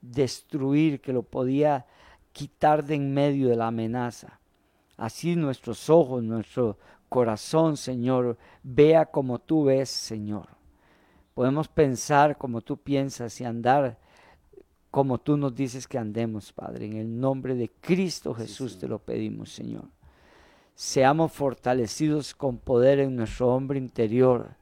destruir, 0.01 1.01
que 1.01 1.13
lo 1.13 1.23
podía 1.23 1.85
quitar 2.31 2.83
de 2.85 2.95
en 2.95 3.13
medio 3.13 3.49
de 3.49 3.55
la 3.55 3.67
amenaza. 3.67 4.39
Así 4.97 5.35
nuestros 5.35 5.89
ojos, 5.89 6.23
nuestro 6.23 6.77
corazón, 7.09 7.77
Señor, 7.77 8.37
vea 8.63 9.05
como 9.05 9.39
tú 9.39 9.65
ves, 9.65 9.89
Señor. 9.89 10.47
Podemos 11.33 11.67
pensar 11.67 12.37
como 12.37 12.61
tú 12.61 12.77
piensas 12.77 13.39
y 13.41 13.45
andar 13.45 13.97
como 14.91 15.17
tú 15.19 15.37
nos 15.37 15.55
dices 15.55 15.87
que 15.87 15.97
andemos, 15.97 16.51
Padre. 16.51 16.85
En 16.85 16.97
el 16.97 17.19
nombre 17.19 17.55
de 17.55 17.69
Cristo 17.69 18.33
Jesús 18.33 18.77
te 18.77 18.87
lo 18.87 18.99
pedimos, 18.99 19.51
Señor. 19.51 19.85
Seamos 20.75 21.31
fortalecidos 21.31 22.35
con 22.35 22.57
poder 22.57 22.99
en 22.99 23.15
nuestro 23.15 23.53
hombre 23.53 23.79
interior 23.79 24.55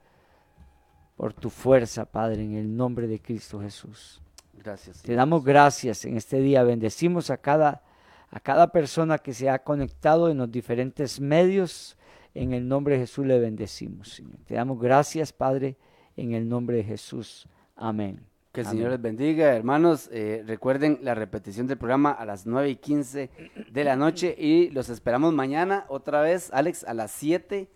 por 1.19 1.33
tu 1.33 1.49
fuerza, 1.49 2.05
Padre, 2.05 2.45
en 2.45 2.53
el 2.53 2.77
nombre 2.77 3.05
de 3.05 3.19
Cristo 3.19 3.59
Jesús. 3.59 4.21
Gracias. 4.53 5.01
Te 5.01 5.07
Señor. 5.07 5.17
damos 5.17 5.43
gracias 5.43 6.05
en 6.05 6.15
este 6.15 6.39
día. 6.39 6.63
Bendecimos 6.63 7.29
a 7.29 7.35
cada, 7.35 7.83
a 8.31 8.39
cada 8.39 8.71
persona 8.71 9.17
que 9.17 9.33
se 9.33 9.49
ha 9.49 9.59
conectado 9.59 10.29
en 10.29 10.37
los 10.37 10.49
diferentes 10.49 11.19
medios. 11.19 11.97
En 12.33 12.53
el 12.53 12.65
nombre 12.65 12.93
de 12.93 13.01
Jesús 13.01 13.25
le 13.25 13.37
bendecimos, 13.37 14.13
Señor. 14.13 14.37
Te 14.47 14.55
damos 14.55 14.79
gracias, 14.79 15.33
Padre, 15.33 15.75
en 16.15 16.31
el 16.31 16.47
nombre 16.47 16.77
de 16.77 16.85
Jesús. 16.85 17.49
Amén. 17.75 18.21
Que 18.53 18.61
el 18.61 18.67
Amén. 18.67 18.77
Señor 18.77 18.91
les 18.91 19.01
bendiga, 19.01 19.53
hermanos. 19.53 20.09
Eh, 20.13 20.45
recuerden 20.47 20.99
la 21.01 21.15
repetición 21.15 21.67
del 21.67 21.77
programa 21.77 22.11
a 22.11 22.23
las 22.23 22.45
9 22.45 22.69
y 22.69 22.75
15 22.77 23.29
de 23.69 23.83
la 23.83 23.97
noche 23.97 24.33
y 24.39 24.69
los 24.69 24.87
esperamos 24.87 25.33
mañana 25.33 25.85
otra 25.89 26.21
vez, 26.21 26.49
Alex, 26.53 26.85
a 26.85 26.93
las 26.93 27.11
7 27.11 27.67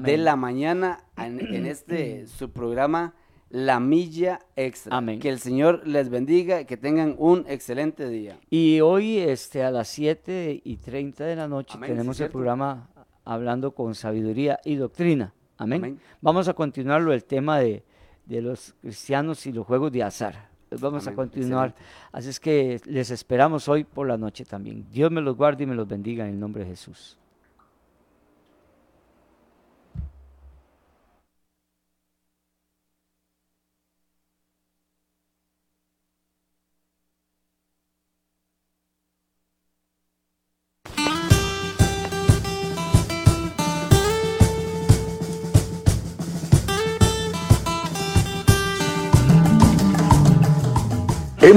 de 0.00 0.16
la 0.18 0.36
mañana 0.36 1.04
en, 1.16 1.40
en 1.40 1.66
este 1.66 2.26
su 2.26 2.50
programa 2.50 3.14
La 3.50 3.78
Milla 3.78 4.40
Extra. 4.56 4.96
Amén. 4.96 5.20
Que 5.20 5.28
el 5.28 5.38
Señor 5.38 5.86
les 5.86 6.08
bendiga 6.08 6.60
y 6.60 6.64
que 6.64 6.76
tengan 6.76 7.14
un 7.18 7.44
excelente 7.48 8.08
día. 8.08 8.38
Y 8.50 8.80
hoy 8.80 9.18
este, 9.18 9.62
a 9.62 9.70
las 9.70 9.88
7 9.88 10.60
y 10.64 10.76
30 10.76 11.24
de 11.24 11.36
la 11.36 11.46
noche 11.46 11.74
Amén, 11.76 11.88
sí, 11.88 11.92
tenemos 11.94 12.20
el 12.20 12.30
programa 12.30 12.88
hablando 13.24 13.72
con 13.72 13.94
sabiduría 13.94 14.58
y 14.64 14.74
doctrina. 14.74 15.32
Amén. 15.58 16.00
Vamos 16.20 16.48
a 16.48 16.54
continuarlo 16.54 17.12
el 17.12 17.24
tema 17.24 17.58
de, 17.60 17.84
de 18.24 18.42
los 18.42 18.74
cristianos 18.80 19.46
y 19.46 19.52
los 19.52 19.66
juegos 19.66 19.92
de 19.92 20.02
azar. 20.02 20.48
Vamos 20.80 21.06
a 21.06 21.14
continuar. 21.14 21.68
excelente. 21.68 22.10
Así 22.12 22.28
es 22.28 22.40
que 22.40 22.80
les 22.86 23.10
esperamos 23.10 23.68
hoy 23.68 23.84
por 23.84 24.08
la 24.08 24.18
noche 24.18 24.44
también. 24.44 24.86
Dios 24.90 25.10
me 25.12 25.20
los 25.20 25.36
guarde 25.36 25.62
y 25.62 25.66
me 25.66 25.76
los 25.76 25.86
bendiga 25.86 26.24
en 26.26 26.34
el 26.34 26.40
nombre 26.40 26.64
de 26.64 26.70
Jesús. 26.70 27.16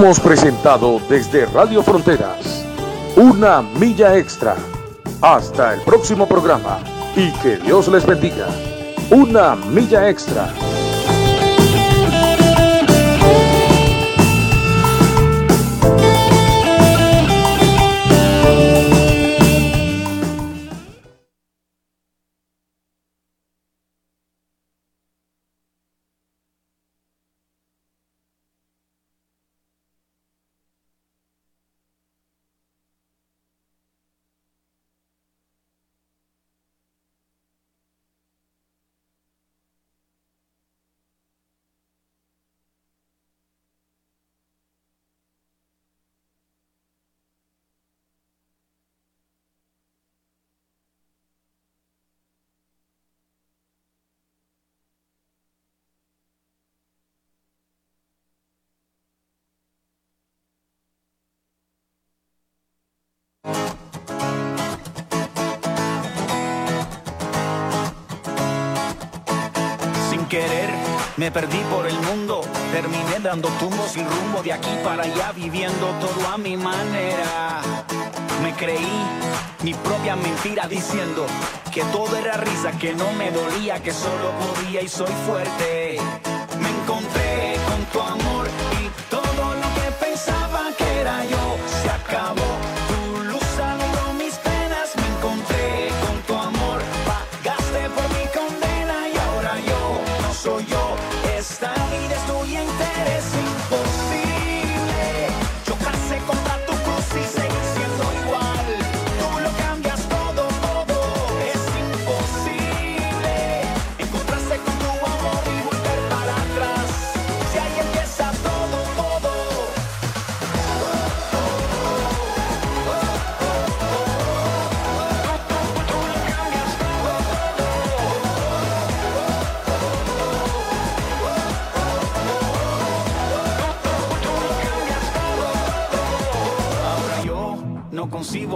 Hemos 0.01 0.21
presentado 0.21 1.01
desde 1.09 1.45
Radio 1.47 1.83
Fronteras 1.83 2.65
una 3.17 3.61
milla 3.61 4.15
extra. 4.15 4.55
Hasta 5.19 5.73
el 5.73 5.81
próximo 5.81 6.25
programa 6.25 6.79
y 7.17 7.29
que 7.41 7.57
Dios 7.57 7.89
les 7.89 8.05
bendiga. 8.05 8.47
Una 9.11 9.57
milla 9.57 10.07
extra. 10.07 10.53
Me 71.29 71.41
perdí 71.41 71.59
por 71.69 71.85
el 71.85 71.99
mundo. 72.01 72.41
Terminé 72.71 73.19
dando 73.21 73.49
tumbos 73.59 73.91
sin 73.91 74.05
rumbo 74.09 74.41
de 74.41 74.51
aquí 74.51 74.71
para 74.83 75.03
allá, 75.03 75.31
viviendo 75.31 75.85
todo 76.01 76.27
a 76.27 76.37
mi 76.37 76.57
manera. 76.57 77.61
Me 78.41 78.51
creí 78.53 79.03
mi 79.61 79.75
propia 79.75 80.15
mentira 80.15 80.67
diciendo 80.67 81.27
que 81.71 81.83
todo 81.85 82.17
era 82.17 82.37
risa, 82.37 82.71
que 82.71 82.93
no 82.93 83.11
me 83.13 83.29
dolía, 83.29 83.79
que 83.83 83.93
solo 83.93 84.31
podía 84.39 84.81
y 84.81 84.87
soy 84.87 85.11
fuerte. 85.27 85.99
Me 86.59 86.69
encontré 86.69 87.57
con 87.67 87.85
tu 87.91 88.01
amor 88.01 88.38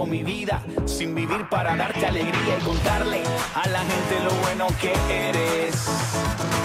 mi 0.02 0.24
vida 0.24 0.60
sin 0.86 1.14
vivir 1.14 1.48
para 1.48 1.76
darte 1.76 2.04
alegría 2.04 2.58
y 2.60 2.64
contarle 2.64 3.22
a 3.54 3.68
la 3.68 3.78
gente 3.78 4.24
lo 4.24 4.32
bueno 4.42 4.66
que 4.80 4.92
eres. 5.28 5.86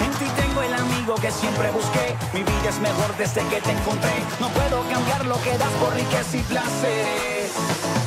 En 0.03 0.11
ti 0.13 0.25
tengo 0.35 0.63
el 0.63 0.73
amigo 0.73 1.13
que 1.15 1.31
siempre 1.31 1.69
busqué. 1.69 2.15
Mi 2.33 2.39
vida 2.39 2.69
es 2.69 2.79
mejor 2.79 3.15
desde 3.17 3.41
que 3.47 3.61
te 3.61 3.71
encontré. 3.71 4.11
No 4.39 4.49
puedo 4.49 4.81
cambiar 4.89 5.25
lo 5.27 5.39
que 5.43 5.55
das 5.57 5.71
por 5.79 5.93
riqueza 5.93 6.37
y 6.37 6.41
placeres. 6.41 7.98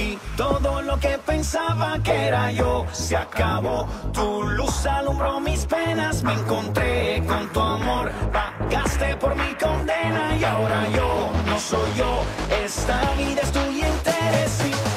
Y 0.00 0.18
todo 0.36 0.82
lo 0.82 0.98
que 0.98 1.18
pensaba 1.18 1.98
que 2.02 2.28
era 2.28 2.50
yo 2.52 2.86
se 2.92 3.16
acabó. 3.16 3.86
Tu 4.12 4.42
luz 4.42 4.86
alumbró 4.86 5.40
mis 5.40 5.66
penas. 5.66 6.22
Me 6.22 6.32
encontré 6.32 7.22
con 7.26 7.48
tu 7.52 7.60
amor. 7.60 8.10
Pagaste 8.32 9.16
por 9.16 9.34
mi 9.36 9.54
condena 9.54 10.36
y 10.38 10.44
ahora 10.44 10.88
yo 10.96 11.30
no 11.46 11.58
soy 11.58 11.90
yo. 11.96 12.22
Esta 12.64 13.14
vida 13.16 13.40
es 13.42 13.52
tuya 13.52 13.88
es 13.88 14.89